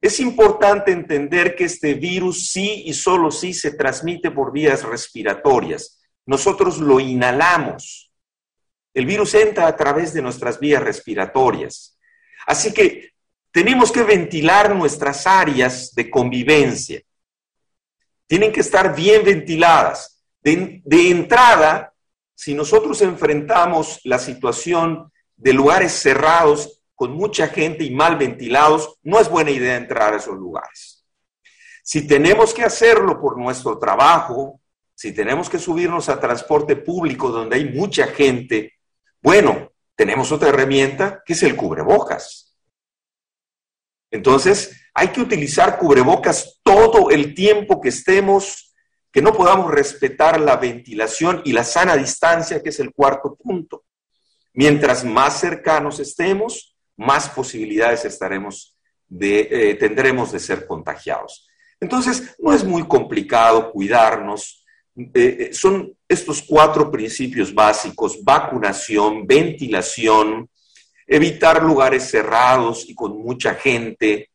Es 0.00 0.18
importante 0.18 0.92
entender 0.92 1.54
que 1.54 1.64
este 1.64 1.94
virus 1.94 2.50
sí 2.50 2.84
y 2.86 2.94
solo 2.94 3.30
sí 3.30 3.52
se 3.52 3.72
transmite 3.72 4.30
por 4.30 4.50
vías 4.50 4.82
respiratorias. 4.82 6.00
Nosotros 6.24 6.78
lo 6.78 7.00
inhalamos. 7.00 8.10
El 8.94 9.04
virus 9.04 9.34
entra 9.34 9.66
a 9.66 9.76
través 9.76 10.14
de 10.14 10.22
nuestras 10.22 10.58
vías 10.58 10.82
respiratorias. 10.82 11.98
Así 12.46 12.72
que 12.72 13.10
tenemos 13.52 13.92
que 13.92 14.02
ventilar 14.02 14.74
nuestras 14.74 15.26
áreas 15.26 15.94
de 15.94 16.08
convivencia. 16.08 17.02
Tienen 18.26 18.52
que 18.52 18.60
estar 18.60 18.94
bien 18.94 19.22
ventiladas. 19.24 20.22
De, 20.42 20.80
de, 20.84 21.10
entrada, 21.10 21.92
si 22.34 22.54
nosotros 22.54 23.02
enfrentamos 23.02 24.00
la 24.04 24.18
situación 24.18 25.12
de 25.36 25.52
lugares 25.52 25.92
cerrados 25.92 26.79
con 27.00 27.12
mucha 27.12 27.48
gente 27.48 27.82
y 27.82 27.90
mal 27.92 28.18
ventilados, 28.18 28.98
no 29.04 29.18
es 29.18 29.30
buena 29.30 29.50
idea 29.50 29.78
entrar 29.78 30.12
a 30.12 30.18
esos 30.18 30.34
lugares. 30.34 31.02
Si 31.82 32.06
tenemos 32.06 32.52
que 32.52 32.62
hacerlo 32.62 33.18
por 33.18 33.38
nuestro 33.38 33.78
trabajo, 33.78 34.60
si 34.94 35.14
tenemos 35.14 35.48
que 35.48 35.58
subirnos 35.58 36.10
a 36.10 36.20
transporte 36.20 36.76
público 36.76 37.30
donde 37.30 37.56
hay 37.56 37.70
mucha 37.70 38.08
gente, 38.08 38.74
bueno, 39.22 39.72
tenemos 39.96 40.30
otra 40.30 40.50
herramienta 40.50 41.22
que 41.24 41.32
es 41.32 41.42
el 41.42 41.56
cubrebocas. 41.56 42.54
Entonces, 44.10 44.82
hay 44.92 45.08
que 45.08 45.22
utilizar 45.22 45.78
cubrebocas 45.78 46.60
todo 46.62 47.08
el 47.08 47.34
tiempo 47.34 47.80
que 47.80 47.88
estemos, 47.88 48.74
que 49.10 49.22
no 49.22 49.32
podamos 49.32 49.70
respetar 49.70 50.38
la 50.38 50.56
ventilación 50.56 51.40
y 51.46 51.54
la 51.54 51.64
sana 51.64 51.96
distancia, 51.96 52.62
que 52.62 52.68
es 52.68 52.78
el 52.78 52.92
cuarto 52.92 53.36
punto. 53.36 53.86
Mientras 54.52 55.02
más 55.02 55.40
cercanos 55.40 55.98
estemos, 55.98 56.69
más 57.00 57.30
posibilidades 57.30 58.04
estaremos 58.04 58.76
de, 59.08 59.48
eh, 59.50 59.74
tendremos 59.76 60.32
de 60.32 60.38
ser 60.38 60.66
contagiados. 60.66 61.48
Entonces, 61.80 62.36
no 62.38 62.52
es 62.52 62.62
muy 62.62 62.86
complicado 62.86 63.72
cuidarnos. 63.72 64.64
Eh, 64.94 65.08
eh, 65.14 65.50
son 65.54 65.96
estos 66.06 66.42
cuatro 66.42 66.90
principios 66.90 67.54
básicos, 67.54 68.22
vacunación, 68.22 69.26
ventilación, 69.26 70.48
evitar 71.06 71.62
lugares 71.62 72.10
cerrados 72.10 72.88
y 72.88 72.94
con 72.94 73.18
mucha 73.18 73.54
gente 73.54 74.30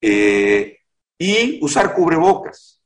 y 0.00 1.64
usar 1.64 1.94
cubrebocas. 1.94 2.82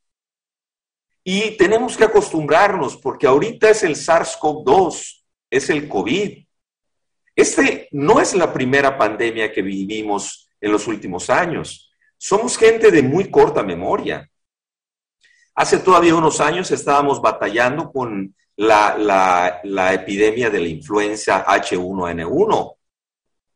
Y 1.24 1.56
tenemos 1.56 1.96
que 1.96 2.04
acostumbrarnos 2.04 2.98
porque 2.98 3.26
ahorita 3.26 3.70
es 3.70 3.82
el 3.82 3.96
SARS-CoV-2, 3.96 5.24
es 5.50 5.70
el 5.70 5.88
COVID. 5.88 6.45
Este 7.36 7.88
no 7.92 8.18
es 8.18 8.34
la 8.34 8.50
primera 8.50 8.96
pandemia 8.96 9.52
que 9.52 9.60
vivimos 9.60 10.50
en 10.58 10.72
los 10.72 10.86
últimos 10.86 11.28
años. 11.28 11.92
Somos 12.16 12.56
gente 12.56 12.90
de 12.90 13.02
muy 13.02 13.30
corta 13.30 13.62
memoria. 13.62 14.28
Hace 15.54 15.78
todavía 15.78 16.14
unos 16.14 16.40
años 16.40 16.70
estábamos 16.70 17.20
batallando 17.20 17.92
con 17.92 18.34
la, 18.56 19.60
epidemia 19.92 20.48
de 20.48 20.60
la 20.60 20.68
influenza 20.68 21.44
H1N1 21.44 22.76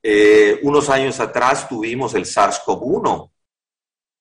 eh, 0.03 0.61
unos 0.63 0.89
años 0.89 1.21
atrás 1.21 1.69
tuvimos 1.69 2.15
el 2.15 2.25
SARS-CoV-1. 2.25 3.31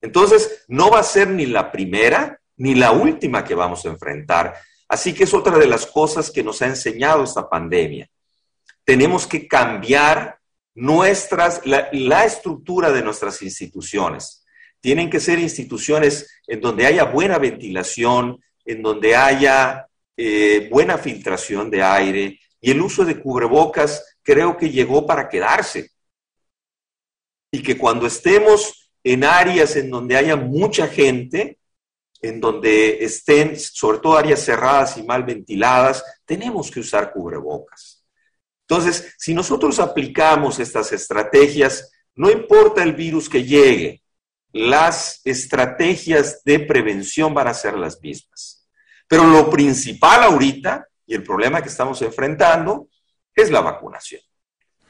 Entonces, 0.01 0.65
no 0.67 0.91
va 0.91 0.99
a 0.99 1.03
ser 1.03 1.29
ni 1.29 1.45
la 1.45 1.71
primera 1.71 2.39
ni 2.57 2.75
la 2.75 2.91
última 2.91 3.43
que 3.45 3.55
vamos 3.55 3.85
a 3.85 3.89
enfrentar. 3.89 4.55
Así 4.89 5.13
que 5.13 5.23
es 5.23 5.33
otra 5.33 5.57
de 5.57 5.67
las 5.67 5.85
cosas 5.85 6.31
que 6.31 6.43
nos 6.43 6.61
ha 6.61 6.67
enseñado 6.67 7.23
esta 7.23 7.49
pandemia. 7.49 8.09
Tenemos 8.89 9.27
que 9.27 9.47
cambiar 9.47 10.39
nuestras, 10.73 11.61
la, 11.63 12.25
estructura 12.25 12.91
de 12.91 13.03
nuestras 13.03 13.39
instituciones. 13.43 14.43
Tienen 14.81 15.11
que 15.11 15.19
ser 15.19 15.37
instituciones 15.37 16.41
en 16.47 16.59
donde 16.59 16.87
haya 16.87 17.03
buena 17.03 17.37
ventilación, 17.37 18.43
en 18.65 18.81
donde 18.81 19.15
haya 19.15 19.87
eh, 20.17 20.67
buena 20.71 20.97
filtración 20.97 21.69
de 21.69 21.83
aire 21.83 22.39
y 22.59 22.71
el 22.71 22.81
uso 22.81 23.05
de 23.05 23.21
cubrebocas 23.21 24.17
creo 24.23 24.57
que 24.57 24.71
llegó 24.71 25.05
para 25.05 25.29
quedarse. 25.29 25.91
Y 27.51 27.61
que 27.61 27.77
cuando 27.77 28.07
estemos 28.07 28.89
en 29.03 29.23
áreas 29.23 29.75
en 29.75 29.91
donde 29.91 30.17
haya 30.17 30.35
mucha 30.35 30.87
gente, 30.87 31.59
en 32.23 32.41
donde 32.41 33.03
estén, 33.05 33.55
sobre 33.55 33.99
todo 33.99 34.17
áreas 34.17 34.43
cerradas 34.43 34.97
y 34.97 35.03
mal 35.03 35.23
ventiladas, 35.25 36.03
tenemos 36.25 36.71
que 36.71 36.79
usar 36.79 37.13
cubrebocas. 37.13 37.98
Entonces, 38.69 39.15
si 39.17 39.33
nosotros 39.33 39.79
aplicamos 39.79 40.59
estas 40.59 40.91
estrategias, 40.91 41.91
no 42.13 42.29
importa 42.29 42.83
el 42.83 42.93
virus 42.93 43.27
que 43.27 43.43
llegue, 43.43 44.03
las 44.51 45.21
estrategias 45.25 46.43
de 46.43 46.59
prevención 46.59 47.33
van 47.33 47.47
a 47.47 47.53
ser 47.55 47.73
las 47.73 47.99
mismas. 47.99 48.67
Pero 49.07 49.25
lo 49.25 49.49
principal 49.49 50.21
ahorita, 50.21 50.87
y 51.07 51.15
el 51.15 51.23
problema 51.23 51.63
que 51.63 51.69
estamos 51.69 51.99
enfrentando, 52.03 52.89
es 53.33 53.49
la 53.49 53.61
vacunación. 53.61 54.21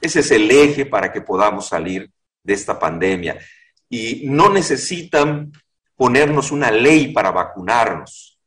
Ese 0.02 0.20
es 0.20 0.32
el 0.32 0.52
eje 0.52 0.86
para 0.86 1.10
que 1.14 1.22
podamos 1.22 1.70
salir 1.70 2.12
de 2.44 2.54
esta 2.54 2.78
pandemia. 2.78 3.40
Y 3.88 4.24
no 4.28 4.50
necesitan 4.50 5.54
ponernos 5.96 6.52
una 6.52 6.70
ley 6.70 7.14
para 7.14 7.32
vacunarnos. 7.32 8.38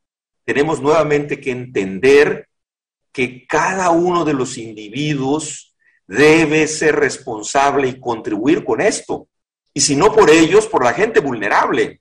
Tenemos 0.45 0.83
nuevamente 0.83 1.41
que 1.41 1.53
entender 1.53 2.51
que 3.13 3.47
cada 3.47 3.91
uno 3.91 4.25
de 4.25 4.35
los 4.35 4.59
individuos 4.59 5.77
debe 6.07 6.67
ser 6.67 6.97
responsable 6.97 7.89
y 7.89 8.01
contribuir 8.01 8.65
con 8.65 8.81
esto. 8.81 9.29
Y 9.75 9.81
si 9.81 9.97
no 9.97 10.13
por 10.13 10.31
ellos, 10.31 10.67
por 10.67 10.85
la 10.85 10.93
gente 10.93 11.21
vulnerable. 11.21 12.01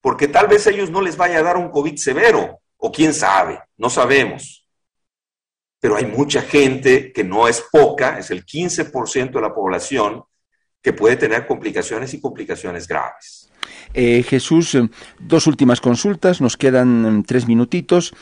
Porque 0.00 0.28
tal 0.28 0.46
vez 0.46 0.66
a 0.66 0.70
ellos 0.70 0.90
no 0.90 1.00
les 1.00 1.16
vaya 1.16 1.38
a 1.38 1.42
dar 1.42 1.56
un 1.56 1.70
COVID 1.70 1.96
severo, 1.96 2.60
o 2.76 2.92
quién 2.92 3.12
sabe, 3.12 3.60
no 3.76 3.90
sabemos 3.90 4.60
pero 5.80 5.96
hay 5.96 6.04
mucha 6.04 6.42
gente 6.42 7.10
que 7.10 7.24
no 7.24 7.48
es 7.48 7.64
poca, 7.72 8.18
es 8.18 8.30
el 8.30 8.44
15% 8.44 9.32
de 9.32 9.40
la 9.40 9.54
población 9.54 10.22
que 10.82 10.92
puede 10.92 11.16
tener 11.16 11.46
complicaciones 11.46 12.12
y 12.12 12.20
complicaciones 12.20 12.86
graves. 12.86 13.49
Eh, 13.94 14.22
Jesús, 14.22 14.74
eh, 14.74 14.88
dos 15.18 15.46
últimas 15.46 15.80
consultas, 15.80 16.40
nos 16.40 16.56
quedan 16.56 17.18
mm, 17.18 17.22
tres 17.24 17.46
minutitos. 17.46 18.14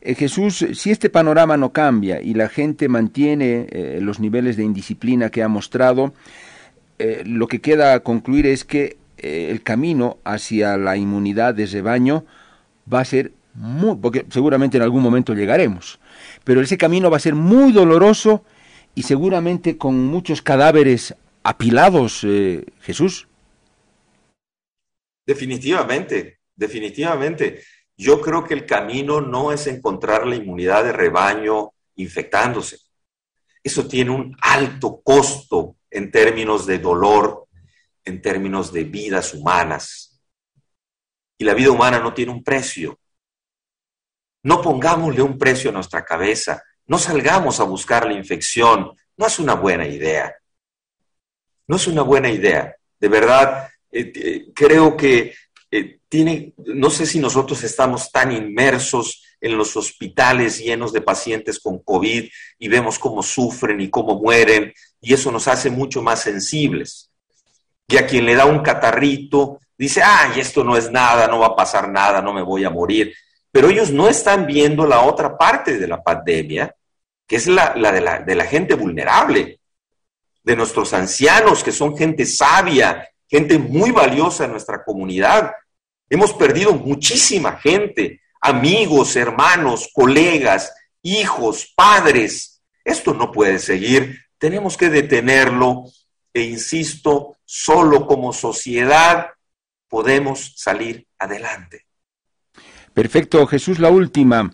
Eh, 0.00 0.14
Jesús, 0.14 0.66
si 0.72 0.90
este 0.90 1.10
panorama 1.10 1.56
no 1.56 1.72
cambia 1.72 2.20
y 2.22 2.34
la 2.34 2.48
gente 2.48 2.88
mantiene 2.88 3.98
los 4.00 4.18
niveles 4.20 4.56
de 4.56 4.64
indisciplina 4.64 5.30
que 5.30 5.42
ha 5.42 5.48
mostrado, 5.48 6.14
lo 7.24 7.48
que 7.48 7.60
queda 7.60 7.94
a 7.94 8.00
concluir 8.00 8.46
es 8.46 8.64
que 8.64 8.96
el 9.18 9.62
camino 9.62 10.18
hacia 10.24 10.76
la 10.78 10.96
inmunidad 10.96 11.54
de 11.54 11.66
rebaño 11.66 12.24
va 12.90 13.00
a 13.00 13.04
ser 13.04 13.32
muy, 13.54 13.96
porque 13.96 14.24
seguramente 14.30 14.76
en 14.76 14.82
algún 14.82 15.02
momento 15.02 15.34
llegaremos, 15.34 15.98
pero 16.44 16.60
ese 16.60 16.78
camino 16.78 17.10
va 17.10 17.16
a 17.18 17.20
ser 17.20 17.34
muy 17.34 17.72
doloroso 17.72 18.44
y 18.94 19.02
seguramente 19.02 19.76
con 19.76 20.06
muchos 20.06 20.42
cadáveres 20.42 21.14
apilados, 21.42 22.24
eh, 22.24 22.64
Jesús. 22.80 23.28
Definitivamente, 25.30 26.40
definitivamente. 26.56 27.62
Yo 27.96 28.20
creo 28.20 28.42
que 28.42 28.54
el 28.54 28.66
camino 28.66 29.20
no 29.20 29.52
es 29.52 29.68
encontrar 29.68 30.26
la 30.26 30.34
inmunidad 30.34 30.82
de 30.82 30.90
rebaño 30.90 31.70
infectándose. 31.94 32.78
Eso 33.62 33.86
tiene 33.86 34.10
un 34.10 34.36
alto 34.40 35.00
costo 35.04 35.76
en 35.88 36.10
términos 36.10 36.66
de 36.66 36.80
dolor, 36.80 37.46
en 38.04 38.20
términos 38.20 38.72
de 38.72 38.82
vidas 38.82 39.32
humanas. 39.32 40.20
Y 41.38 41.44
la 41.44 41.54
vida 41.54 41.70
humana 41.70 42.00
no 42.00 42.12
tiene 42.12 42.32
un 42.32 42.42
precio. 42.42 42.98
No 44.42 44.60
pongámosle 44.60 45.22
un 45.22 45.38
precio 45.38 45.70
a 45.70 45.74
nuestra 45.74 46.04
cabeza, 46.04 46.60
no 46.86 46.98
salgamos 46.98 47.60
a 47.60 47.64
buscar 47.64 48.04
la 48.04 48.14
infección, 48.14 48.96
no 49.16 49.26
es 49.28 49.38
una 49.38 49.54
buena 49.54 49.86
idea. 49.86 50.34
No 51.68 51.76
es 51.76 51.86
una 51.86 52.02
buena 52.02 52.30
idea. 52.30 52.74
De 52.98 53.06
verdad, 53.08 53.69
eh, 53.92 54.12
eh, 54.14 54.46
creo 54.54 54.96
que 54.96 55.34
eh, 55.70 56.00
tiene, 56.08 56.54
no 56.56 56.90
sé 56.90 57.06
si 57.06 57.18
nosotros 57.18 57.62
estamos 57.62 58.10
tan 58.10 58.32
inmersos 58.32 59.22
en 59.40 59.56
los 59.56 59.76
hospitales 59.76 60.58
llenos 60.58 60.92
de 60.92 61.00
pacientes 61.00 61.60
con 61.60 61.78
COVID 61.78 62.28
y 62.58 62.68
vemos 62.68 62.98
cómo 62.98 63.22
sufren 63.22 63.80
y 63.80 63.88
cómo 63.88 64.20
mueren, 64.20 64.72
y 65.00 65.14
eso 65.14 65.30
nos 65.30 65.48
hace 65.48 65.70
mucho 65.70 66.02
más 66.02 66.20
sensibles. 66.20 67.10
Y 67.88 67.96
a 67.96 68.06
quien 68.06 68.26
le 68.26 68.34
da 68.34 68.44
un 68.44 68.60
catarrito, 68.60 69.60
dice, 69.76 70.02
ay, 70.04 70.40
esto 70.40 70.62
no 70.62 70.76
es 70.76 70.90
nada, 70.90 71.26
no 71.26 71.38
va 71.38 71.48
a 71.48 71.56
pasar 71.56 71.88
nada, 71.90 72.20
no 72.20 72.32
me 72.32 72.42
voy 72.42 72.64
a 72.64 72.70
morir. 72.70 73.14
Pero 73.50 73.68
ellos 73.68 73.90
no 73.90 74.08
están 74.08 74.46
viendo 74.46 74.86
la 74.86 75.02
otra 75.02 75.36
parte 75.36 75.78
de 75.78 75.88
la 75.88 76.02
pandemia, 76.02 76.74
que 77.26 77.36
es 77.36 77.46
la, 77.46 77.72
de, 77.74 78.00
la, 78.00 78.20
de 78.20 78.34
la 78.34 78.44
gente 78.44 78.74
vulnerable, 78.74 79.60
de 80.42 80.56
nuestros 80.56 80.92
ancianos, 80.92 81.64
que 81.64 81.72
son 81.72 81.96
gente 81.96 82.26
sabia, 82.26 83.09
gente 83.30 83.58
muy 83.58 83.92
valiosa 83.92 84.44
en 84.44 84.50
nuestra 84.50 84.82
comunidad. 84.82 85.52
Hemos 86.08 86.32
perdido 86.34 86.74
muchísima 86.74 87.56
gente, 87.58 88.20
amigos, 88.40 89.14
hermanos, 89.14 89.88
colegas, 89.92 90.74
hijos, 91.02 91.72
padres. 91.74 92.60
Esto 92.84 93.14
no 93.14 93.30
puede 93.30 93.60
seguir. 93.60 94.18
Tenemos 94.36 94.76
que 94.76 94.90
detenerlo 94.90 95.84
e 96.34 96.42
insisto, 96.42 97.36
solo 97.44 98.06
como 98.06 98.32
sociedad 98.32 99.28
podemos 99.88 100.54
salir 100.56 101.06
adelante. 101.18 101.86
Perfecto, 102.94 103.46
Jesús, 103.46 103.78
la 103.78 103.90
última. 103.90 104.52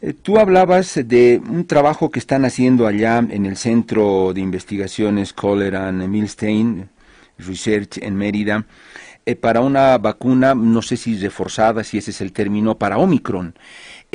Eh, 0.00 0.12
tú 0.12 0.38
hablabas 0.38 1.00
de 1.04 1.40
un 1.44 1.66
trabajo 1.66 2.10
que 2.10 2.18
están 2.18 2.44
haciendo 2.44 2.86
allá 2.86 3.18
en 3.18 3.46
el 3.46 3.56
Centro 3.56 4.32
de 4.32 4.40
Investigaciones 4.40 5.34
Cholera 5.34 5.88
and 5.88 6.06
Milstein 6.08 6.90
Research 7.38 7.98
en 7.98 8.16
Mérida 8.16 8.66
eh, 9.26 9.36
para 9.36 9.60
una 9.60 9.96
vacuna, 9.98 10.54
no 10.54 10.82
sé 10.82 10.96
si 10.96 11.16
reforzada, 11.16 11.82
si 11.82 11.98
ese 11.98 12.10
es 12.10 12.20
el 12.20 12.32
término, 12.32 12.78
para 12.78 12.98
Omicron. 12.98 13.54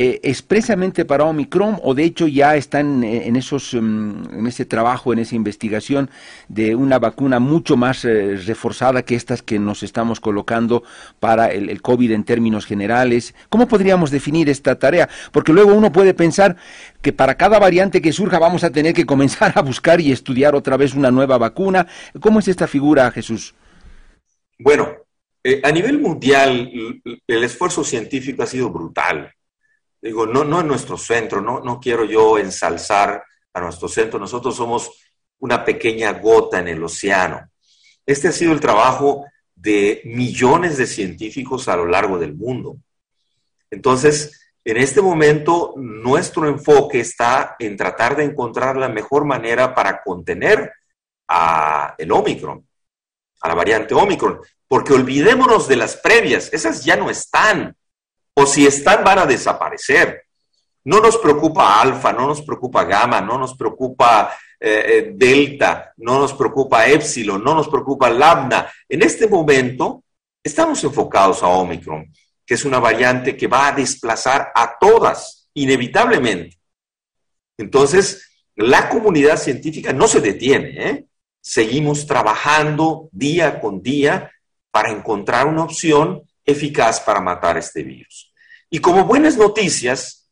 Eh, 0.02 0.22
expresamente 0.24 1.04
para 1.04 1.26
Omicron 1.26 1.78
o 1.84 1.94
de 1.94 2.06
hecho 2.06 2.26
ya 2.26 2.56
están 2.56 3.04
eh, 3.04 3.28
en 3.28 3.36
esos 3.36 3.74
mm, 3.74 4.40
en 4.40 4.48
ese 4.48 4.64
trabajo 4.64 5.12
en 5.12 5.20
esa 5.20 5.36
investigación 5.36 6.10
de 6.48 6.74
una 6.74 7.00
vacuna 7.00 7.42
mucho 7.42 7.76
más 7.76 8.06
eh, 8.06 8.38
reforzada 8.38 9.04
que 9.04 9.16
estas 9.16 9.42
que 9.42 9.60
nos 9.60 9.84
estamos 9.84 10.22
colocando 10.22 10.84
para 11.20 11.52
el, 11.52 11.70
el, 11.70 11.82
COVID 11.82 12.14
en 12.14 12.24
términos 12.24 12.66
generales. 12.66 13.36
Cómo 13.50 13.68
podríamos 13.68 14.10
definir 14.10 14.48
esta 14.48 14.80
tarea 14.80 15.10
porque 15.34 15.52
luego 15.52 15.74
uno 15.74 15.92
puede 15.92 16.14
pensar 16.14 16.56
que 17.02 17.12
para 17.12 17.36
cada 17.36 17.60
variante 17.60 18.02
que 18.02 18.14
surja 18.14 18.40
vamos 18.40 18.64
a 18.64 18.70
tener 18.70 18.94
que 18.94 19.06
comenzar 19.06 19.52
a 19.56 19.62
buscar 19.62 20.00
y 20.00 20.14
estudiar 20.14 20.56
otra 20.56 20.78
vez 20.78 20.94
una 20.94 21.12
nueva 21.12 21.38
vacuna. 21.38 21.88
Cómo 22.22 22.40
es 22.40 22.48
esta 22.48 22.68
figura 22.68 23.12
Jesús 23.12 23.54
bueno 24.60 24.96
a 25.62 25.72
nivel 25.74 26.00
mundial 26.00 26.72
el 27.28 27.44
esfuerzo 27.44 27.84
científico 27.84 28.44
ha 28.44 28.46
sido 28.46 28.70
brutal 28.70 29.34
digo, 30.02 30.26
no, 30.26 30.44
no 30.44 30.62
en 30.62 30.68
nuestro 30.68 30.98
centro, 30.98 31.42
no, 31.42 31.60
no 31.60 31.80
quiero 31.80 32.06
yo 32.06 32.38
ensalzar 32.38 33.24
a 33.54 33.60
nuestro 33.60 33.88
centro, 33.88 34.20
nosotros 34.20 34.56
somos 34.56 34.92
una 35.40 35.64
pequeña 35.64 36.14
gota 36.14 36.60
en 36.60 36.68
el 36.70 36.84
océano. 36.84 37.50
Este 38.06 38.28
ha 38.28 38.32
sido 38.32 38.54
el 38.54 38.60
trabajo 38.60 39.26
de 39.56 40.02
millones 40.06 40.78
de 40.78 40.88
científicos 40.88 41.68
a 41.68 41.76
lo 41.76 41.86
largo 41.86 42.18
del 42.18 42.36
mundo. 42.36 42.78
Entonces, 43.70 44.40
en 44.64 44.78
este 44.78 45.02
momento, 45.02 45.74
nuestro 45.78 46.48
enfoque 46.48 47.00
está 47.00 47.56
en 47.60 47.78
tratar 47.78 48.16
de 48.16 48.24
encontrar 48.24 48.78
la 48.78 48.90
mejor 48.90 49.26
manera 49.26 49.74
para 49.74 50.02
contener 50.02 50.72
a 51.28 51.96
el 51.98 52.12
Omicron, 52.12 52.68
a 53.42 53.48
la 53.48 53.56
variante 53.56 53.94
Omicron, 53.94 54.40
porque 54.68 54.94
olvidémonos 54.94 55.68
de 55.68 55.76
las 55.76 55.98
previas, 55.98 56.52
esas 56.54 56.84
ya 56.84 56.96
no 56.96 57.10
están 57.10 57.76
o 58.40 58.46
si 58.46 58.66
están 58.66 59.04
van 59.04 59.20
a 59.20 59.26
desaparecer. 59.26 60.24
No 60.86 61.02
nos 61.02 61.18
preocupa 61.18 61.82
alfa, 61.82 62.14
no 62.14 62.28
nos 62.28 62.42
preocupa 62.42 62.86
gamma, 62.86 63.20
no 63.20 63.38
nos 63.38 63.54
preocupa 63.56 64.34
eh, 64.58 64.86
eh, 64.88 65.12
delta, 65.14 65.94
no 65.98 66.20
nos 66.20 66.34
preocupa 66.34 66.88
epsilon, 66.88 67.44
no 67.44 67.54
nos 67.54 67.68
preocupa 67.68 68.10
lambda. 68.10 68.72
En 68.88 69.02
este 69.02 69.28
momento 69.28 70.04
estamos 70.42 70.82
enfocados 70.86 71.44
a 71.44 71.48
Omicron, 71.48 72.10
que 72.46 72.54
es 72.54 72.64
una 72.64 72.80
variante 72.80 73.36
que 73.36 73.48
va 73.48 73.68
a 73.68 73.72
desplazar 73.74 74.54
a 74.56 74.78
todas, 74.80 75.50
inevitablemente. 75.54 76.58
Entonces, 77.58 78.26
la 78.56 78.88
comunidad 78.88 79.38
científica 79.38 79.92
no 79.92 80.08
se 80.08 80.22
detiene, 80.22 80.90
¿eh? 80.90 81.06
seguimos 81.42 82.08
trabajando 82.08 83.10
día 83.12 83.60
con 83.60 83.82
día 83.82 84.32
para 84.72 84.92
encontrar 84.92 85.46
una 85.46 85.64
opción 85.64 86.24
eficaz 86.46 87.02
para 87.02 87.20
matar 87.20 87.58
este 87.58 87.84
virus. 87.84 88.29
Y 88.70 88.80
como 88.80 89.06
buenas 89.06 89.38
noticias, 89.38 90.30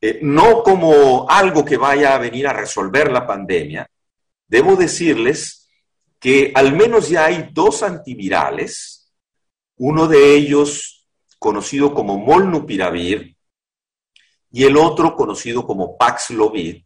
eh, 0.00 0.18
no 0.22 0.62
como 0.62 1.28
algo 1.28 1.64
que 1.64 1.76
vaya 1.76 2.14
a 2.14 2.18
venir 2.18 2.46
a 2.46 2.52
resolver 2.52 3.10
la 3.10 3.26
pandemia, 3.26 3.88
debo 4.46 4.76
decirles 4.76 5.68
que 6.18 6.52
al 6.54 6.74
menos 6.74 7.08
ya 7.08 7.26
hay 7.26 7.50
dos 7.52 7.82
antivirales, 7.82 9.12
uno 9.76 10.06
de 10.06 10.34
ellos 10.34 11.08
conocido 11.38 11.94
como 11.94 12.18
molnupiravir 12.18 13.36
y 14.50 14.64
el 14.64 14.76
otro 14.76 15.16
conocido 15.16 15.66
como 15.66 15.96
Paxlovid, 15.96 16.84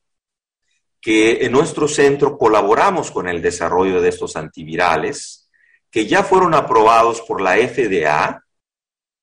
que 1.00 1.44
en 1.44 1.52
nuestro 1.52 1.88
centro 1.88 2.38
colaboramos 2.38 3.10
con 3.10 3.28
el 3.28 3.42
desarrollo 3.42 4.00
de 4.00 4.08
estos 4.08 4.36
antivirales, 4.36 5.50
que 5.90 6.06
ya 6.06 6.22
fueron 6.22 6.54
aprobados 6.54 7.20
por 7.22 7.40
la 7.40 7.56
FDA 7.56 8.45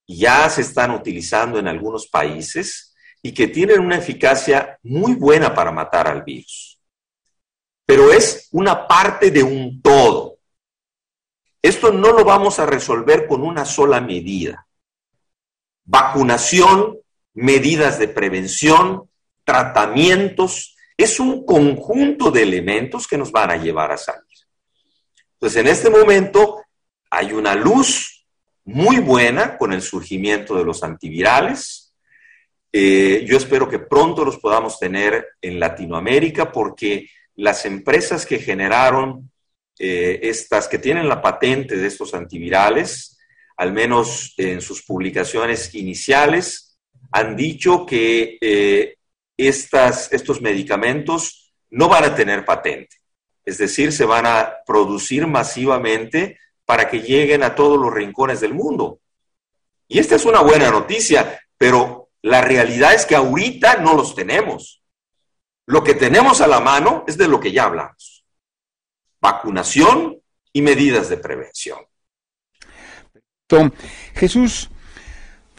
ya 0.07 0.49
se 0.49 0.61
están 0.61 0.91
utilizando 0.91 1.59
en 1.59 1.67
algunos 1.67 2.07
países 2.07 2.93
y 3.21 3.33
que 3.33 3.47
tienen 3.47 3.79
una 3.79 3.97
eficacia 3.97 4.77
muy 4.83 5.15
buena 5.15 5.53
para 5.53 5.71
matar 5.71 6.07
al 6.07 6.23
virus. 6.23 6.79
Pero 7.85 8.11
es 8.11 8.49
una 8.51 8.87
parte 8.87 9.31
de 9.31 9.43
un 9.43 9.81
todo. 9.81 10.37
Esto 11.61 11.91
no 11.91 12.11
lo 12.11 12.25
vamos 12.25 12.59
a 12.59 12.65
resolver 12.65 13.25
con 13.27 13.41
una 13.41 13.65
sola 13.65 14.01
medida. 14.01 14.67
Vacunación, 15.85 16.99
medidas 17.33 17.99
de 17.99 18.09
prevención, 18.09 19.09
tratamientos, 19.45 20.75
es 20.97 21.19
un 21.19 21.45
conjunto 21.45 22.31
de 22.31 22.43
elementos 22.43 23.07
que 23.07 23.17
nos 23.17 23.31
van 23.31 23.51
a 23.51 23.57
llevar 23.57 23.91
a 23.91 23.97
salir. 23.97 24.21
Entonces, 25.33 25.61
en 25.61 25.67
este 25.67 25.89
momento 25.89 26.63
hay 27.09 27.31
una 27.33 27.55
luz 27.55 28.12
muy 28.65 28.99
buena 28.99 29.57
con 29.57 29.73
el 29.73 29.81
surgimiento 29.81 30.55
de 30.55 30.63
los 30.63 30.83
antivirales. 30.83 31.93
Eh, 32.71 33.25
yo 33.27 33.37
espero 33.37 33.69
que 33.69 33.79
pronto 33.79 34.25
los 34.25 34.37
podamos 34.37 34.79
tener 34.79 35.27
en 35.41 35.59
Latinoamérica 35.59 36.51
porque 36.51 37.09
las 37.35 37.65
empresas 37.65 38.25
que 38.25 38.39
generaron 38.39 39.31
eh, 39.79 40.19
estas, 40.23 40.67
que 40.67 40.79
tienen 40.79 41.09
la 41.09 41.21
patente 41.21 41.75
de 41.75 41.87
estos 41.87 42.13
antivirales, 42.13 43.17
al 43.57 43.73
menos 43.73 44.33
en 44.37 44.61
sus 44.61 44.83
publicaciones 44.83 45.73
iniciales, 45.75 46.77
han 47.11 47.35
dicho 47.35 47.85
que 47.85 48.37
eh, 48.41 48.95
estas, 49.37 50.11
estos 50.13 50.41
medicamentos 50.41 51.53
no 51.69 51.87
van 51.87 52.05
a 52.05 52.15
tener 52.15 52.45
patente. 52.45 52.97
Es 53.45 53.57
decir, 53.57 53.91
se 53.91 54.05
van 54.05 54.25
a 54.25 54.53
producir 54.65 55.27
masivamente 55.27 56.39
para 56.73 56.89
que 56.89 57.01
lleguen 57.01 57.43
a 57.43 57.53
todos 57.53 57.79
los 57.79 57.93
rincones 57.93 58.41
del 58.41 58.55
mundo. 58.55 58.99
Y 59.87 59.99
esta 59.99 60.15
es 60.15 60.25
una 60.25 60.41
buena 60.41 60.71
noticia, 60.71 61.39
pero 61.55 62.09
la 62.23 62.41
realidad 62.41 62.95
es 62.95 63.05
que 63.05 63.15
ahorita 63.15 63.75
no 63.75 63.93
los 63.93 64.15
tenemos. 64.15 64.81
Lo 65.67 65.83
que 65.83 65.93
tenemos 65.93 66.41
a 66.41 66.47
la 66.47 66.59
mano 66.59 67.03
es 67.05 67.15
de 67.15 67.27
lo 67.27 67.39
que 67.39 67.51
ya 67.51 67.65
hablamos. 67.65 68.25
Vacunación 69.21 70.19
y 70.51 70.63
medidas 70.63 71.09
de 71.09 71.17
prevención. 71.17 71.77
Jesús, 74.15 74.71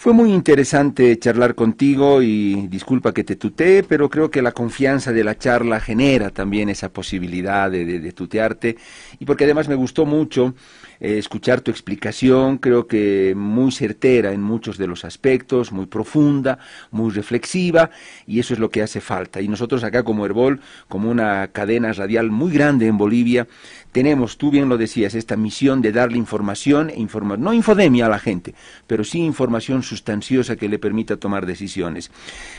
fue 0.04 0.12
muy 0.12 0.34
interesante 0.34 1.18
charlar 1.18 1.54
contigo 1.54 2.20
y 2.20 2.66
disculpa 2.66 3.14
que 3.14 3.24
te 3.24 3.36
tutee, 3.36 3.82
pero 3.84 4.10
creo 4.10 4.30
que 4.30 4.42
la 4.42 4.52
confianza 4.52 5.14
de 5.14 5.24
la 5.24 5.38
charla 5.38 5.80
genera 5.80 6.28
también 6.28 6.68
esa 6.68 6.90
posibilidad 6.90 7.70
de, 7.70 8.12
tutearte 8.12 8.76
y 9.18 9.24
porque 9.24 9.44
además 9.44 9.66
me 9.66 9.74
gustó 9.74 10.04
mucho 10.04 10.54
eh, 11.00 11.18
escuchar 11.18 11.60
tu 11.60 11.70
explicación, 11.70 12.58
creo 12.58 12.86
que 12.86 13.34
muy 13.36 13.72
certera 13.72 14.32
en 14.32 14.42
muchos 14.42 14.78
de 14.78 14.86
los 14.86 15.04
aspectos, 15.04 15.72
muy 15.72 15.86
profunda, 15.86 16.58
muy 16.90 17.10
reflexiva 17.10 17.90
y 18.26 18.38
eso 18.38 18.54
es 18.54 18.60
lo 18.60 18.70
que 18.70 18.82
hace 18.82 19.00
falta. 19.00 19.40
Y 19.40 19.48
nosotros 19.48 19.84
acá 19.84 20.02
como 20.02 20.26
Herbol, 20.26 20.60
como 20.88 21.10
una 21.10 21.48
cadena 21.48 21.92
radial 21.92 22.30
muy 22.30 22.52
grande 22.52 22.86
en 22.86 22.98
Bolivia, 22.98 23.46
tenemos, 23.92 24.38
tú 24.38 24.50
bien 24.50 24.68
lo 24.68 24.76
decías, 24.76 25.14
esta 25.14 25.36
misión 25.36 25.80
de 25.80 25.92
darle 25.92 26.18
información, 26.18 26.90
e 26.90 26.98
informa 26.98 27.36
no 27.36 27.52
infodemia 27.52 28.06
a 28.06 28.08
la 28.08 28.18
gente, 28.18 28.54
pero 28.88 29.04
sí 29.04 29.20
información 29.20 29.84
sustanciosa 29.84 30.56
que 30.56 30.68
le 30.68 30.80
permita 30.80 31.16
tomar 31.16 31.46
decisiones. 31.46 32.10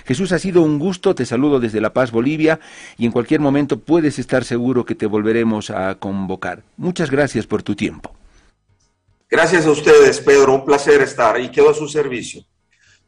Jesús, 0.05 0.31
ha 0.31 0.39
sido 0.39 0.61
un 0.61 0.79
gusto, 0.79 1.13
te 1.13 1.25
saludo 1.25 1.59
desde 1.59 1.81
La 1.81 1.91
Paz, 1.91 2.11
Bolivia, 2.11 2.61
y 2.97 3.05
en 3.05 3.11
cualquier 3.11 3.41
momento 3.41 3.79
puedes 3.79 4.17
estar 4.17 4.45
seguro 4.45 4.85
que 4.85 4.95
te 4.95 5.07
volveremos 5.07 5.69
a 5.71 5.95
convocar. 5.95 6.63
Muchas 6.77 7.11
gracias 7.11 7.45
por 7.45 7.63
tu 7.63 7.75
tiempo. 7.75 8.13
Gracias 9.35 9.65
a 9.65 9.71
ustedes, 9.71 10.21
Pedro, 10.21 10.53
un 10.53 10.63
placer 10.63 11.01
estar 11.01 11.37
y 11.41 11.49
quedo 11.49 11.69
a 11.69 11.73
su 11.73 11.89
servicio. 11.89 12.45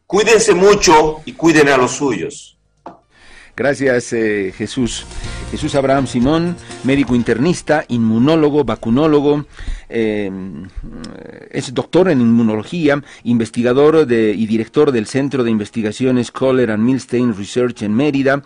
Cuídense 0.06 0.54
mucho 0.54 1.22
y 1.24 1.32
cuiden 1.32 1.70
a 1.70 1.78
los 1.78 1.92
suyos. 1.92 2.58
Gracias, 3.56 4.12
eh, 4.12 4.54
Jesús. 4.54 5.06
Jesús 5.52 5.74
Abraham 5.76 6.06
Simón, 6.06 6.58
médico 6.84 7.16
internista, 7.16 7.86
inmunólogo, 7.88 8.66
vacunólogo, 8.66 9.46
eh, 9.88 10.30
es 11.50 11.74
doctor 11.74 12.10
en 12.10 12.20
inmunología, 12.20 13.02
investigador 13.24 14.06
y 14.12 14.46
director 14.46 14.92
del 14.92 15.08
Centro 15.08 15.46
de 15.46 15.52
Investigaciones 15.52 16.32
Kohler 16.32 16.72
and 16.72 16.84
Milstein 16.84 17.34
Research 17.34 17.84
en 17.84 17.96
Mérida. 17.96 18.44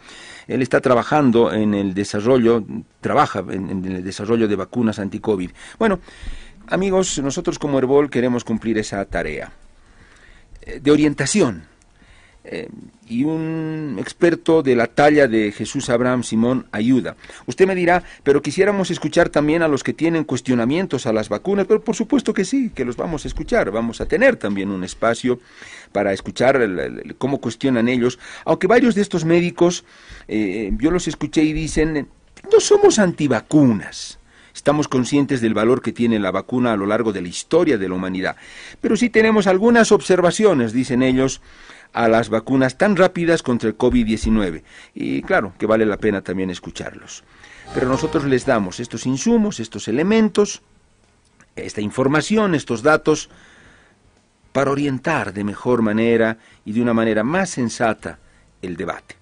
Él 0.48 0.62
está 0.62 0.82
trabajando 0.82 1.52
en 1.52 1.74
el 1.74 1.96
desarrollo, 1.96 2.64
trabaja 3.00 3.44
en, 3.50 3.84
el 3.86 4.04
desarrollo 4.04 4.48
de 4.48 4.56
vacunas 4.56 5.00
anti-COVID. 5.00 5.50
Bueno, 5.80 6.00
amigos, 6.72 7.19
nosotros 7.19 7.59
como 7.59 7.78
Herbol 7.78 8.09
queremos 8.09 8.43
cumplir 8.43 8.78
esa 8.78 9.03
tarea 9.05 9.51
eh, 10.61 10.80
de 10.82 10.91
orientación 10.91 11.63
eh, 12.43 12.69
y 13.07 13.24
un 13.26 13.97
experto 13.99 14.63
de 14.63 14.76
la 14.76 14.88
talla 14.88 15.28
de 15.28 15.51
Jesús 15.51 15.89
Abraham 15.89 16.24
Simón 16.24 16.65
ayuda. 16.72 17.15
Usted 17.45 17.67
me 17.67 17.76
dirá, 17.76 18.03
pero 18.24 18.41
quisiéramos 18.41 18.89
escuchar 18.89 19.30
también 19.30 19.61
a 19.61 19.67
los 19.67 19.84
que 19.84 19.93
tienen 19.93 20.24
cuestionamientos 20.24 21.05
a 21.05 21.13
las 21.13 21.30
vacunas, 21.30 21.67
pero 21.67 21.84
por 21.84 21.95
supuesto 21.95 22.34
que 22.34 22.45
sí, 22.45 22.72
que 22.74 22.86
los 22.86 22.95
vamos 22.95 23.26
a 23.26 23.28
escuchar, 23.28 23.69
vamos 23.69 23.99
a 23.99 24.07
tener 24.07 24.38
también 24.38 24.72
un 24.72 24.84
espacio 24.84 25.39
para 25.91 26.13
escuchar 26.13 26.61
cómo 27.17 27.41
cuestionan 27.41 27.89
ellos, 27.89 28.17
aunque 28.45 28.65
varios 28.65 28.95
de 28.95 29.01
estos 29.01 29.26
médicos, 29.26 29.84
eh, 30.28 30.72
yo 30.80 30.89
los 30.89 31.07
escuché 31.07 31.43
y 31.43 31.53
dicen, 31.53 32.07
no 32.51 32.59
somos 32.59 32.97
antivacunas. 32.97 34.20
Estamos 34.62 34.88
conscientes 34.88 35.41
del 35.41 35.55
valor 35.55 35.82
que 35.82 35.91
tiene 35.91 36.20
la 36.20 36.30
vacuna 36.30 36.74
a 36.74 36.78
lo 36.78 36.86
largo 36.86 37.12
de 37.12 37.24
la 37.24 37.30
historia 37.30 37.80
de 37.80 37.89
la 37.89 37.95
humanidad. 37.95 38.36
Pero 38.80 38.95
sí 38.95 39.09
tenemos 39.09 39.47
algunas 39.47 39.91
observaciones, 39.91 40.72
dicen 40.72 41.01
ellos, 41.01 41.41
a 41.93 42.07
las 42.07 42.30
vacunas 42.30 42.78
tan 42.78 42.95
rápidas 42.95 43.41
contra 43.41 43.70
el 43.70 43.76
COVID-19. 43.76 44.62
Y 44.93 45.24
claro, 45.24 45.53
que 45.57 45.66
vale 45.66 45.84
la 45.88 45.97
pena 45.97 46.22
también 46.22 46.51
escucharlos. 46.51 47.24
Pero 47.74 47.89
nosotros 47.89 48.26
les 48.26 48.45
damos 48.45 48.80
estos 48.80 49.07
insumos, 49.07 49.59
estos 49.59 49.88
elementos, 49.88 50.62
esta 51.55 51.82
información, 51.82 52.53
estos 52.53 52.84
datos, 52.84 53.32
para 54.51 54.70
orientar 54.70 55.34
de 55.34 55.43
mejor 55.43 55.82
manera 55.82 56.38
y 56.66 56.74
de 56.74 56.84
una 56.84 56.93
manera 56.93 57.24
más 57.24 57.49
sensata 57.49 58.20
el 58.62 58.78
debate. 58.78 59.20